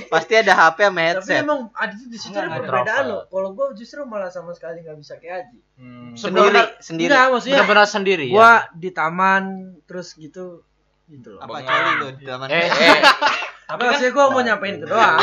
pasti 0.09 0.33
ada 0.35 0.53
HP 0.55 0.79
sama 0.83 0.95
Tapi 0.95 1.05
headset. 1.05 1.41
emang 1.41 1.61
Adi 1.71 1.95
tuh 1.95 2.09
di 2.09 2.17
situ 2.17 2.33
Nggak, 2.33 2.45
ada 2.47 2.57
perbedaan 2.59 3.05
loh. 3.07 3.23
Kalau 3.27 3.49
gua 3.53 3.67
justru 3.73 4.01
malah 4.03 4.29
sama 4.29 4.51
sekali 4.51 4.81
nggak 4.81 4.97
bisa 4.97 5.15
kayak 5.17 5.45
Aji. 5.45 5.59
Hmm. 5.77 6.13
Sendiri, 6.15 6.61
sendiri. 6.79 7.11
Enggak, 7.11 7.27
maksudnya 7.31 7.57
Benar-benar 7.59 7.87
sendiri 7.87 8.25
ya. 8.25 8.33
gua 8.33 8.51
di 8.73 8.91
taman 8.91 9.43
terus 9.85 10.09
gitu 10.15 10.65
gitu 11.07 11.29
loh. 11.31 11.41
Apa 11.41 11.61
coli 11.61 11.93
lu 11.95 12.09
di 12.15 12.25
taman? 12.25 12.47
Eh, 12.49 12.65
eh, 12.89 13.01
Tapi 13.67 13.81
maksudnya 13.83 14.13
gua 14.13 14.25
mau 14.29 14.41
nyampein 14.41 14.77
ke 14.77 14.87
doang. 14.87 15.21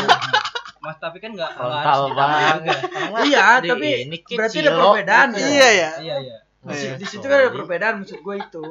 mas 0.79 0.97
tapi 0.97 1.17
kan 1.17 1.29
nggak 1.31 1.45
nggak 1.51 1.61
frontal 1.61 1.85
harus 1.93 2.01
di 2.03 2.13
taman 2.13 2.41
banget. 2.41 2.81
iya, 3.23 3.45
tapi 3.59 3.89
berarti 4.31 4.57
ada 4.59 4.71
perbedaan 4.75 5.27
ya. 5.31 5.37
Iya 5.39 5.49
ya. 5.71 5.89
iya 5.97 6.15
iya 6.19 6.37
Di, 6.59 6.73
Iya. 6.75 6.93
di 6.95 7.05
situ 7.05 7.21
kan 7.23 7.37
ada 7.39 7.49
perbedaan 7.51 7.93
maksud 7.99 8.21
gua 8.21 8.37
itu. 8.37 8.65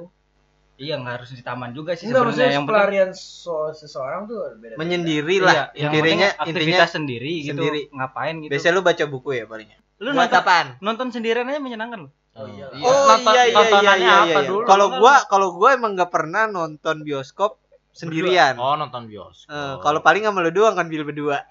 Iya 0.81 0.97
nggak 0.97 1.15
harus 1.15 1.31
di 1.31 1.45
taman 1.45 1.71
juga 1.71 1.93
sih 1.93 2.09
Enggak 2.09 2.25
sebenarnya 2.27 2.57
yang 2.57 2.65
pelarian 2.65 3.11
so, 3.13 3.69
seseorang 3.71 4.25
tuh 4.25 4.57
beda. 4.57 4.75
Menyendiri 4.75 5.37
iya, 5.37 5.45
lah. 5.45 5.55
yang 5.71 5.93
Intinya 5.93 5.93
penting 5.93 6.17
intinya 6.17 6.29
aktivitas 6.41 6.91
sendiri 6.91 7.33
gitu 7.39 7.53
sendiri. 7.55 7.81
ngapain 7.91 8.35
gitu 8.39 8.51
biasanya 8.51 8.73
lu 8.73 8.83
baca 8.83 9.05
buku 9.05 9.31
ya 9.35 9.45
palingnya. 9.45 9.79
lu 9.99 10.09
Buat 10.11 10.19
nonton 10.27 10.41
apaan? 10.41 10.67
nonton 10.81 11.07
sendirian 11.11 11.45
aja 11.47 11.61
menyenangkan 11.61 12.01
loh 12.09 12.13
Oh 12.33 12.47
iya. 12.47 12.71
Iya. 12.73 12.85
Oh 12.87 12.95
Nonton- 13.11 13.35
iya 13.35 13.43
iya 13.45 13.61
iya 13.61 13.93
iya. 13.93 14.17
iya. 14.25 14.41
dulu? 14.47 14.63
Kalau 14.65 14.87
gua 14.95 15.15
kalau 15.27 15.49
gua 15.53 15.75
emang 15.75 15.93
nggak 15.93 16.09
pernah 16.09 16.47
nonton 16.47 17.03
bioskop 17.03 17.59
sendirian. 17.93 18.55
Oh, 18.57 18.73
nonton 18.75 19.05
bioskop. 19.05 19.51
Eh, 19.51 19.75
kalau 19.83 19.99
paling 20.01 20.23
sama 20.23 20.41
lu 20.41 20.49
doang 20.51 20.73
kan 20.73 20.87
bil 20.87 21.03
berdua. 21.03 21.43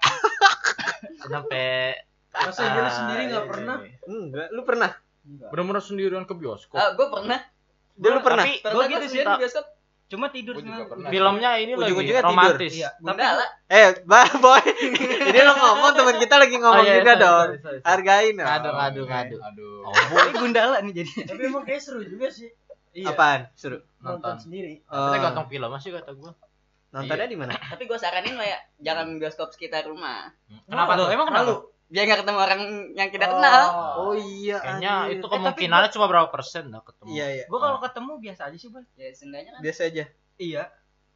sampai 1.22 1.94
Masa 2.30 2.62
iya 2.62 2.72
lu 2.76 2.80
Ah, 2.80 2.90
sendiri 2.90 3.22
nggak 3.26 3.38
iya, 3.38 3.50
pernah? 3.50 3.76
iya. 3.78 3.96
Enggak, 4.04 4.48
lu 4.50 4.62
pernah? 4.62 4.90
Bener-bener 5.50 5.82
sendirian 5.82 6.24
ke 6.24 6.32
bioskop. 6.32 6.74
Ah, 6.74 6.90
gue 6.90 7.06
pernah. 7.06 7.38
Dia 8.00 8.10
lu 8.10 8.20
pernah? 8.20 8.44
Tapi 8.44 8.64
Gua 8.66 8.84
gitu 8.86 9.06
sih, 9.06 9.20
cuma 10.10 10.26
tidur 10.26 10.58
filmnya 11.06 11.54
ini 11.54 11.72
lagi 11.72 11.94
Ujung-ujungnya 11.94 12.18
tidur. 12.18 12.34
romantis. 12.34 12.72
iya 12.74 12.90
tapi 12.90 13.06
Gundala. 13.06 13.46
Eh, 13.68 13.88
boy. 14.36 14.62
Ini 15.30 15.40
lo 15.40 15.52
ngomong 15.54 15.90
teman 15.94 16.16
kita 16.18 16.34
lagi 16.34 16.56
ngomong 16.56 16.82
Oh, 16.82 16.88
iya, 16.88 16.98
juga 16.98 17.12
sorry, 17.12 17.22
dong. 17.22 17.38
sorry, 17.38 17.54
sorry, 17.54 17.78
sorry. 17.78 17.86
Hargain 17.86 18.34
dong. 18.34 18.46
Ngadu, 18.48 18.68
ngadu, 18.72 19.02
ngadu. 19.06 19.36
Aduh. 19.38 19.86
Oh, 19.86 19.94
ini 20.18 20.32
gundala 20.34 20.76
nih 20.80 20.92
jadi 20.96 21.10
Tapi 21.28 21.42
emang 21.46 21.62
kayak 21.62 21.78
seru 21.78 22.02
juga 22.02 22.26
sih 22.26 22.50
iya 22.90 23.06
Apaan? 23.14 23.40
Seru. 23.54 23.78
nonton 23.98 24.18
Nonton. 24.18 24.34
sendiri. 24.40 24.82
Kita 24.82 24.98
Oh. 24.98 25.14
ganteng 25.14 25.46
film 25.46 25.68
masih 25.70 25.90
kata 25.94 26.10
gua. 26.12 26.32
Nontonnya 26.90 27.22
Iya. 27.22 27.30
di 27.30 27.38
mana? 27.38 27.52
Tapi 27.54 27.82
gue 27.86 27.94
saranin 27.96 28.34
lo 28.34 28.42
ya, 28.42 28.58
jangan 28.82 29.14
bioskop 29.14 29.54
sekitar 29.54 29.86
rumah. 29.86 30.34
Kenapa 30.66 30.98
tuh? 30.98 31.06
emang 31.06 31.30
kenapa 31.30 31.70
Biar 31.90 32.06
nggak 32.06 32.20
ketemu 32.22 32.38
orang 32.38 32.60
yang 32.94 33.08
kita 33.10 33.26
kenal. 33.26 33.62
Oh 33.98 34.14
iya. 34.14 34.56
Kayaknya 34.56 34.92
anjir. 34.94 35.12
itu 35.12 35.24
tapi 35.24 35.34
kemungkinannya 35.36 35.88
cuma 35.90 36.06
berapa 36.06 36.28
persen 36.30 36.70
dah 36.70 36.80
ketemu. 36.80 37.08
Iya, 37.10 37.26
iya. 37.28 37.44
gua 37.46 37.58
kalau 37.60 37.78
ketemu 37.78 38.12
biasa 38.20 38.40
aja 38.46 38.56
sih 38.56 38.70
bang 38.70 38.86
Ya 38.94 39.08
seenggaknya 39.10 39.50
kan. 39.52 39.60
Biasa 39.60 39.80
aja. 39.84 40.04
iya 40.36 40.62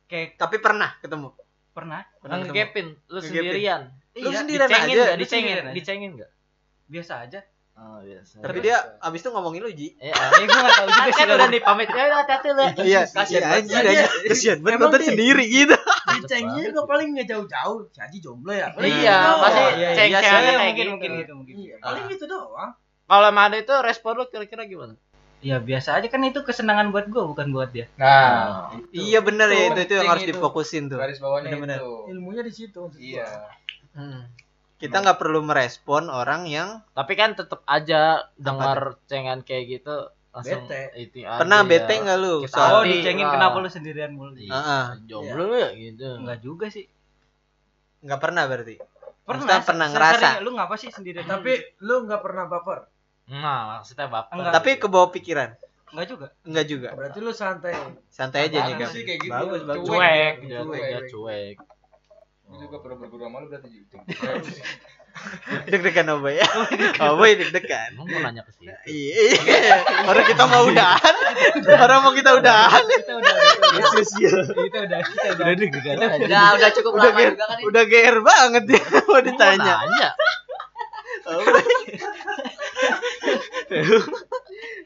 kayak 0.05 0.35
Tapi 0.35 0.57
pernah 0.59 0.91
ketemu. 0.99 1.29
pernah 1.71 2.03
Pernah 2.19 2.37
ketemu. 2.39 2.55
Ngegepin, 2.55 2.87
lu 3.05 3.19
Ngegepin. 3.19 3.31
sendirian. 3.31 3.83
Lu 4.13 4.19
iya 4.21 4.37
sendirian 4.37 4.69
Dicengin 4.69 4.95
aja. 4.95 5.05
Lu 5.07 5.19
Dicengin, 5.19 5.55
aja. 5.57 5.73
dicengin 5.73 6.11
nggak? 6.15 6.31
biasa 6.85 7.15
aja 7.23 7.41
Oh, 7.75 7.99
biasa. 7.99 8.39
Tapi 8.39 8.59
dia 8.63 8.79
abis 9.03 9.19
itu 9.19 9.35
ngomongin 9.35 9.59
lu, 9.59 9.67
Ji. 9.69 9.99
Iya. 9.99 10.15
eh 10.15 10.47
gua 10.47 10.61
nggak 10.63 10.75
tahu 10.77 10.89
juga 10.91 11.11
sih 11.11 11.19
Kan 11.21 11.35
udah 11.35 11.49
dipamit. 11.51 11.89
Ya 11.91 12.03
udah 12.07 12.19
hati-hati 12.23 12.49
lu. 12.49 12.63
Iya, 12.87 13.01
Kasian 13.11 13.35
iya, 13.35 13.41
banget. 13.43 13.59
anjir, 13.67 13.83
anjir. 13.83 14.11
Kasian 14.31 14.59
banget 14.63 14.79
nonton 14.79 15.03
sendiri 15.03 15.45
gitu. 15.45 15.75
Dicengnya 16.25 16.63
juga 16.65 16.83
paling 16.85 17.09
nggak 17.13 17.29
jauh-jauh. 17.29 17.79
Si 17.89 17.99
Aji 18.01 18.19
jomblo 18.19 18.51
ya. 18.51 18.73
Paling 18.73 18.91
Iya, 18.91 19.15
gitu 19.15 19.31
pasti 19.41 19.61
iya, 19.77 19.89
ceng-cengannya 19.93 20.25
iya, 20.45 20.59
kayak 20.59 20.65
mungkin 20.65 20.75
gitu. 20.77 20.91
mungkin 20.93 21.11
gitu 21.21 21.33
mungkin 21.35 21.55
Iya, 21.57 21.75
paling 21.79 22.05
gitu 22.09 22.25
doang. 22.25 22.71
Kalau 23.05 23.29
ada 23.29 23.57
itu 23.57 23.75
respon 23.81 24.13
lu 24.17 24.25
kira-kira 24.27 24.65
gimana? 24.65 24.95
ya 25.45 25.61
biasa 25.61 26.01
aja 26.01 26.09
kan 26.09 26.25
itu 26.25 26.41
kesenangan 26.41 26.89
buat 26.89 27.13
gua 27.13 27.29
bukan 27.29 27.53
buat 27.53 27.69
dia 27.69 27.85
Nah, 28.01 28.73
Iya 28.91 29.21
bener 29.21 29.53
ya, 29.53 29.77
itu 29.77 29.81
itu 29.85 29.93
yang 29.93 30.09
harus 30.09 30.25
itu. 30.25 30.33
difokusin 30.33 30.89
tuh. 30.89 30.97
garis 30.97 31.21
bawahnya 31.21 31.53
Bener-bener. 31.53 31.85
itu. 31.85 31.93
Ilmunya 32.17 32.41
di 32.41 32.49
situ. 32.49 32.81
Iya. 32.97 33.29
Hmm. 33.93 34.25
Kita 34.81 35.05
nggak 35.05 35.21
perlu 35.21 35.45
merespon 35.45 36.09
orang 36.09 36.49
yang 36.49 36.81
Tapi 36.97 37.13
kan 37.13 37.37
tetep 37.37 37.61
aja 37.65 38.25
dengar 38.41 38.97
cengan 39.05 39.45
kayak 39.45 39.65
gitu 39.69 40.09
langsung 40.35 40.67
Bete. 40.67 40.83
itu 40.99 41.19
pernah 41.23 41.61
ya. 41.61 41.69
bete 41.69 41.95
nggak 41.97 42.19
lu? 42.19 42.35
Kita 42.43 42.59
Soal 42.59 42.73
oh 42.73 42.83
dicengin 42.83 43.23
ah. 43.23 43.33
kenapa 43.33 43.57
lu 43.57 43.69
sendirian 43.69 44.11
mulu 44.11 44.35
Iya, 44.35 44.51
Heeh. 44.51 44.85
jomblo 45.07 45.45
ya 45.55 45.69
gitu. 45.73 46.09
enggak 46.19 46.39
juga 46.43 46.67
sih 46.69 46.85
nggak 48.03 48.19
pernah 48.19 48.43
berarti. 48.45 48.77
Maksudnya 49.25 49.63
pernah 49.63 49.87
ngerasa. 49.89 50.19
sering- 50.19 50.43
lu 50.43 50.51
ngapa 50.53 50.75
sih 50.75 50.91
sendirian 50.91 51.25
Tapi 51.25 51.53
lu 51.81 52.05
nggak 52.05 52.21
pernah 52.21 52.45
baper. 52.45 52.91
Nah, 53.25 53.79
maksudnya 53.79 54.05
bapak. 54.05 54.35
Enggak. 54.35 54.53
Tapi 54.53 54.71
ke 54.77 54.87
bawah 54.87 55.09
pikiran. 55.09 55.51
enggak 55.89 56.07
juga 56.11 56.27
Enggak 56.43 56.67
juga. 56.67 56.89
Berarti 56.93 57.19
lu 57.19 57.31
santai. 57.31 57.73
Santai 58.11 58.41
aja 58.45 58.59
nih, 58.61 58.75
Bagus 58.75 58.83
Gam. 58.83 58.91
sih 58.91 59.03
kayak 59.03 59.21
gitu. 59.23 59.31
Bagus, 59.33 59.61
bagus. 59.63 59.87
cuek, 59.87 60.35
Cuek. 60.43 60.83
dia 60.83 61.01
cuek. 61.09 61.57
Gue 62.55 62.71
juga 62.71 62.79
pernah 62.79 62.97
berguru 62.97 63.27
sama 63.27 63.43
lu 63.43 63.47
berarti 63.51 63.69
gitu. 63.69 63.95
Deg-degan 65.65 66.11
apa 66.11 66.27
ya? 66.39 66.47
Oh, 67.01 67.15
boy 67.15 67.35
deg-degan. 67.35 67.95
Emang 67.95 68.07
mau 68.09 68.21
nanya 68.21 68.43
ke 68.43 68.51
sini? 68.53 68.71
Iya, 68.85 69.15
iya. 69.47 69.75
Orang 70.05 70.23
kita 70.25 70.43
mau 70.45 70.67
udahan. 70.67 71.15
Orang 71.77 71.99
mau 72.03 72.13
kita 72.13 72.31
udahan. 72.33 72.83
kita 72.83 73.13
udah 73.15 73.35
kita 74.55 74.79
udah 74.81 75.01
kita 75.03 75.27
udah 75.35 75.47
deg-degan 75.55 75.97
Udah, 75.99 76.47
udah 76.55 76.71
cukup 76.73 76.93
Udah 76.95 77.11
lama 77.11 77.19
ger- 77.19 77.35
juga 77.35 77.47
kan. 77.47 77.59
Udah 77.63 77.83
GR 77.87 78.19
banget 78.23 78.63
dia 78.67 78.83
mau 79.03 79.21
ditanya. 79.21 79.75
Nanya. 79.83 80.11
Udah. 81.25 81.63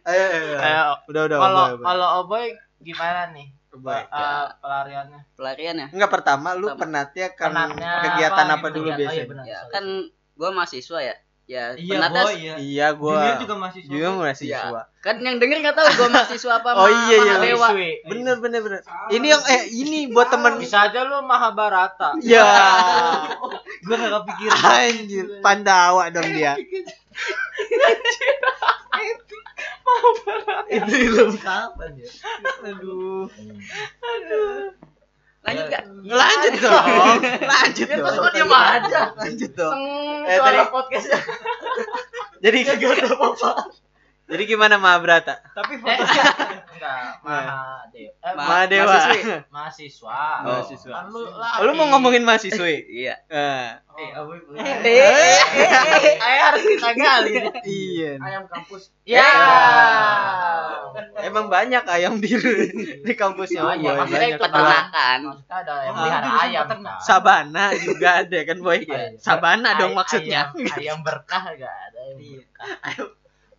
ayo, 0.08 0.24
ayo, 0.24 0.56
ayo. 0.58 0.84
Udah, 1.08 1.22
udah. 1.24 1.38
kalau 1.38 1.64
kalau 1.80 2.08
Oboy 2.20 2.52
gimana 2.80 3.32
nih? 3.32 3.48
Oboy. 3.78 3.94
Eh, 3.94 4.46
pelariannya. 4.58 5.20
Pelarian 5.38 5.76
ya. 5.78 5.88
Enggak 5.94 6.10
pertama 6.10 6.48
lu 6.58 6.66
Pertama. 6.68 6.80
penatnya 6.82 7.26
kan 7.38 7.50
Penatnya 7.54 7.92
kegiatan 8.04 8.46
apa 8.46 8.54
apa, 8.58 8.66
gitu? 8.68 8.76
dulu 8.76 8.88
Oh, 8.88 8.92
iya, 8.92 8.98
biasanya? 8.98 9.26
benar. 9.30 9.44
Ya, 9.46 9.58
kan 9.70 9.84
gua 10.34 10.50
mahasiswa 10.50 10.98
ya. 11.00 11.14
Ya, 11.48 11.72
iya 11.80 11.96
penatnya 11.96 12.22
boy 12.28 12.34
iya 12.36 12.54
Iya, 12.60 12.86
gua 12.92 13.16
Junior 13.16 13.40
juga 13.40 13.56
masih 13.56 13.80
juga 13.88 14.08
masih 14.20 14.46
Iya. 14.52 14.60
siswa. 14.68 14.82
kan 15.00 15.16
yang 15.24 15.40
denger 15.40 15.56
nggak 15.64 15.76
tahu 15.80 15.88
gua 15.96 16.08
mahasiswa 16.12 16.52
apa 16.60 16.68
Oh, 16.84 16.88
iya, 16.92 17.16
iya. 17.24 17.34
Mahadewa. 17.40 17.68
Bener, 18.04 18.36
bener, 18.36 18.60
bener. 18.60 18.80
Ini 19.08 19.26
yang 19.32 19.42
eh 19.48 19.62
ini 19.72 20.12
buat 20.12 20.28
temen 20.28 20.60
Bisa 20.60 20.92
aja 20.92 21.08
lu 21.08 21.24
Mahabharata. 21.24 22.20
Ya, 22.20 22.44
gua 23.88 23.96
gak 23.96 24.12
kepikiran 24.12 24.60
anjir, 24.60 25.24
Pandawa 25.40 26.12
dong 26.12 26.28
dia. 26.36 26.52
Itu 30.68 30.84
film 30.92 31.32
kapan 31.40 31.90
ya? 31.96 32.08
Aduh. 32.68 33.32
Lanjut 35.46 35.64
gak? 35.70 35.84
Lanjut 36.04 36.54
dong. 36.60 36.86
Lanjut 37.52 37.86
dong. 37.88 38.04
terus 38.04 38.16
gua 38.18 38.30
diem 38.34 38.52
aja. 38.52 39.02
Lanjut 39.16 39.52
dong. 39.54 39.78
Eh, 40.26 40.38
tadi- 40.38 40.70
podcastnya. 40.72 41.20
Jadi 42.44 42.58
Jadi 44.28 44.42
gimana 44.44 44.76
Mahabharata? 44.76 45.40
tapi 45.50 45.80
fotonya 45.80 46.24
Enggak, 46.78 47.24
Mahadewa. 47.24 48.12
Eh, 48.22 48.32
Ma- 48.36 48.44
Mahadewa. 48.44 48.86
mahasiswi. 48.86 49.20
mahasiswa. 49.48 50.20
Oh, 50.38 50.52
mahasiswa. 50.54 50.92
Kan 50.92 51.06
lu 51.08 51.20
Oh, 51.26 51.62
lu 51.64 51.72
mau 51.72 51.88
ngomongin 51.88 52.22
mahasiswi? 52.22 52.76
Iya. 52.86 53.18
Eh, 53.26 53.66
eh 53.98 54.10
Aboy 54.14 54.38
Eh, 54.54 55.40
Ayo 56.28 56.40
harus 56.44 56.62
kita 56.62 56.92
gali. 56.94 57.32
iya. 57.64 58.12
ayam 58.20 58.44
kampus 58.46 58.92
Ya. 59.02 59.26
Emang 61.18 61.48
banyak 61.48 61.82
ayam 61.84 62.20
di 62.20 62.30
di 63.00 63.14
kampusnya. 63.14 63.60
Oh, 63.60 63.72
iya, 63.72 63.96
maksudnya 63.96 64.22
banyak. 64.22 64.36
ikut 64.36 64.42
Peternakan. 64.44 65.18
Maksudnya 65.24 65.56
ada 65.56 65.74
yang 65.82 65.88
Oh, 65.88 65.98
pelihara 65.98 66.28
ayam. 66.38 66.64
kan. 66.68 66.78
Sabana 67.00 67.64
juga 67.74 68.08
ada 68.22 68.38
kan 68.44 68.58
boy? 68.60 68.78
Iya. 68.84 69.18
Sabana 69.18 69.68
dong 69.74 69.92
maksudnya. 69.94 70.52
Ayam, 70.52 70.76
ayam 70.78 70.98
berkah 71.00 71.42
enggak 71.48 71.74
ada 71.74 72.00
yang 72.06 72.18
berkah. 72.20 72.68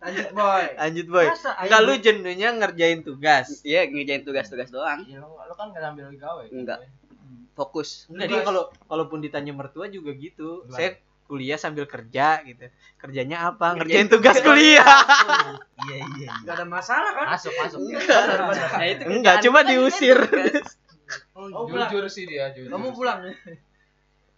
Lanjut 0.00 0.28
boy. 0.32 0.64
Lanjut 0.80 1.06
boy. 1.12 1.26
Masa 1.28 1.50
Enggak 1.60 1.80
lu 1.84 1.92
jenuhnya 2.00 2.48
ngerjain 2.56 3.00
tugas. 3.04 3.60
Iya, 3.60 3.84
ngerjain 3.84 4.24
tugas-tugas 4.24 4.72
doang. 4.72 5.04
Iya, 5.04 5.20
lu, 5.20 5.28
lu 5.36 5.54
kan 5.54 5.68
enggak 5.70 5.82
ngambil 5.92 6.06
gawe. 6.16 6.44
Enggak. 6.48 6.78
Boy? 6.80 6.88
Fokus. 7.52 8.08
Enggak 8.08 8.26
dia 8.32 8.40
kalau 8.40 8.62
kalaupun 8.88 9.20
ditanya 9.20 9.52
mertua 9.52 9.92
juga 9.92 10.16
gitu. 10.16 10.64
Gimana? 10.64 10.76
Saya 10.80 10.90
kuliah 11.28 11.58
sambil 11.60 11.84
kerja 11.84 12.40
gitu. 12.48 12.72
Kerjanya 12.96 13.52
apa? 13.52 13.76
Ngerjain 13.76 14.08
Ngerjain 14.08 14.08
tugas 14.08 14.36
kuliah. 14.40 14.88
Iya, 15.84 15.96
iya. 16.16 16.30
Gak 16.48 16.54
ada 16.56 16.66
masalah 16.66 17.10
kan? 17.12 17.26
Masuk, 17.36 17.52
masuk. 17.60 17.78
Nah, 17.84 18.86
itu 18.88 19.04
Enggak, 19.04 19.44
cuma 19.44 19.60
kan 19.62 19.68
diusir. 19.68 20.18
Oh. 21.36 21.68
Jujur 21.68 22.06
sih 22.08 22.24
dia, 22.24 22.54
jujur. 22.56 22.72
Kamu 22.72 22.96
pulang. 22.96 23.30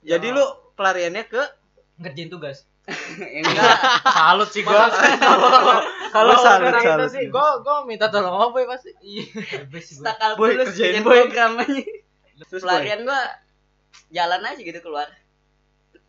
Jadi 0.02 0.26
lu 0.34 0.42
pelariannya 0.74 1.22
ke 1.30 1.42
ngerjain 2.02 2.32
tugas 2.32 2.66
Enggak. 3.38 3.78
Salut 4.10 4.48
sih 4.50 4.66
gua. 4.66 4.90
Kalau 6.14 6.34
salut, 6.42 6.74
salut. 6.82 7.06
itu 7.06 7.14
sih 7.14 7.24
gua 7.30 7.62
gua 7.62 7.86
minta 7.86 8.10
tolong 8.10 8.34
sama 8.34 8.46
Boy 8.50 8.66
pasti. 8.66 8.90
Stakal 9.78 10.34
Boy, 10.34 10.58
kerjain, 10.58 11.00
Boy. 11.06 11.30
program 11.30 11.62
aja. 11.62 11.84
terus. 12.42 12.62
Pelarian 12.66 13.06
gua 13.06 13.22
jalan 14.10 14.42
aja 14.42 14.60
gitu 14.60 14.78
keluar. 14.82 15.08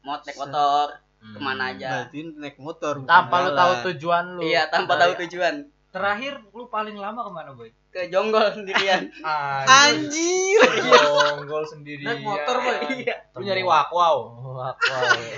Mau 0.01 0.17
naik 0.17 0.35
motor 0.35 0.87
ke 1.21 1.39
mana 1.39 1.77
aja. 1.77 2.09
Berarti 2.09 2.19
naik 2.41 2.57
motor. 2.57 2.93
Tanpa 3.05 3.35
lu 3.45 3.51
tahu 3.53 3.73
tujuan 3.93 4.25
lu. 4.35 4.41
Iya, 4.41 4.67
tanpa 4.73 4.97
tahu 4.97 5.13
tujuan. 5.27 5.69
terakhir 5.93 6.41
lu 6.57 6.73
paling 6.73 6.97
lama 6.97 7.21
ke 7.21 7.29
mana 7.29 7.53
boy 7.53 7.69
Ke 7.93 8.09
jonggol 8.09 8.49
sendirian. 8.49 9.05
Anjir. 9.85 10.59
Jonggol 10.81 11.63
sendiri. 11.63 12.01
Naik 12.01 12.19
motor 12.19 12.55
boy. 12.57 12.75
Iya. 12.97 13.15
Lu 13.31 13.41
nyari 13.41 13.61
wakwau. 13.61 14.17
Wah, 14.57 14.73
wah. 14.73 14.73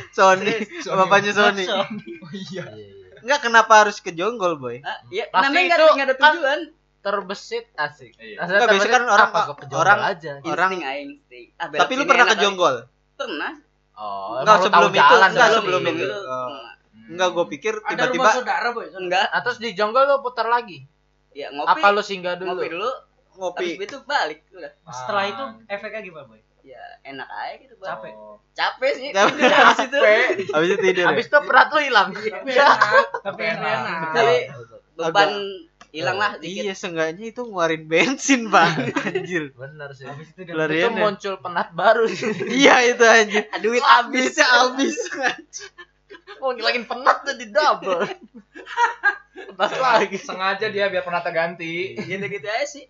Sony, 0.09 0.55
bapaknya 0.81 1.31
Sony. 1.37 1.67
iya. 1.67 1.83
Iya, 2.31 2.63
iya. 2.71 2.93
Enggak 3.19 3.39
kenapa 3.43 3.83
harus 3.83 3.99
ke 3.99 4.13
Jonggol, 4.13 4.55
boy? 4.55 4.79
Ah, 4.79 5.01
Iya, 5.07 5.27
namanya 5.33 5.65
enggak 5.65 5.77
itu 5.77 5.85
enggak 5.89 6.07
ada 6.07 6.15
kan- 6.15 6.33
tujuan. 6.33 6.61
Terbesit 7.01 7.65
asik. 7.75 8.11
Iya. 8.15 8.37
Biasanya 8.41 8.87
kan 8.87 9.03
orang- 9.05 9.29
apa, 9.29 9.41
gua 9.43 9.55
ke 9.55 9.65
jonggol 9.65 9.81
orang- 9.83 10.01
aja. 10.07 10.31
orang- 10.43 10.73
aing. 10.79 11.09
Ah, 11.55 11.67
belok 11.67 11.81
Tapi 11.81 11.93
lu 11.93 12.03
pernah 12.05 12.25
ke. 12.25 12.35
Jonggol? 12.39 12.75
Pernah. 13.13 13.51
Oh, 13.95 14.39
Enggak, 14.39 14.57
sebelum 14.61 14.91
itu, 14.91 15.15
enggak, 15.15 15.49
sebelum 15.53 15.81
itu. 15.83 15.91
itu. 15.95 16.07
Oh. 16.07 16.47
pernah. 16.47 16.73
Enggak, 17.05 17.27
gue 17.31 17.45
pikir 17.49 17.73
Ada 17.77 17.85
rumah 17.85 17.93
tiba-tiba 18.07 18.29
saudara 18.33 18.67
boy. 18.71 18.87
Enggak. 18.91 19.25
Nah, 19.27 19.41
terus 19.41 19.57
di 19.57 19.69
jonggol 19.71 20.03
lu 20.03 20.15
putar 20.19 20.47
lagi. 20.47 20.81
Ya 21.35 21.51
ngopi. 21.51 21.77
Apa 21.77 21.91
lu 21.91 21.99
singgah 21.99 22.35
dulu? 22.35 22.55
ngopi 22.55 22.67
dulu. 22.71 22.91
ngopi. 23.35 23.67
Habis 23.75 23.85
itu 23.85 23.97
balik 24.01 24.39
udah. 24.49 24.71
setelah 24.87 25.21
Ah. 25.21 25.29
itu 25.29 25.43
efeknya 25.67 26.01
gimana 26.01 26.25
boy 26.25 26.39
Ya 26.65 26.81
enak 27.05 27.29
aja 27.29 27.55
gitu, 27.59 27.75
Bang. 27.77 27.93
capek 27.93 28.13
Capek 28.55 28.91
sih. 28.95 29.09
Capek. 29.11 29.43
Habis 29.69 29.79
itu. 29.85 29.99
Habis 30.55 30.69
itu 30.71 30.77
tidur. 30.81 31.03
ya? 31.03 31.07
Habis 31.11 31.25
itu 31.27 31.37
berat 31.43 31.67
lu 31.69 31.79
hilang. 31.79 32.09
Tapi 32.09 32.49
enak. 32.57 32.77
Tapi 33.21 33.43
Enak. 33.45 34.09
Tapi 34.15 34.35
beban 34.95 35.31
hilang 35.91 36.17
lah 36.17 36.31
dikit. 36.35 36.65
Iya, 36.65 36.73
seenggaknya 36.73 37.25
itu 37.29 37.39
ngeluarin 37.39 37.83
bensin, 37.85 38.49
Pak. 38.49 38.67
Anjir. 39.05 39.53
Bener 39.53 39.89
sih. 39.93 40.03
habis 40.03 40.27
itu 40.27 40.41
dia 40.41 40.55
Itu 40.55 40.75
ya? 40.81 40.89
muncul 40.89 41.33
penat 41.37 41.69
baru 41.71 42.03
sih. 42.09 42.33
Iya, 42.49 42.75
itu 42.89 43.03
anjir. 43.03 43.43
Duit 43.59 43.79
Habisnya 43.79 44.43
habis. 44.43 44.97
Mau 46.41 46.51
ngilangin 46.57 46.85
penat 46.89 47.21
jadi 47.21 47.45
double. 47.53 48.01
penat 49.57 49.73
lagi. 49.77 50.17
Sengaja 50.17 50.67
dia 50.73 50.89
biar 50.89 51.05
penata 51.05 51.29
ganti. 51.29 51.93
Gitu-gitu 52.01 52.47
aja 52.49 52.65
sih. 52.65 52.85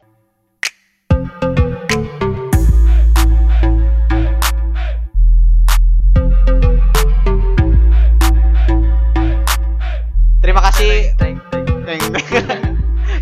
Terima 10.42 10.62
kasih. 10.70 11.10
Teng 11.18 11.38
teng 11.50 11.66
teng 11.86 12.02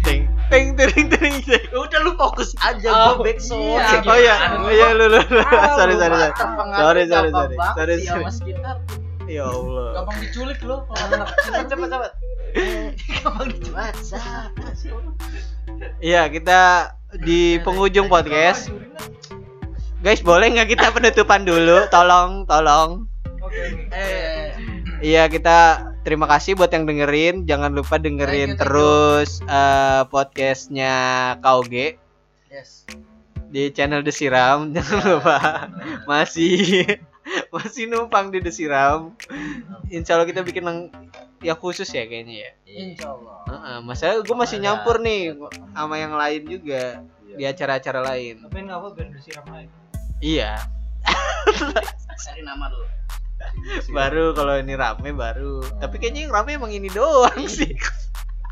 teng 0.03 0.21
teng 0.51 0.67
teng 0.75 1.07
teng 1.07 1.35
teng. 1.47 1.63
Udah 1.71 1.99
lu 2.03 2.11
fokus 2.19 2.51
aja 2.59 2.89
Oh, 2.91 3.19
gua 3.19 3.31
back 3.31 3.39
sound. 3.39 3.79
iya. 3.79 3.99
Oh 4.03 4.17
iya, 4.19 4.35
oh 4.59 4.71
iya 4.71 4.87
lu 4.91 5.05
lu. 5.07 5.19
Sorry 5.79 5.95
sorry 5.95 6.15
sorry. 6.19 6.33
Sorry 6.75 7.03
sorry 7.07 7.29
sorry. 7.31 7.55
Sorry 7.75 7.95
sorry. 8.03 9.02
Ya 9.25 9.47
Allah. 9.47 9.87
Gampang 9.95 10.17
diculik 10.19 10.59
lo. 10.61 10.83
kalau 10.85 11.15
anak 11.15 11.29
Cepet 11.41 11.65
cepet 11.71 11.87
cepet. 11.89 12.11
Gampang 13.23 13.49
WhatsApp. 13.71 14.49
Iya, 15.99 16.27
kita 16.27 16.59
di 17.23 17.57
penghujung 17.63 18.11
podcast. 18.11 18.67
Guys, 20.03 20.19
boleh 20.19 20.51
nggak 20.51 20.75
kita 20.75 20.91
penutupan 20.91 21.47
dulu? 21.47 21.87
Tolong, 21.87 22.43
tolong. 22.45 23.07
Eh, 23.91 24.51
Iya, 25.03 25.27
kita 25.27 25.83
terima 26.03 26.27
kasih 26.27 26.55
buat 26.55 26.71
yang 26.71 26.87
dengerin. 26.87 27.43
Jangan 27.43 27.75
lupa 27.75 27.99
dengerin 27.99 28.55
terus 28.55 29.39
eh, 29.43 30.01
podcastnya 30.07 30.93
KOG 31.39 31.99
Yes. 32.47 32.83
di 33.51 33.71
channel 33.71 34.03
Desiram. 34.03 34.67
Jangan 34.75 35.03
lupa. 35.07 35.37
Masih 36.07 36.99
masih 37.53 37.85
numpang 37.85 38.29
di 38.29 38.39
Desiram. 38.39 39.13
Insya 39.87 40.15
Allah 40.15 40.25
kita 40.25 40.41
bikin 40.41 40.63
yang 40.63 40.79
yang 41.39 41.57
khusus 41.57 41.87
ya 41.87 42.03
kayaknya 42.03 42.35
ya. 42.39 42.51
Insya 42.65 43.11
Allah. 43.11 43.35
Heeh, 43.47 43.77
masa 43.81 44.17
gue 44.17 44.35
masih 44.35 44.57
nyampur 44.57 44.97
nih 44.97 45.35
sama 45.71 45.95
yang 45.97 46.13
lain 46.13 46.41
juga 46.45 47.03
Iya. 47.23 47.35
di 47.35 47.43
acara-acara 47.49 47.99
lain. 48.03 48.45
tapi 48.45 48.61
nggak 48.61 48.77
apa 48.77 48.87
biar 48.93 49.07
disiram 49.09 49.45
lagi 49.49 49.65
Iya, 50.21 50.53
cari 52.15 52.41
nama 52.41 52.69
dulu. 52.69 52.85
baru 53.89 54.31
kalau 54.31 54.55
ini 54.55 54.71
rame 54.71 55.09
baru. 55.11 55.59
Tapi 55.77 55.97
kayaknya 55.97 56.29
yang 56.29 56.33
rame 56.33 56.55
emang 56.55 56.71
ini 56.71 56.87
doang 56.87 57.43
sih. 57.51 57.73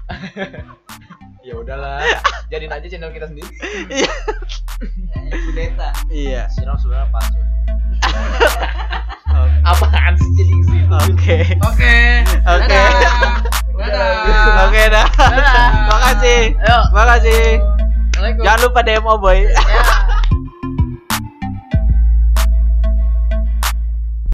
Ya 1.42 1.58
udahlah. 1.58 2.06
Jadiin 2.54 2.70
aja 2.70 2.86
channel 2.86 3.10
kita 3.10 3.26
sendiri. 3.26 3.50
Ya, 3.90 5.38
Kudeta. 5.42 5.90
iya. 6.14 6.42
Siram 6.54 6.78
sebenarnya 6.78 7.10
pansus. 7.10 7.46
Oke. 9.42 9.58
Apaan 9.64 10.14
sih 10.20 10.30
jadi 10.38 10.54
situ? 10.70 10.98
Oke. 11.10 11.38
Oke. 11.66 11.98
Oke. 12.46 12.82
Dadah. 12.82 13.34
Dadah. 13.74 14.66
Oke 14.70 14.82
dah. 14.92 15.08
Makasih. 15.90 16.42
Ayo. 16.62 16.80
Makasih. 16.94 17.44
Jangan 18.42 18.60
lupa 18.62 18.80
DM 18.86 19.06
oh 19.10 19.18
boy. 19.18 19.50
Ya. 19.50 19.82